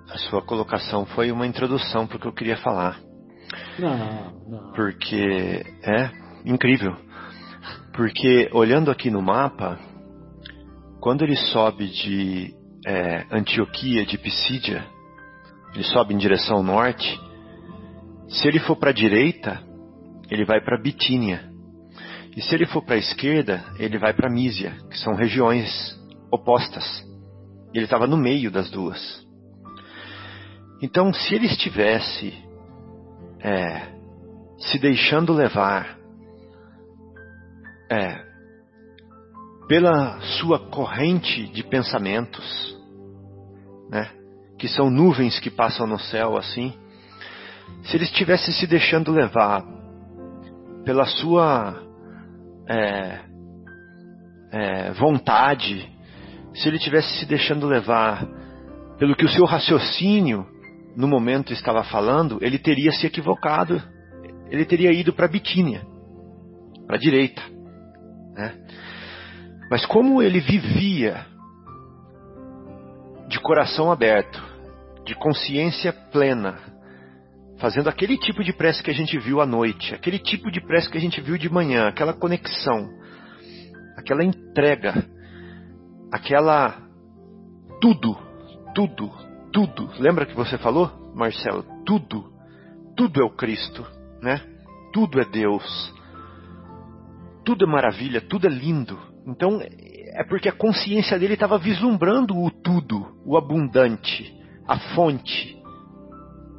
A 0.10 0.18
sua 0.18 0.42
colocação 0.42 1.06
foi 1.06 1.32
uma 1.32 1.46
introdução 1.46 2.08
para 2.08 2.18
o 2.18 2.20
que 2.20 2.28
eu 2.28 2.34
queria 2.34 2.58
falar. 2.58 2.98
Não, 3.78 4.32
não. 4.48 4.72
Porque 4.74 5.64
é 5.84 6.10
incrível. 6.46 6.96
Porque 7.94 8.50
olhando 8.54 8.90
aqui 8.90 9.12
no 9.12 9.22
mapa, 9.22 9.78
quando 11.00 11.24
ele 11.24 11.36
sobe 11.36 11.88
de 11.88 12.54
é, 12.86 13.26
Antioquia, 13.32 14.06
de 14.06 14.18
Pisídia, 14.18 14.86
ele 15.74 15.84
sobe 15.84 16.14
em 16.14 16.18
direção 16.18 16.62
norte. 16.62 17.20
Se 18.28 18.48
ele 18.48 18.60
for 18.60 18.76
para 18.76 18.90
a 18.90 18.94
direita, 18.94 19.62
ele 20.30 20.46
vai 20.46 20.62
para 20.62 20.82
Bitínia. 20.82 21.50
E 22.36 22.42
se 22.42 22.54
ele 22.54 22.66
for 22.66 22.84
para 22.84 22.96
a 22.96 23.00
esquerda, 23.00 23.64
ele 23.78 23.98
vai 23.98 24.14
para 24.14 24.30
Mísia, 24.30 24.76
que 24.90 24.98
são 24.98 25.16
regiões 25.16 25.70
opostas. 26.32 26.86
Ele 27.74 27.86
estava 27.86 28.08
no 28.08 28.18
meio 28.18 28.52
das 28.52 28.70
duas. 28.70 29.00
Então, 30.82 31.12
se 31.14 31.36
ele 31.36 31.48
estivesse 31.48 32.34
é, 33.42 33.94
se 34.58 34.78
deixando 34.80 35.34
levar 35.34 35.98
é, 37.92 38.29
pela 39.70 40.20
sua 40.40 40.58
corrente 40.58 41.46
de 41.50 41.64
pensamentos, 41.64 42.76
né, 43.92 44.10
que 44.58 44.68
são 44.68 44.90
nuvens 44.90 45.40
que 45.40 45.52
passam 45.52 45.86
no 45.86 46.00
céu 46.00 46.36
assim, 46.36 46.74
se 47.84 47.96
ele 47.96 48.06
estivesse 48.06 48.52
se 48.52 48.66
deixando 48.66 49.12
levar 49.12 49.64
pela 50.84 51.06
sua 51.06 51.84
é, 52.68 53.20
é, 54.52 54.92
vontade, 54.94 55.88
se 56.56 56.68
ele 56.68 56.80
tivesse 56.80 57.20
se 57.20 57.28
deixando 57.28 57.68
levar 57.68 58.28
pelo 58.98 59.16
que 59.16 59.26
o 59.26 59.30
seu 59.30 59.46
raciocínio 59.46 60.48
no 60.96 61.08
momento 61.08 61.54
estava 61.54 61.84
falando, 61.84 62.40
ele 62.42 62.58
teria 62.58 62.92
se 62.92 63.06
equivocado, 63.06 63.80
ele 64.50 64.66
teria 64.66 64.92
ido 64.92 65.14
para 65.14 65.28
Bitínia, 65.28 65.86
para 66.88 66.96
a 66.96 67.00
direita. 67.00 67.44
Né? 68.34 68.56
Mas 69.70 69.86
como 69.86 70.22
ele 70.22 70.40
vivia 70.40 71.26
de 73.28 73.40
coração 73.40 73.92
aberto, 73.92 74.42
de 75.06 75.14
consciência 75.16 75.94
plena, 75.94 76.58
fazendo 77.60 77.88
aquele 77.88 78.18
tipo 78.18 78.44
de 78.44 78.52
prece 78.52 78.82
que 78.82 78.90
a 78.90 78.94
gente 78.94 79.18
viu 79.20 79.40
à 79.42 79.46
noite, 79.46 79.94
aquele 79.94 80.18
tipo 80.18 80.50
de 80.52 80.60
prece 80.60 80.90
que 80.90 80.98
a 80.98 81.02
gente 81.02 81.22
viu 81.22 81.38
de 81.38 81.50
manhã, 81.50 81.88
aquela 81.88 82.14
conexão, 82.14 82.90
aquela 83.98 84.24
entrega, 84.24 85.06
aquela 86.12 86.90
tudo, 87.80 88.18
tudo, 88.74 89.12
tudo. 89.52 89.92
Lembra 90.00 90.26
que 90.26 90.36
você 90.36 90.58
falou, 90.58 90.92
Marcelo? 91.16 91.64
Tudo, 91.86 92.32
tudo 92.96 93.22
é 93.22 93.26
o 93.26 93.36
Cristo, 93.36 93.86
né? 94.22 94.42
Tudo 94.92 95.20
é 95.20 95.26
Deus. 95.26 95.94
Tudo 97.46 97.66
é 97.66 97.68
maravilha, 97.68 98.22
tudo 98.22 98.48
é 98.48 98.50
lindo. 98.50 99.09
Então, 99.28 99.60
é 99.62 100.24
porque 100.24 100.50
a 100.50 100.54
consciência 100.54 101.18
dele 101.20 101.34
estava 101.34 101.58
vislumbrando 101.58 102.38
o 102.38 102.50
tudo, 102.50 103.06
o 103.26 103.38
abundante, 103.38 104.34
a 104.68 104.78
fonte, 104.96 105.58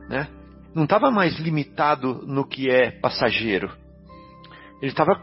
né? 0.09 0.29
não 0.75 0.85
estava 0.85 1.11
mais 1.11 1.39
limitado 1.39 2.23
no 2.27 2.47
que 2.47 2.71
é 2.71 2.91
passageiro. 2.91 3.71
Ele 4.81 4.91
estava 4.91 5.21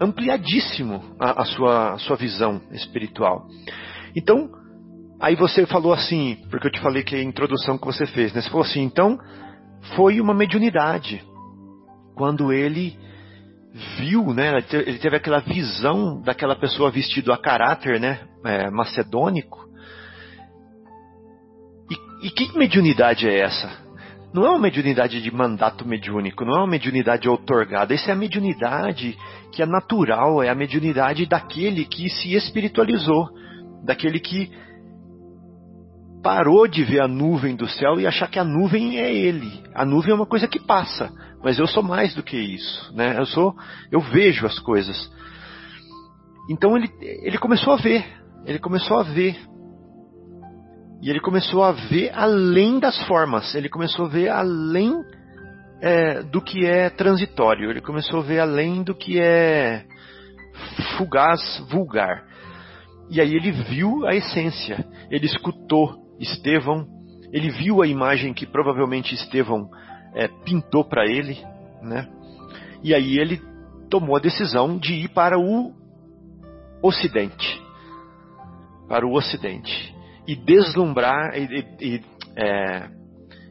ampliadíssimo 0.00 1.02
a, 1.18 1.42
a, 1.42 1.44
sua, 1.44 1.92
a 1.92 1.98
sua 1.98 2.16
visão 2.16 2.60
espiritual. 2.72 3.46
Então, 4.14 4.50
aí 5.20 5.34
você 5.34 5.66
falou 5.66 5.92
assim, 5.92 6.38
porque 6.50 6.66
eu 6.66 6.72
te 6.72 6.80
falei 6.80 7.02
que 7.02 7.16
é 7.16 7.20
a 7.20 7.24
introdução 7.24 7.78
que 7.78 7.86
você 7.86 8.06
fez, 8.06 8.32
né? 8.32 8.40
Você 8.40 8.50
falou 8.50 8.64
assim, 8.64 8.82
então 8.82 9.18
foi 9.96 10.20
uma 10.20 10.34
mediunidade. 10.34 11.24
Quando 12.14 12.52
ele 12.52 12.96
viu, 13.98 14.32
né? 14.32 14.62
Ele 14.72 14.98
teve 14.98 15.16
aquela 15.16 15.40
visão 15.40 16.22
daquela 16.22 16.54
pessoa 16.54 16.90
vestido 16.90 17.32
a 17.32 17.38
caráter, 17.38 18.00
né? 18.00 18.20
É, 18.44 18.70
macedônico. 18.70 19.64
E, 21.90 22.26
e 22.26 22.30
que 22.30 22.56
mediunidade 22.56 23.28
é 23.28 23.40
essa? 23.40 23.84
não 24.34 24.44
é 24.44 24.50
uma 24.50 24.58
mediunidade 24.58 25.22
de 25.22 25.30
mandato 25.30 25.86
mediúnico, 25.86 26.44
não 26.44 26.54
é 26.54 26.58
uma 26.58 26.66
mediunidade 26.66 27.28
outorgada. 27.28 27.94
Essa 27.94 28.10
é 28.10 28.12
a 28.12 28.16
mediunidade 28.16 29.16
que 29.52 29.62
é 29.62 29.66
natural, 29.66 30.42
é 30.42 30.48
a 30.48 30.54
mediunidade 30.56 31.24
daquele 31.24 31.84
que 31.84 32.08
se 32.08 32.34
espiritualizou, 32.34 33.28
daquele 33.84 34.18
que 34.18 34.50
parou 36.20 36.66
de 36.66 36.82
ver 36.82 37.00
a 37.00 37.06
nuvem 37.06 37.54
do 37.54 37.68
céu 37.68 38.00
e 38.00 38.08
achar 38.08 38.28
que 38.28 38.40
a 38.40 38.42
nuvem 38.42 38.98
é 38.98 39.14
ele. 39.14 39.62
A 39.72 39.84
nuvem 39.84 40.10
é 40.10 40.14
uma 40.16 40.26
coisa 40.26 40.48
que 40.48 40.58
passa, 40.58 41.12
mas 41.44 41.58
eu 41.58 41.66
sou 41.66 41.82
mais 41.82 42.14
do 42.14 42.22
que 42.22 42.38
isso, 42.38 42.90
né? 42.96 43.18
Eu 43.18 43.26
sou, 43.26 43.54
eu 43.92 44.00
vejo 44.00 44.46
as 44.46 44.58
coisas. 44.58 45.12
Então 46.48 46.74
ele, 46.74 46.90
ele 47.00 47.36
começou 47.36 47.74
a 47.74 47.76
ver, 47.76 48.02
ele 48.46 48.58
começou 48.58 48.98
a 48.98 49.02
ver. 49.02 49.36
E 51.02 51.10
ele 51.10 51.20
começou 51.20 51.62
a 51.62 51.72
ver 51.72 52.10
além 52.14 52.80
das 52.80 52.98
formas, 53.06 53.54
ele 53.54 53.68
começou 53.68 54.06
a 54.06 54.08
ver 54.08 54.30
além 54.30 54.94
é, 55.82 56.22
do 56.22 56.40
que 56.40 56.64
é 56.64 56.88
transitório, 56.88 57.70
ele 57.70 57.82
começou 57.82 58.20
a 58.20 58.22
ver 58.22 58.40
além 58.40 58.82
do 58.82 58.94
que 58.94 59.20
é 59.20 59.84
fugaz, 60.96 61.62
vulgar. 61.70 62.24
E 63.10 63.20
aí 63.20 63.34
ele 63.34 63.52
viu 63.52 64.06
a 64.06 64.14
essência, 64.14 64.82
ele 65.10 65.26
escutou 65.26 65.94
Estevão, 66.18 66.86
ele 67.30 67.50
viu 67.50 67.82
a 67.82 67.86
imagem 67.86 68.32
que 68.32 68.46
provavelmente 68.46 69.14
Estevão 69.14 69.68
é, 70.14 70.28
pintou 70.28 70.84
para 70.84 71.04
ele, 71.06 71.38
né? 71.82 72.08
E 72.82 72.94
aí 72.94 73.18
ele 73.18 73.40
tomou 73.90 74.16
a 74.16 74.20
decisão 74.20 74.78
de 74.78 74.94
ir 74.94 75.08
para 75.08 75.38
o 75.38 75.72
Ocidente, 76.82 77.62
para 78.88 79.06
o 79.06 79.12
Ocidente 79.12 79.94
e 80.26 80.36
deslumbrar 80.36 81.36
e, 81.36 81.66
e, 81.80 82.02
é, 82.36 82.88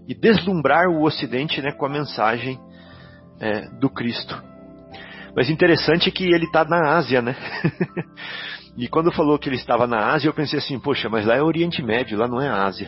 e 0.08 0.14
deslumbrar 0.14 0.88
o 0.88 1.04
Ocidente 1.04 1.62
né, 1.62 1.72
com 1.72 1.86
a 1.86 1.90
mensagem 1.90 2.60
é, 3.40 3.70
do 3.80 3.90
Cristo. 3.90 4.42
Mas 5.36 5.50
interessante 5.50 6.12
que 6.12 6.26
ele 6.26 6.46
está 6.46 6.64
na 6.64 6.96
Ásia, 6.96 7.22
né? 7.22 7.36
e 8.78 8.88
quando 8.88 9.12
falou 9.12 9.40
que 9.40 9.50
ele 9.50 9.56
estava 9.56 9.88
na 9.88 10.14
Ásia, 10.14 10.30
eu 10.30 10.34
pensei 10.34 10.60
assim, 10.60 10.80
poxa, 10.80 11.10
mas 11.10 11.26
lá 11.26 11.36
é 11.36 11.42
Oriente 11.42 11.82
Médio, 11.82 12.18
lá 12.18 12.28
não 12.28 12.40
é 12.40 12.48
Ásia. 12.48 12.88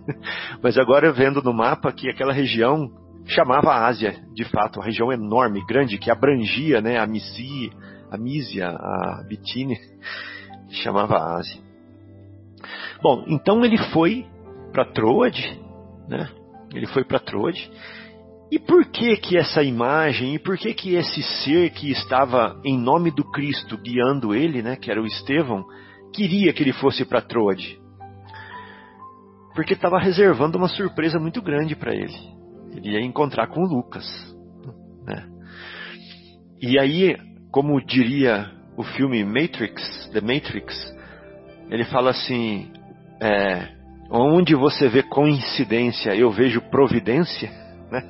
mas 0.62 0.76
agora 0.76 1.12
vendo 1.12 1.42
no 1.42 1.54
mapa 1.54 1.92
que 1.92 2.10
aquela 2.10 2.32
região 2.32 2.90
chamava 3.26 3.86
Ásia, 3.86 4.16
de 4.32 4.44
fato, 4.44 4.78
uma 4.78 4.84
região 4.84 5.12
enorme, 5.12 5.64
grande, 5.66 5.98
que 5.98 6.10
abrangia 6.10 6.80
né, 6.80 6.98
a 6.98 7.06
Misi, 7.06 7.70
a 8.10 8.16
Mísia, 8.16 8.68
a 8.68 9.24
Bitine, 9.28 9.76
chamava 10.70 11.36
Ásia. 11.36 11.60
Bom, 13.02 13.24
então 13.28 13.64
ele 13.64 13.78
foi 13.92 14.26
para 14.72 14.84
Troade, 14.84 15.60
né? 16.08 16.28
Ele 16.74 16.86
foi 16.86 17.04
para 17.04 17.18
Troade. 17.18 17.70
E 18.50 18.58
por 18.58 18.84
que 18.86 19.16
que 19.16 19.36
essa 19.36 19.62
imagem, 19.62 20.34
e 20.34 20.38
por 20.38 20.56
que 20.56 20.72
que 20.72 20.94
esse 20.94 21.22
ser 21.22 21.70
que 21.70 21.90
estava 21.90 22.60
em 22.64 22.78
nome 22.78 23.10
do 23.10 23.24
Cristo 23.32 23.76
guiando 23.76 24.34
ele, 24.34 24.62
né, 24.62 24.76
que 24.76 24.90
era 24.90 25.02
o 25.02 25.06
Estevão, 25.06 25.64
queria 26.12 26.52
que 26.52 26.62
ele 26.62 26.72
fosse 26.72 27.04
para 27.04 27.20
Troade? 27.20 27.78
Porque 29.54 29.72
estava 29.72 29.98
reservando 29.98 30.58
uma 30.58 30.68
surpresa 30.68 31.18
muito 31.18 31.42
grande 31.42 31.74
para 31.74 31.94
ele. 31.94 32.35
Ele 32.76 32.92
ia 32.92 33.00
encontrar 33.00 33.46
com 33.46 33.62
Lucas, 33.62 34.04
né? 35.04 35.26
E 36.60 36.78
aí, 36.78 37.16
como 37.50 37.80
diria 37.84 38.50
o 38.76 38.82
filme 38.82 39.24
Matrix, 39.24 40.10
The 40.12 40.20
Matrix, 40.20 40.94
ele 41.70 41.84
fala 41.86 42.10
assim: 42.10 42.70
é, 43.20 43.68
onde 44.10 44.54
você 44.54 44.88
vê 44.88 45.02
coincidência, 45.02 46.14
eu 46.14 46.30
vejo 46.30 46.60
providência. 46.70 47.50
Né? 47.88 48.02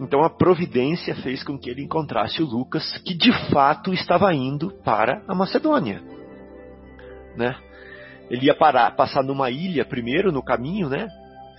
então 0.00 0.24
a 0.24 0.30
providência 0.30 1.14
fez 1.16 1.44
com 1.44 1.58
que 1.58 1.68
ele 1.68 1.82
encontrasse 1.82 2.42
o 2.42 2.46
Lucas, 2.46 2.96
que 3.04 3.12
de 3.12 3.30
fato 3.50 3.92
estava 3.92 4.32
indo 4.32 4.70
para 4.82 5.22
a 5.28 5.34
Macedônia. 5.34 6.00
Né? 7.36 7.54
Ele 8.30 8.46
ia 8.46 8.54
parar, 8.54 8.90
passar 8.92 9.22
numa 9.22 9.50
ilha 9.50 9.84
primeiro 9.84 10.32
no 10.32 10.42
caminho, 10.42 10.88
né? 10.88 11.06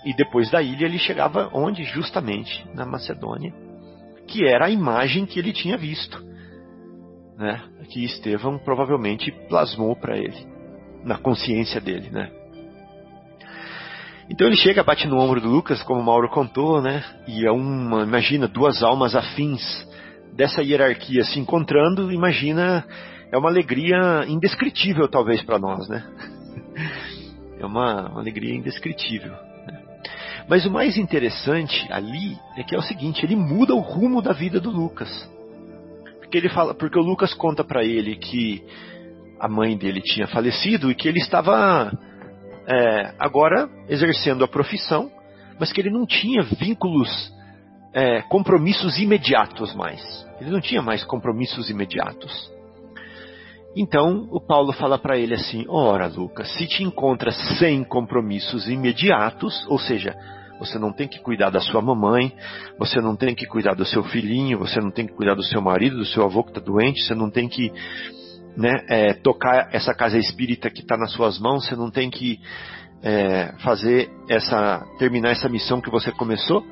E 0.04 0.14
depois 0.16 0.50
da 0.50 0.62
ilha 0.62 0.86
ele 0.86 0.98
chegava 0.98 1.50
onde? 1.54 1.84
Justamente 1.84 2.66
na 2.74 2.86
Macedônia, 2.86 3.54
que 4.28 4.46
era 4.46 4.66
a 4.66 4.70
imagem 4.70 5.26
que 5.26 5.38
ele 5.38 5.54
tinha 5.54 5.78
visto, 5.78 6.24
né? 7.38 7.62
Que 7.90 8.04
Estevão 8.04 8.58
provavelmente 8.58 9.32
plasmou 9.48 9.96
para 9.96 10.18
ele 10.18 10.48
na 11.04 11.18
consciência 11.18 11.80
dele, 11.80 12.10
né? 12.10 12.32
Então 14.30 14.48
ele 14.48 14.56
chega, 14.56 14.84
bate 14.84 15.08
no 15.08 15.20
ombro 15.20 15.42
do 15.42 15.50
Lucas, 15.50 15.84
como 15.84 16.02
Mauro 16.02 16.30
contou, 16.30 16.82
né? 16.82 17.04
E 17.28 17.46
é 17.46 17.52
uma, 17.52 18.04
imagina, 18.04 18.48
duas 18.48 18.82
almas 18.82 19.14
afins 19.14 19.62
dessa 20.34 20.64
hierarquia 20.64 21.24
se 21.26 21.38
encontrando, 21.38 22.12
imagina, 22.12 22.86
é 23.32 23.38
uma 23.38 23.50
alegria 23.50 24.24
indescritível 24.28 25.08
talvez 25.10 25.42
para 25.44 25.60
nós, 25.60 25.88
né? 25.88 26.04
É 27.60 27.66
uma, 27.66 28.10
uma 28.10 28.22
alegria 28.22 28.56
indescritível. 28.56 29.36
Mas 30.52 30.66
o 30.66 30.70
mais 30.70 30.98
interessante 30.98 31.88
ali 31.90 32.38
é 32.58 32.64
que 32.64 32.76
é 32.76 32.78
o 32.78 32.82
seguinte, 32.82 33.26
ele 33.26 33.38
muda 33.38 33.74
o 33.74 33.80
rumo 33.80 34.22
da 34.22 34.34
vida 34.34 34.60
do 34.60 34.70
Lucas. 34.70 35.10
Porque 36.20 36.38
ele 36.38 36.50
fala, 36.50 36.74
porque 36.74 37.00
o 37.00 37.02
Lucas 37.02 37.34
conta 37.34 37.64
para 37.64 37.86
ele 37.86 38.18
que 38.18 38.62
a 39.40 39.48
mãe 39.48 39.78
dele 39.78 40.02
tinha 40.02 40.28
falecido 40.28 40.92
e 40.92 40.94
que 40.94 41.08
ele 41.08 41.20
estava 41.20 41.98
é, 42.68 43.14
agora 43.18 43.70
exercendo 43.88 44.44
a 44.44 44.48
profissão, 44.48 45.10
mas 45.58 45.72
que 45.72 45.80
ele 45.80 45.90
não 45.90 46.06
tinha 46.06 46.42
vínculos, 46.42 47.32
é, 47.94 48.22
compromissos 48.24 49.00
imediatos 49.00 49.74
mais. 49.74 50.02
Ele 50.42 50.52
não 50.52 50.60
tinha 50.60 50.82
mais 50.82 51.02
compromissos 51.06 51.70
imediatos. 51.70 52.52
Então 53.74 54.28
o 54.30 54.42
Paulo 54.42 54.74
fala 54.74 55.00
para 55.00 55.18
ele 55.18 55.34
assim: 55.34 55.64
Ora, 55.70 56.08
Lucas, 56.08 56.52
se 56.58 56.68
te 56.68 56.84
encontras 56.84 57.38
sem 57.58 57.86
compromissos 57.86 58.68
imediatos, 58.68 59.66
ou 59.70 59.80
seja, 59.80 60.14
você 60.62 60.78
não 60.78 60.94
tem 60.94 61.08
que 61.08 61.20
cuidar 61.20 61.50
da 61.50 61.60
sua 61.60 61.82
mamãe, 61.82 62.32
você 62.78 63.02
não 63.02 63.16
tem 63.16 63.34
que 63.34 63.48
cuidar 63.48 63.74
do 63.74 63.84
seu 63.84 64.04
filhinho, 64.04 64.60
você 64.60 64.80
não 64.80 64.92
tem 64.92 65.08
que 65.08 65.14
cuidar 65.14 65.34
do 65.34 65.44
seu 65.44 65.60
marido, 65.60 65.98
do 65.98 66.06
seu 66.06 66.24
avô 66.24 66.44
que 66.44 66.52
está 66.52 66.62
doente, 66.62 67.04
você 67.04 67.16
não 67.16 67.32
tem 67.32 67.50
que 67.50 67.72
né, 68.56 68.86
é, 68.88 69.14
tocar 69.14 69.70
essa 69.74 69.92
casa 69.92 70.20
espírita 70.20 70.70
que 70.70 70.82
está 70.82 70.96
nas 70.96 71.12
suas 71.14 71.40
mãos, 71.40 71.66
você 71.66 71.76
não 71.76 71.90
tem 71.90 72.12
que 72.12 72.40
é, 73.02 73.56
fazer 73.64 74.12
essa, 74.30 74.86
terminar 75.00 75.32
essa 75.32 75.50
missão 75.50 75.82
que 75.82 75.90
você 75.90 76.12
começou. 76.12 76.64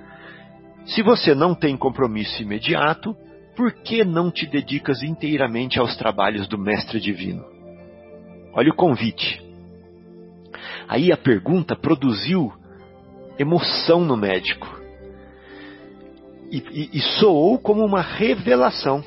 Se 0.85 1.01
você 1.01 1.33
não 1.33 1.55
tem 1.55 1.75
compromisso 1.75 2.43
imediato, 2.43 3.15
por 3.55 3.73
que 3.73 4.05
não 4.05 4.29
te 4.29 4.45
dedicas 4.45 5.01
inteiramente 5.01 5.79
aos 5.79 5.97
trabalhos 5.97 6.47
do 6.47 6.59
Mestre 6.59 6.99
Divino? 6.99 7.43
Olha 8.53 8.69
o 8.69 8.75
convite. 8.75 9.41
Aí 10.87 11.11
a 11.11 11.17
pergunta 11.17 11.75
produziu 11.75 12.53
emoção 13.39 14.01
no 14.01 14.17
médico 14.17 14.67
e, 16.51 16.57
e, 16.71 16.97
e 16.97 17.01
soou 17.19 17.57
como 17.57 17.85
uma 17.85 18.01
revelação. 18.01 19.03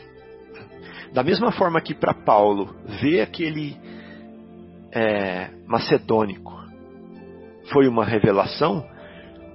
Da 1.12 1.22
mesma 1.22 1.53
forma 1.53 1.80
que 1.80 1.95
para 1.95 2.14
Paulo, 2.14 2.74
ver 3.03 3.20
aquele 3.20 3.76
é, 4.91 5.51
macedônico 5.66 6.53
foi 7.70 7.87
uma 7.87 8.05
revelação 8.05 8.87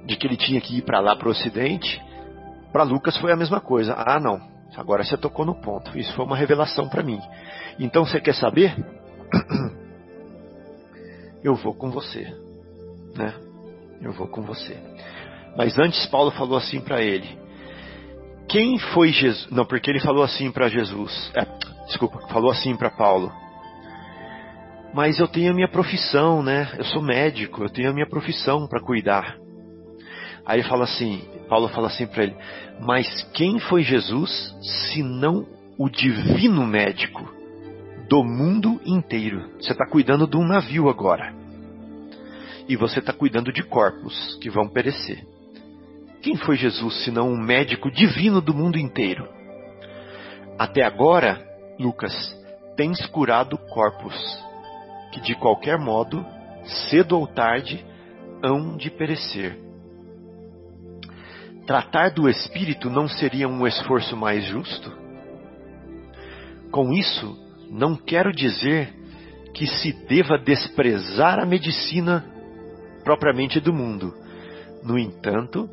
de 0.05 0.15
que 0.15 0.27
ele 0.27 0.37
tinha 0.37 0.61
que 0.61 0.77
ir 0.77 0.83
para 0.83 0.99
lá 0.99 1.15
para 1.15 1.27
o 1.27 1.31
Ocidente, 1.31 2.01
para 2.71 2.83
Lucas 2.83 3.17
foi 3.17 3.31
a 3.31 3.35
mesma 3.35 3.59
coisa. 3.59 3.95
Ah, 3.97 4.19
não, 4.19 4.39
agora 4.75 5.03
você 5.03 5.17
tocou 5.17 5.45
no 5.45 5.55
ponto. 5.55 5.97
Isso 5.97 6.13
foi 6.13 6.25
uma 6.25 6.37
revelação 6.37 6.87
para 6.87 7.01
mim. 7.03 7.19
Então 7.79 8.05
você 8.05 8.21
quer 8.21 8.35
saber? 8.35 8.75
Eu 11.43 11.55
vou 11.55 11.73
com 11.73 11.89
você, 11.89 12.23
né? 13.15 13.33
Eu 14.01 14.11
vou 14.11 14.27
com 14.27 14.41
você. 14.43 14.77
Mas 15.55 15.77
antes 15.79 16.05
Paulo 16.07 16.31
falou 16.31 16.57
assim 16.57 16.79
para 16.79 17.01
ele: 17.01 17.37
quem 18.47 18.79
foi 18.79 19.11
Jesus? 19.11 19.49
Não, 19.51 19.65
porque 19.65 19.89
ele 19.89 19.99
falou 19.99 20.23
assim 20.23 20.51
para 20.51 20.69
Jesus. 20.69 21.31
É, 21.35 21.45
desculpa, 21.85 22.19
falou 22.29 22.51
assim 22.51 22.75
para 22.75 22.89
Paulo. 22.89 23.31
Mas 24.93 25.19
eu 25.19 25.27
tenho 25.27 25.51
a 25.51 25.53
minha 25.53 25.67
profissão, 25.67 26.41
né? 26.41 26.69
Eu 26.77 26.85
sou 26.85 27.01
médico, 27.01 27.63
eu 27.63 27.69
tenho 27.69 27.89
a 27.89 27.93
minha 27.93 28.07
profissão 28.07 28.67
para 28.67 28.81
cuidar. 28.81 29.37
Aí 30.45 30.63
fala 30.63 30.85
assim, 30.85 31.21
Paulo 31.49 31.67
fala 31.69 31.87
assim 31.87 32.07
para 32.07 32.23
ele: 32.23 32.35
Mas 32.79 33.23
quem 33.33 33.59
foi 33.59 33.83
Jesus 33.83 34.55
se 34.61 35.03
não 35.03 35.45
o 35.77 35.89
divino 35.89 36.65
médico 36.65 37.29
do 38.09 38.23
mundo 38.23 38.79
inteiro? 38.85 39.51
Você 39.59 39.73
está 39.73 39.85
cuidando 39.85 40.25
de 40.25 40.37
um 40.37 40.47
navio 40.47 40.87
agora. 40.87 41.46
E 42.67 42.75
você 42.75 42.99
está 42.99 43.13
cuidando 43.13 43.51
de 43.51 43.63
corpos 43.63 44.37
que 44.41 44.49
vão 44.49 44.67
perecer. 44.67 45.25
Quem 46.21 46.35
foi 46.35 46.57
Jesus 46.57 47.03
senão 47.03 47.29
um 47.29 47.37
médico 47.37 47.89
divino 47.89 48.41
do 48.41 48.53
mundo 48.53 48.77
inteiro? 48.77 49.27
Até 50.59 50.83
agora, 50.83 51.45
Lucas, 51.79 52.13
tens 52.75 53.05
curado 53.07 53.57
corpos 53.57 54.15
que 55.11 55.21
de 55.21 55.35
qualquer 55.35 55.77
modo, 55.77 56.25
cedo 56.89 57.17
ou 57.17 57.27
tarde, 57.27 57.83
hão 58.43 58.75
de 58.75 58.89
perecer. 58.89 59.57
Tratar 61.65 62.11
do 62.11 62.29
espírito 62.29 62.89
não 62.89 63.07
seria 63.07 63.47
um 63.47 63.65
esforço 63.65 64.15
mais 64.15 64.43
justo? 64.45 64.91
Com 66.71 66.93
isso, 66.93 67.37
não 67.69 67.95
quero 67.95 68.31
dizer 68.31 68.93
que 69.53 69.65
se 69.65 69.91
deva 70.07 70.37
desprezar 70.37 71.39
a 71.39 71.45
medicina 71.45 72.23
propriamente 73.07 73.61
do 73.61 73.73
mundo. 73.73 74.13
No 74.83 74.99
entanto, 74.99 75.69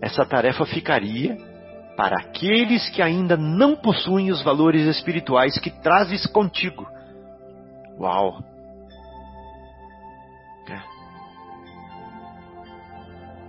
essa 0.00 0.24
tarefa 0.24 0.64
ficaria 0.64 1.36
para 1.96 2.14
aqueles 2.14 2.88
que 2.90 3.02
ainda 3.02 3.36
não 3.36 3.74
possuem 3.74 4.30
os 4.30 4.40
valores 4.40 4.86
espirituais 4.86 5.58
que 5.58 5.68
trazes 5.68 6.26
contigo. 6.26 6.86
Uau! 7.98 8.40
É. 10.68 10.80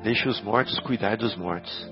Deixe 0.02 0.28
os 0.28 0.42
mortos 0.42 0.80
cuidar 0.80 1.16
dos 1.16 1.36
mortos. 1.36 1.92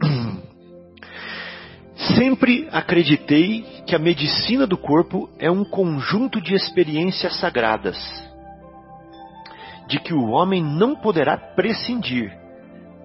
Sempre 2.16 2.70
acreditei 2.72 3.82
que 3.86 3.94
a 3.94 3.98
medicina 3.98 4.66
do 4.66 4.78
corpo 4.78 5.28
é 5.38 5.50
um 5.50 5.62
conjunto 5.62 6.40
de 6.40 6.54
experiências 6.54 7.38
sagradas, 7.38 8.31
de 9.92 10.00
que 10.00 10.14
o 10.14 10.30
homem 10.30 10.64
não 10.64 10.96
poderá 10.96 11.36
prescindir 11.36 12.34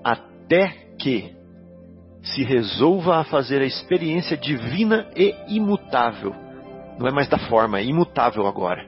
até 0.01 0.69
que 0.97 1.35
se 2.23 2.43
resolva 2.43 3.17
a 3.17 3.25
fazer 3.25 3.61
a 3.61 3.65
experiência 3.65 4.38
divina 4.38 5.05
e 5.13 5.35
imutável. 5.49 6.33
Não 6.97 7.05
é 7.05 7.11
mais 7.11 7.27
da 7.27 7.38
forma, 7.38 7.77
é 7.77 7.83
imutável 7.83 8.47
agora. 8.47 8.88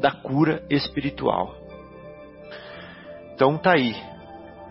Da 0.00 0.12
cura 0.12 0.64
espiritual. 0.70 1.52
Então 3.34 3.58
tá 3.58 3.72
aí. 3.72 3.96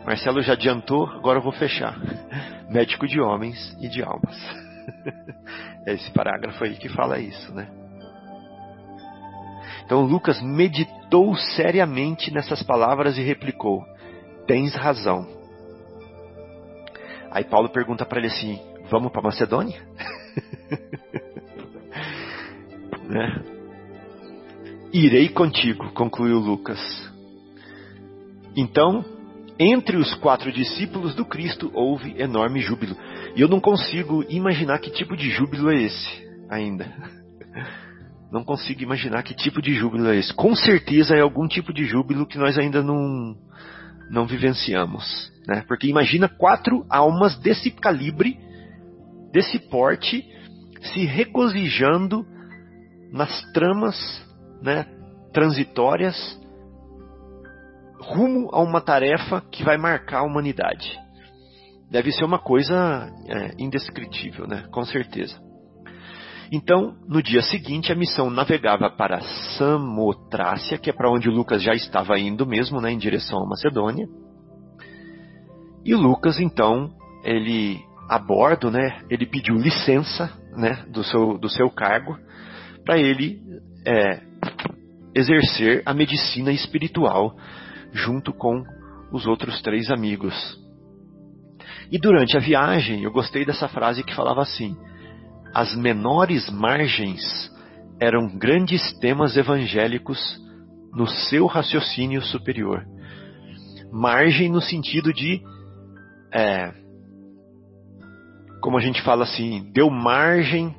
Marcelo 0.05 0.41
já 0.41 0.53
adiantou, 0.53 1.07
agora 1.07 1.39
eu 1.39 1.43
vou 1.43 1.51
fechar. 1.51 1.99
Médico 2.71 3.05
de 3.07 3.19
homens 3.19 3.77
e 3.82 3.89
de 3.89 4.01
almas. 4.01 4.38
É 5.84 5.93
esse 5.93 6.11
parágrafo 6.11 6.63
aí 6.63 6.75
que 6.75 6.88
fala 6.89 7.17
isso, 7.17 7.51
né? 7.55 7.67
Então 9.86 10.03
Lucas 10.03 10.41
meditou 10.41 11.36
seriamente 11.36 12.34
nessas 12.34 12.63
palavras 12.63 13.17
e 13.17 13.21
replicou: 13.21 13.84
Tens 14.47 14.73
razão. 14.75 15.27
Aí 17.32 17.43
Paulo 17.43 17.69
pergunta 17.69 18.05
para 18.05 18.19
ele 18.19 18.27
assim: 18.27 18.59
Vamos 18.89 19.11
para 19.11 19.21
Macedônia? 19.21 19.82
né? 23.07 23.43
Irei 24.93 25.29
contigo, 25.29 25.91
concluiu 25.93 26.38
Lucas. 26.38 26.79
Então, 28.55 29.05
entre 29.57 29.95
os 29.95 30.13
quatro 30.15 30.51
discípulos 30.51 31.15
do 31.15 31.23
Cristo 31.23 31.71
houve 31.73 32.19
enorme 32.21 32.59
júbilo. 32.59 32.97
E 33.36 33.41
eu 33.41 33.47
não 33.47 33.61
consigo 33.61 34.25
imaginar 34.27 34.79
que 34.79 34.91
tipo 34.91 35.15
de 35.15 35.29
júbilo 35.29 35.69
é 35.69 35.75
esse 35.84 36.27
ainda. 36.49 36.86
Não 38.32 38.43
consigo 38.43 38.82
imaginar 38.82 39.23
que 39.23 39.36
tipo 39.36 39.61
de 39.61 39.73
júbilo 39.73 40.07
é 40.07 40.17
esse. 40.17 40.34
Com 40.34 40.55
certeza 40.55 41.15
é 41.15 41.19
algum 41.19 41.47
tipo 41.47 41.73
de 41.73 41.84
júbilo 41.84 42.25
que 42.25 42.38
nós 42.38 42.57
ainda 42.57 42.82
não, 42.82 43.36
não 44.09 44.25
vivenciamos. 44.25 45.32
Né? 45.47 45.63
Porque 45.67 45.88
imagina 45.88 46.29
quatro 46.29 46.86
almas 46.89 47.38
desse 47.39 47.69
calibre, 47.71 48.39
desse 49.34 49.59
porte, 49.59 50.25
se 50.82 51.05
regozijando 51.05 52.25
nas 53.11 53.41
tramas 53.51 53.97
né, 54.61 54.86
transitórias 55.34 56.39
rumo 57.99 58.49
a 58.51 58.61
uma 58.61 58.82
tarefa 58.82 59.41
que 59.51 59.63
vai 59.63 59.77
marcar 59.77 60.19
a 60.19 60.23
humanidade. 60.23 60.97
Deve 61.89 62.11
ser 62.11 62.23
uma 62.23 62.39
coisa 62.39 63.11
é, 63.27 63.51
indescritível, 63.59 64.47
né? 64.47 64.67
Com 64.71 64.84
certeza. 64.84 65.38
Então, 66.52 66.97
no 67.08 67.24
dia 67.24 67.41
seguinte, 67.41 67.93
a 67.93 67.95
missão 67.95 68.30
navegava 68.30 68.89
para 68.89 69.22
Samotrácia, 69.58 70.78
que 70.78 70.89
é 70.89 70.93
para 70.93 71.10
onde 71.10 71.30
Lucas 71.30 71.64
já 71.64 71.74
estava 71.74 72.20
indo 72.20 72.45
mesmo, 72.45 72.82
né, 72.82 72.91
em 72.91 72.97
direção 72.97 73.41
à 73.41 73.47
Macedônia. 73.47 74.06
E 75.86 75.95
Lucas, 75.95 76.39
então, 76.41 76.91
ele 77.24 77.80
a 78.10 78.20
bordo, 78.20 78.70
né, 78.70 79.02
ele 79.10 79.26
pediu 79.26 79.56
licença, 79.56 80.30
né, 80.58 80.84
do 80.89 81.02
seu 81.02 81.38
do 81.38 81.47
seu 81.47 81.70
cargo, 81.70 82.18
para 82.84 82.99
ele 82.99 83.39
é, 83.88 84.20
exercer 85.16 85.82
a 85.86 85.93
medicina 85.93 86.52
espiritual 86.52 87.34
junto 87.93 88.34
com 88.34 88.62
os 89.14 89.26
outros 89.26 89.62
três 89.62 89.89
amigos. 89.89 90.60
E 91.89 91.97
durante 91.97 92.36
a 92.36 92.41
viagem, 92.41 93.04
eu 93.04 93.12
gostei 93.12 93.45
dessa 93.45 93.70
frase 93.70 94.04
que 94.04 94.14
falava 94.14 94.41
assim: 94.41 94.76
as 95.54 95.76
menores 95.76 96.49
margens 96.49 97.22
eram 97.99 98.28
grandes 98.38 98.97
temas 98.99 99.38
evangélicos 99.38 100.20
no 100.93 101.08
seu 101.08 101.45
raciocínio 101.45 102.22
superior. 102.22 102.86
Margem 103.91 104.49
no 104.49 104.62
sentido 104.62 105.14
de, 105.14 105.41
é, 106.34 106.72
como 108.62 108.78
a 108.78 108.82
gente 108.82 109.02
fala 109.02 109.24
assim, 109.24 109.70
deu 109.74 109.89
margem 109.89 110.76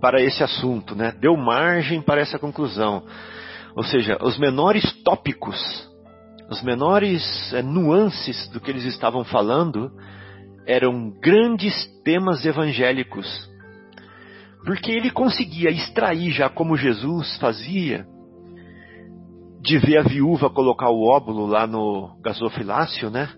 para 0.00 0.22
esse 0.22 0.42
assunto, 0.42 0.94
né? 0.94 1.12
deu 1.12 1.36
margem 1.36 2.00
para 2.00 2.20
essa 2.20 2.38
conclusão. 2.38 3.04
Ou 3.76 3.82
seja, 3.82 4.18
os 4.22 4.38
menores 4.38 4.84
tópicos 5.02 5.58
os 6.48 6.62
menores 6.62 7.52
é, 7.52 7.62
nuances 7.62 8.48
do 8.48 8.60
que 8.60 8.70
eles 8.70 8.84
estavam 8.84 9.24
falando 9.24 9.90
eram 10.66 11.10
grandes 11.20 11.74
temas 12.04 12.44
evangélicos. 12.44 13.26
Porque 14.64 14.90
ele 14.90 15.10
conseguia 15.10 15.70
extrair, 15.70 16.30
já 16.32 16.48
como 16.48 16.76
Jesus 16.76 17.36
fazia, 17.36 18.06
de 19.60 19.78
ver 19.78 19.98
a 19.98 20.02
viúva 20.02 20.50
colocar 20.50 20.90
o 20.90 21.06
óvulo 21.06 21.46
lá 21.46 21.66
no 21.66 22.16
gasofilácio, 22.22 23.10
né? 23.10 23.28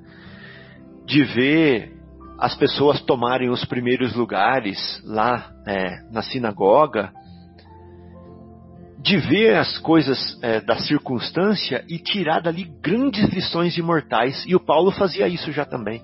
De 1.04 1.22
ver 1.24 1.96
as 2.38 2.54
pessoas 2.54 3.00
tomarem 3.00 3.48
os 3.48 3.64
primeiros 3.64 4.14
lugares 4.14 5.02
lá 5.04 5.50
é, 5.66 6.02
na 6.12 6.22
sinagoga, 6.22 7.12
de 8.98 9.16
ver 9.18 9.56
as 9.56 9.78
coisas 9.78 10.38
é, 10.42 10.60
da 10.60 10.76
circunstância 10.78 11.84
e 11.88 11.98
tirar 11.98 12.40
dali 12.40 12.64
grandes 12.82 13.24
lições 13.32 13.76
imortais. 13.78 14.44
E 14.46 14.54
o 14.54 14.60
Paulo 14.60 14.90
fazia 14.90 15.28
isso 15.28 15.52
já 15.52 15.64
também. 15.64 16.02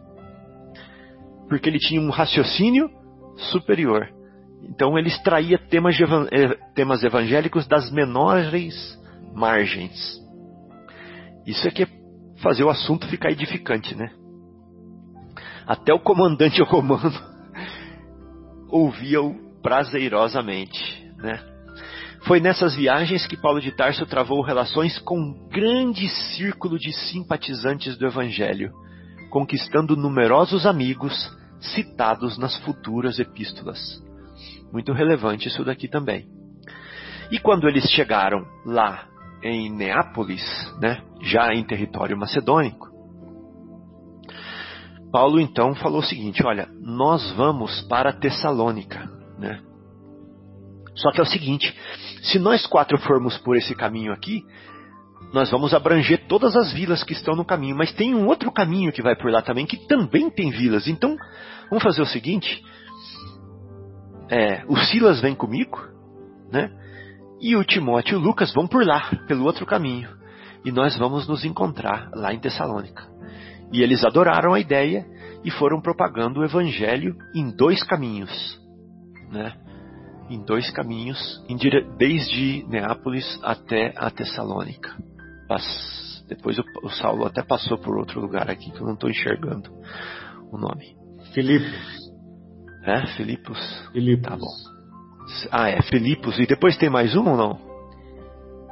Porque 1.49 1.68
ele 1.68 1.79
tinha 1.79 2.01
um 2.01 2.11
raciocínio 2.11 2.89
superior. 3.51 4.09
Então 4.75 4.99
ele 4.99 5.09
extraía 5.09 5.59
temas, 5.59 5.95
é, 6.31 6.49
temas 6.75 7.05
evangélicos 7.05 7.66
das 7.66 7.91
menores 7.91 8.99
margens. 9.35 10.18
Isso 11.47 11.68
é 11.68 11.70
que 11.70 11.83
é 11.83 11.89
fazer 12.41 12.64
o 12.64 12.70
assunto 12.70 13.07
ficar 13.07 13.31
edificante, 13.31 13.95
né? 13.95 14.11
Até 15.66 15.93
o 15.93 16.01
comandante 16.01 16.62
romano 16.64 17.12
ouvia-o 18.70 19.35
prazerosamente, 19.61 21.07
né? 21.18 21.39
Foi 22.23 22.41
nessas 22.41 22.75
viagens 22.75 23.27
que 23.27 23.37
Paulo 23.37 23.61
de 23.61 23.73
Tarso 23.73 24.07
travou 24.07 24.41
relações 24.43 24.99
com 25.01 25.18
um 25.18 25.49
grande 25.49 26.09
círculo 26.09 26.79
de 26.79 26.93
simpatizantes 26.93 27.99
do 27.99 28.07
Evangelho, 28.07 28.73
conquistando 29.29 29.97
numerosos 29.97 30.64
amigos 30.64 31.12
citados 31.61 32.39
nas 32.39 32.57
futuras 32.59 33.18
epístolas. 33.18 34.01
Muito 34.73 34.93
relevante 34.93 35.49
isso 35.49 35.64
daqui 35.64 35.87
também. 35.89 36.27
E 37.31 37.39
quando 37.39 37.68
eles 37.68 37.85
chegaram 37.91 38.45
lá 38.64 39.07
em 39.43 39.70
Neápolis, 39.70 40.43
né, 40.81 41.03
já 41.20 41.53
em 41.53 41.64
território 41.64 42.16
macedônico, 42.16 42.91
Paulo 45.12 45.39
então 45.39 45.75
falou 45.75 46.01
o 46.01 46.05
seguinte: 46.05 46.45
olha, 46.45 46.68
nós 46.81 47.31
vamos 47.33 47.83
para 47.83 48.12
Tessalônica, 48.12 49.09
né? 49.39 49.61
Só 50.95 51.11
que 51.11 51.20
é 51.20 51.23
o 51.23 51.27
seguinte, 51.27 51.75
se 52.23 52.39
nós 52.39 52.66
quatro 52.66 52.99
formos 52.99 53.37
por 53.39 53.57
esse 53.57 53.75
caminho 53.75 54.12
aqui, 54.12 54.45
nós 55.33 55.51
vamos 55.51 55.73
abranger 55.73 56.27
todas 56.27 56.55
as 56.57 56.73
vilas 56.73 57.03
que 57.03 57.12
estão 57.12 57.35
no 57.35 57.45
caminho, 57.45 57.77
mas 57.77 57.93
tem 57.93 58.14
um 58.14 58.27
outro 58.27 58.53
caminho 58.53 58.93
que 58.93 59.03
vai 59.03 59.16
por 59.16 59.31
lá 59.31 59.41
também, 59.41 59.66
que 59.66 59.87
também 59.87 60.31
tem 60.31 60.51
vilas. 60.51 60.87
Então, 60.87 61.16
vamos 61.70 61.83
fazer 61.83 62.03
o 62.03 62.07
seguinte: 62.07 62.62
é, 64.33 64.64
o 64.66 64.76
Silas 64.78 65.20
vem 65.20 65.35
comigo, 65.35 65.78
né? 66.51 66.70
E 67.39 67.55
o 67.55 67.62
Timóteo 67.62 68.14
e 68.14 68.16
o 68.16 68.24
Lucas 68.24 68.51
vão 68.55 68.66
por 68.66 68.83
lá, 68.83 69.11
pelo 69.28 69.45
outro 69.45 69.66
caminho. 69.66 70.09
E 70.64 70.72
nós 70.72 70.97
vamos 70.97 71.28
nos 71.28 71.45
encontrar 71.45 72.11
lá 72.14 72.33
em 72.33 72.39
Tessalônica. 72.39 73.07
E 73.70 73.83
eles 73.83 74.03
adoraram 74.03 74.55
a 74.55 74.61
ideia 74.61 75.05
e 75.45 75.51
foram 75.51 75.83
propagando 75.83 76.41
o 76.41 76.45
evangelho 76.45 77.14
em 77.35 77.55
dois 77.55 77.83
caminhos, 77.83 78.30
né? 79.30 79.53
em 80.30 80.43
dois 80.43 80.70
caminhos, 80.70 81.45
desde 81.99 82.64
Neápolis 82.68 83.39
até 83.43 83.93
a 83.97 84.11
Tessalônica. 84.11 84.97
Depois 86.26 86.59
o, 86.59 86.64
o 86.83 86.89
Saulo 86.89 87.26
até 87.26 87.43
passou 87.43 87.76
por 87.76 87.99
outro 87.99 88.18
lugar 88.18 88.51
aqui 88.51 88.70
que 88.70 88.80
eu 88.80 88.87
não 88.87 88.95
estou 88.95 89.11
enxergando 89.11 89.70
o 90.51 90.57
nome. 90.57 90.97
Filipos. 91.35 92.01
É, 92.85 93.07
Filipos? 93.16 93.59
Filipos. 93.93 94.28
Tá 94.28 94.37
bom. 94.37 94.72
Ah, 95.51 95.70
é, 95.70 95.80
Filipos. 95.83 96.39
E 96.39 96.47
depois 96.47 96.76
tem 96.76 96.91
mais 96.91 97.14
um 97.14 97.28
ou 97.28 97.37
não? 97.37 97.59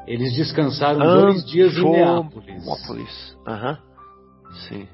Eles 0.07 0.35
descansaram 0.35 0.99
dois 0.99 1.45
dias 1.47 1.77
em 1.77 1.91
Neápolis. 1.91 2.67
Neápolis. 2.67 3.37
Aham. 3.47 3.79
Sim. 4.69 4.89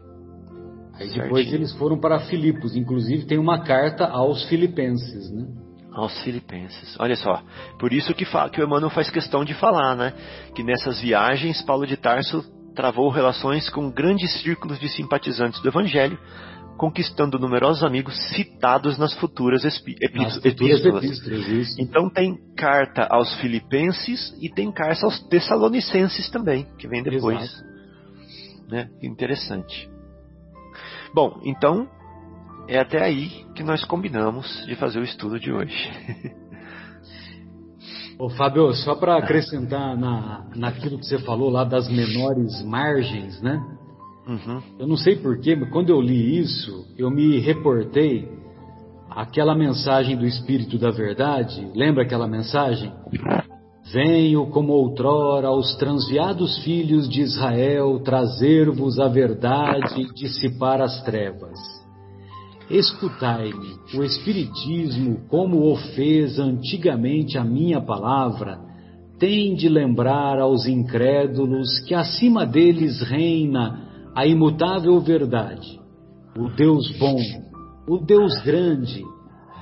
Aí 0.95 1.09
depois 1.09 1.45
Certinho. 1.45 1.55
eles 1.55 1.73
foram 1.75 1.99
para 1.99 2.21
Filipos. 2.21 2.77
Inclusive 2.77 3.25
tem 3.25 3.39
uma 3.39 3.63
carta 3.63 4.07
aos 4.07 4.45
filipenses, 4.45 5.31
né? 5.31 5.47
aos 5.97 6.21
filipenses. 6.23 6.95
Olha 7.01 7.17
só, 7.17 7.43
por 7.79 7.91
isso 7.91 8.13
que, 8.13 8.27
que 8.53 8.61
o 8.61 8.65
Emmanuel 8.65 8.91
faz 8.91 9.09
questão 9.09 9.43
de 9.43 9.55
falar, 9.55 9.97
né? 9.97 10.13
Que 10.55 10.63
nessas 10.63 11.01
viagens 11.01 11.63
Paulo 11.63 11.87
de 11.87 11.97
Tarso 11.97 12.45
travou 12.75 13.09
relações 13.09 13.71
com 13.71 13.91
grandes 13.91 14.31
círculos 14.43 14.79
de 14.79 14.91
simpatizantes 14.91 15.59
do 15.63 15.69
Evangelho, 15.69 16.19
conquistando 16.77 17.39
numerosos 17.39 17.83
amigos 17.83 18.17
citados 18.31 18.99
nas 18.99 19.13
futuras 19.15 19.65
epístolas. 19.65 21.05
Então 21.79 22.11
tem 22.11 22.37
carta 22.57 23.07
aos 23.11 23.33
filipenses 23.41 24.37
e 24.41 24.49
tem 24.49 24.71
carta 24.71 25.07
aos 25.07 25.21
tessalonicenses 25.29 26.31
também, 26.31 26.67
que 26.79 26.87
vem 26.87 27.03
depois. 27.03 27.65
Né? 28.69 28.91
Interessante. 29.03 29.89
Bom, 31.15 31.41
então 31.45 31.89
é 32.69 32.79
até 32.79 33.03
aí 33.03 33.47
que 33.55 33.63
nós 33.63 33.85
combinamos 33.85 34.65
de 34.67 34.75
fazer 34.75 34.99
o 34.99 35.05
estudo 35.05 35.39
de 35.39 35.53
hoje. 35.53 35.91
Ô, 38.19 38.31
Fábio, 38.31 38.73
só 38.73 38.95
para 38.95 39.19
acrescentar 39.19 39.95
na, 39.97 40.47
naquilo 40.55 40.99
que 40.99 41.05
você 41.05 41.19
falou 41.19 41.51
lá 41.51 41.65
das 41.65 41.87
menores 41.87 42.63
margens, 42.63 43.43
né? 43.43 43.63
Uhum. 44.27 44.61
Eu 44.79 44.87
não 44.89 44.97
sei 44.97 45.17
porquê, 45.17 45.55
mas 45.55 45.71
quando 45.71 45.91
eu 45.91 46.01
li 46.01 46.39
isso, 46.39 46.85
eu 46.99 47.11
me 47.11 47.39
reportei 47.39 48.29
aquela 49.09 49.55
mensagem 49.55 50.17
do 50.17 50.27
Espírito 50.27 50.79
da 50.79 50.91
Verdade. 50.91 51.71
Lembra 51.75 52.03
aquela 52.03 52.27
mensagem? 52.27 52.93
Venho 53.93 54.47
como 54.47 54.73
outrora 54.73 55.47
aos 55.47 55.77
transviados 55.77 56.59
filhos 56.65 57.09
de 57.09 57.21
Israel 57.23 58.01
trazer-vos 58.01 58.99
a 58.99 59.07
verdade 59.07 60.03
e 60.03 60.13
dissipar 60.13 60.81
as 60.81 61.01
trevas. 61.05 61.57
Escutai-me, 62.69 63.77
o 63.97 64.03
Espiritismo, 64.03 65.21
como 65.29 65.73
o 65.73 65.77
fez 65.95 66.37
antigamente 66.41 67.39
a 67.39 67.45
minha 67.45 67.81
palavra, 67.81 68.59
tem 69.21 69.55
de 69.55 69.69
lembrar 69.69 70.41
aos 70.41 70.67
incrédulos 70.67 71.79
que 71.87 71.95
acima 71.95 72.45
deles 72.45 73.01
reina 73.03 73.86
a 74.17 74.27
imutável 74.27 74.99
verdade, 74.99 75.79
o 76.35 76.49
Deus 76.49 76.91
bom, 76.99 77.19
o 77.87 77.99
Deus 77.99 78.43
grande, 78.43 79.05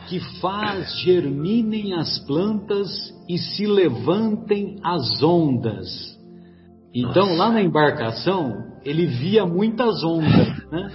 que 0.09 0.21
faz 0.41 1.01
germinem 1.01 1.95
as 1.95 2.21
plantas 2.25 2.89
e 3.29 3.37
se 3.37 3.67
levantem 3.67 4.77
as 4.83 5.21
ondas. 5.23 6.17
Então, 6.95 7.27
Nossa. 7.27 7.37
lá 7.37 7.51
na 7.51 7.63
embarcação, 7.63 8.53
ele 8.85 9.07
via 9.07 9.45
muitas 9.45 10.05
ondas, 10.05 10.71
né? 10.71 10.91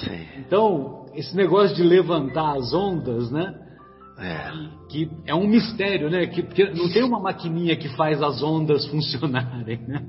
Sim. 0.00 0.26
Então, 0.38 1.06
esse 1.14 1.34
negócio 1.36 1.74
de 1.74 1.82
levantar 1.82 2.56
as 2.56 2.72
ondas, 2.72 3.28
né? 3.30 3.54
É. 4.18 4.50
Que, 4.88 5.06
que, 5.06 5.10
é 5.26 5.34
um 5.34 5.48
mistério, 5.48 6.08
né? 6.08 6.26
Que, 6.28 6.44
porque 6.44 6.70
não 6.70 6.88
tem 6.92 7.02
uma 7.02 7.18
maquininha 7.18 7.74
que 7.74 7.88
faz 7.96 8.22
as 8.22 8.40
ondas 8.40 8.86
funcionarem, 8.90 9.80
né? 9.88 10.00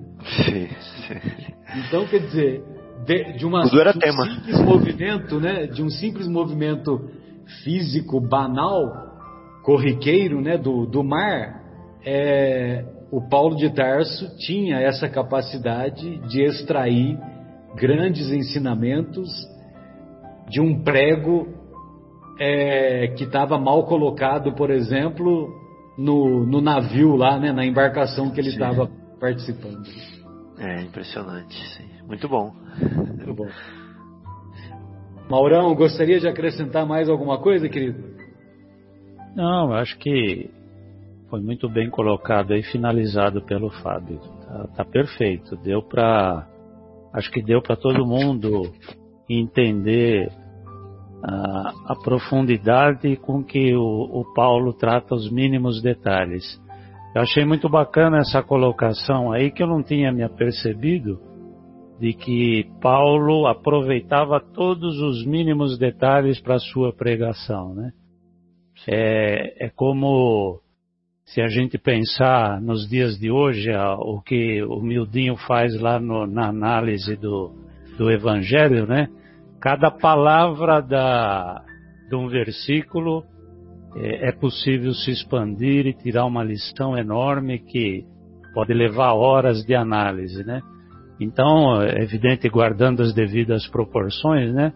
Sim, 0.45 0.67
sim. 1.07 1.53
Então, 1.88 2.05
quer 2.05 2.19
dizer, 2.19 2.74
de, 3.05 3.37
de, 3.37 3.45
uma, 3.45 3.63
de 3.63 3.77
um 3.77 3.99
tema. 3.99 4.25
simples 4.25 4.61
movimento, 4.61 5.39
né, 5.39 5.67
de 5.67 5.83
um 5.83 5.89
simples 5.89 6.27
movimento 6.27 7.09
físico 7.63 8.19
banal, 8.19 9.05
corriqueiro, 9.63 10.41
né, 10.41 10.57
do, 10.57 10.85
do 10.85 11.03
mar, 11.03 11.61
é, 12.05 12.85
o 13.11 13.21
Paulo 13.29 13.55
de 13.55 13.69
Tarso 13.71 14.37
tinha 14.37 14.79
essa 14.79 15.09
capacidade 15.09 16.17
de 16.27 16.41
extrair 16.43 17.17
grandes 17.75 18.29
ensinamentos 18.31 19.29
de 20.49 20.61
um 20.61 20.83
prego 20.83 21.47
é, 22.39 23.07
que 23.17 23.23
estava 23.23 23.57
mal 23.57 23.85
colocado, 23.85 24.53
por 24.53 24.69
exemplo, 24.69 25.49
no, 25.97 26.45
no 26.45 26.61
navio 26.61 27.15
lá, 27.15 27.39
né, 27.39 27.51
na 27.51 27.65
embarcação 27.65 28.29
que 28.31 28.39
ele 28.39 28.49
estava 28.49 28.89
participando. 29.19 29.83
É 30.57 30.81
impressionante, 30.81 31.55
sim. 31.75 31.94
Muito 32.07 32.27
bom. 32.29 32.53
Muito 33.07 33.33
bom. 33.33 33.47
Maurão, 35.29 35.73
gostaria 35.73 36.19
de 36.19 36.27
acrescentar 36.27 36.85
mais 36.85 37.09
alguma 37.09 37.39
coisa, 37.39 37.67
querido? 37.67 38.15
Não, 39.35 39.73
acho 39.73 39.97
que 39.97 40.49
foi 41.29 41.41
muito 41.41 41.67
bem 41.67 41.89
colocado 41.89 42.53
e 42.55 42.61
finalizado 42.63 43.41
pelo 43.41 43.69
Fábio. 43.69 44.19
Tá, 44.19 44.67
tá 44.77 44.85
perfeito. 44.85 45.57
Deu 45.57 45.81
para, 45.81 46.47
acho 47.13 47.31
que 47.31 47.41
deu 47.41 47.61
para 47.61 47.75
todo 47.75 48.05
mundo 48.05 48.71
entender 49.27 50.31
a, 51.23 51.73
a, 51.87 51.95
profundidade 52.03 53.15
com 53.17 53.43
que 53.43 53.75
o, 53.75 53.81
o 53.81 54.33
Paulo 54.35 54.71
trata 54.73 55.15
os 55.15 55.31
mínimos 55.31 55.81
detalhes. 55.81 56.61
Eu 57.15 57.23
achei 57.23 57.43
muito 57.43 57.67
bacana 57.67 58.19
essa 58.19 58.43
colocação 58.43 59.31
aí 59.31 59.49
que 59.49 59.63
eu 59.63 59.67
não 59.67 59.81
tinha 59.81 60.11
me 60.11 60.21
apercebido 60.21 61.19
de 61.99 62.13
que 62.13 62.69
Paulo 62.81 63.47
aproveitava 63.47 64.39
todos 64.39 64.99
os 64.99 65.25
mínimos 65.25 65.77
detalhes 65.77 66.41
para 66.41 66.59
sua 66.59 66.93
pregação, 66.93 67.73
né? 67.73 67.91
É, 68.87 69.65
é 69.65 69.69
como 69.69 70.59
se 71.25 71.41
a 71.41 71.47
gente 71.47 71.77
pensar 71.77 72.61
nos 72.61 72.87
dias 72.87 73.17
de 73.17 73.31
hoje, 73.31 73.71
o 73.75 74.21
que 74.21 74.61
o 74.63 74.81
Mildinho 74.81 75.35
faz 75.37 75.79
lá 75.79 75.99
no, 75.99 76.27
na 76.27 76.49
análise 76.49 77.15
do, 77.15 77.51
do 77.97 78.11
Evangelho, 78.11 78.85
né? 78.85 79.07
Cada 79.59 79.89
palavra 79.89 80.81
da, 80.81 81.63
de 82.09 82.15
um 82.15 82.27
versículo 82.27 83.23
é, 83.95 84.29
é 84.29 84.31
possível 84.33 84.93
se 84.93 85.11
expandir 85.11 85.87
e 85.87 85.93
tirar 85.93 86.25
uma 86.25 86.43
lição 86.43 86.97
enorme 86.97 87.59
que 87.59 88.05
pode 88.53 88.73
levar 88.73 89.13
horas 89.13 89.63
de 89.65 89.73
análise, 89.73 90.43
né? 90.43 90.61
Então, 91.20 91.82
é 91.82 92.01
evidente, 92.03 92.49
guardando 92.49 93.01
as 93.01 93.13
devidas 93.13 93.68
proporções, 93.68 94.53
né? 94.53 94.74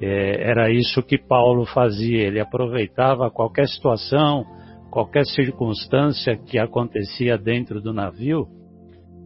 É, 0.00 0.50
era 0.50 0.70
isso 0.70 1.02
que 1.02 1.18
Paulo 1.18 1.66
fazia. 1.66 2.26
Ele 2.26 2.40
aproveitava 2.40 3.30
qualquer 3.30 3.68
situação, 3.68 4.44
qualquer 4.90 5.24
circunstância 5.26 6.36
que 6.36 6.58
acontecia 6.58 7.36
dentro 7.36 7.80
do 7.80 7.92
navio 7.92 8.48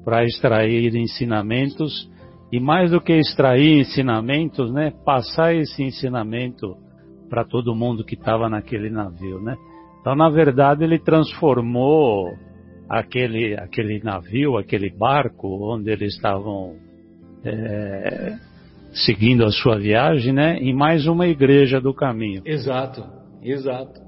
para 0.04 0.24
extrair 0.24 0.94
ensinamentos 0.94 2.10
e 2.52 2.60
mais 2.60 2.90
do 2.90 3.00
que 3.00 3.12
extrair 3.12 3.80
ensinamentos, 3.80 4.72
né? 4.72 4.92
Passar 5.04 5.54
esse 5.54 5.82
ensinamento 5.82 6.76
para 7.30 7.44
todo 7.44 7.74
mundo 7.74 8.04
que 8.04 8.14
estava 8.14 8.48
naquele 8.48 8.90
navio, 8.90 9.40
né? 9.40 9.56
Então, 10.00 10.14
na 10.14 10.28
verdade, 10.28 10.84
ele 10.84 10.98
transformou 10.98 12.28
aquele, 12.88 13.54
aquele 13.54 14.02
navio, 14.02 14.56
aquele 14.56 14.90
barco 14.90 15.74
onde 15.74 15.90
eles 15.90 16.14
estavam 16.14 16.76
é, 17.44 18.36
seguindo 18.92 19.44
a 19.44 19.50
sua 19.50 19.78
viagem, 19.78 20.32
né? 20.32 20.56
Em 20.58 20.74
mais 20.74 21.06
uma 21.06 21.26
igreja 21.26 21.80
do 21.80 21.92
caminho. 21.92 22.42
Exato, 22.44 23.04
exato. 23.42 24.00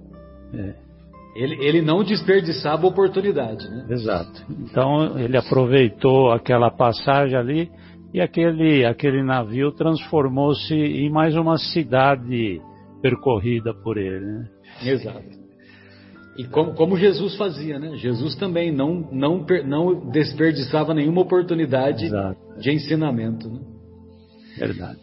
É. 0.54 0.86
Ele, 1.34 1.54
ele 1.62 1.82
não 1.82 2.02
desperdiçava 2.02 2.86
a 2.86 2.88
oportunidade, 2.88 3.68
né? 3.68 3.86
Exato. 3.90 4.42
Então 4.48 5.18
ele 5.18 5.36
aproveitou 5.36 6.30
aquela 6.30 6.70
passagem 6.70 7.36
ali 7.36 7.70
e 8.14 8.20
aquele, 8.20 8.86
aquele 8.86 9.22
navio 9.22 9.70
transformou-se 9.72 10.74
em 10.74 11.10
mais 11.10 11.36
uma 11.36 11.58
cidade 11.58 12.60
percorrida 13.02 13.74
por 13.74 13.98
ele. 13.98 14.24
Né? 14.24 14.48
Exato. 14.82 15.45
E 16.39 16.45
como, 16.45 16.74
como, 16.74 16.97
Jesus 16.97 17.37
fazia, 17.37 17.78
né? 17.78 17.97
Jesus 17.97 18.37
também 18.37 18.70
não, 18.70 19.09
não, 19.11 19.47
não 19.64 20.11
desperdiçava 20.11 20.93
nenhuma 20.93 21.22
oportunidade 21.22 22.07
Exato. 22.07 22.39
de 22.61 22.70
ensinamento. 22.72 23.49
Né? 23.49 23.61
Verdade. 24.59 25.01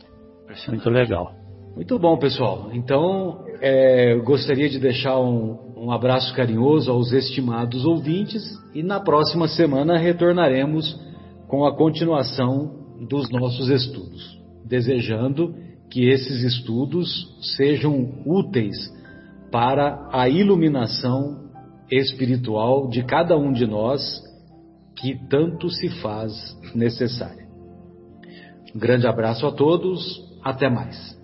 Muito 0.67 0.89
legal. 0.89 1.33
Muito 1.75 1.97
bom, 1.97 2.17
pessoal. 2.17 2.69
Então, 2.71 3.45
é, 3.59 4.15
gostaria 4.17 4.69
de 4.69 4.77
deixar 4.77 5.19
um, 5.19 5.57
um 5.75 5.91
abraço 5.91 6.33
carinhoso 6.35 6.91
aos 6.91 7.11
estimados 7.11 7.83
ouvintes 7.83 8.43
e 8.75 8.83
na 8.83 8.99
próxima 8.99 9.47
semana 9.47 9.97
retornaremos 9.97 10.99
com 11.47 11.65
a 11.65 11.75
continuação 11.75 12.83
dos 13.09 13.29
nossos 13.31 13.69
estudos, 13.69 14.39
desejando 14.65 15.55
que 15.89 16.07
esses 16.09 16.43
estudos 16.43 17.27
sejam 17.55 18.21
úteis 18.25 18.75
para 19.53 20.09
a 20.11 20.27
iluminação 20.27 21.51
espiritual 21.91 22.89
de 22.89 23.03
cada 23.03 23.37
um 23.37 23.53
de 23.53 23.67
nós 23.67 24.01
que 24.95 25.15
tanto 25.29 25.69
se 25.69 25.89
faz 26.01 26.33
necessária. 26.73 27.47
Um 28.73 28.79
grande 28.79 29.05
abraço 29.05 29.45
a 29.45 29.51
todos, 29.51 30.01
até 30.43 30.71
mais. 30.71 31.15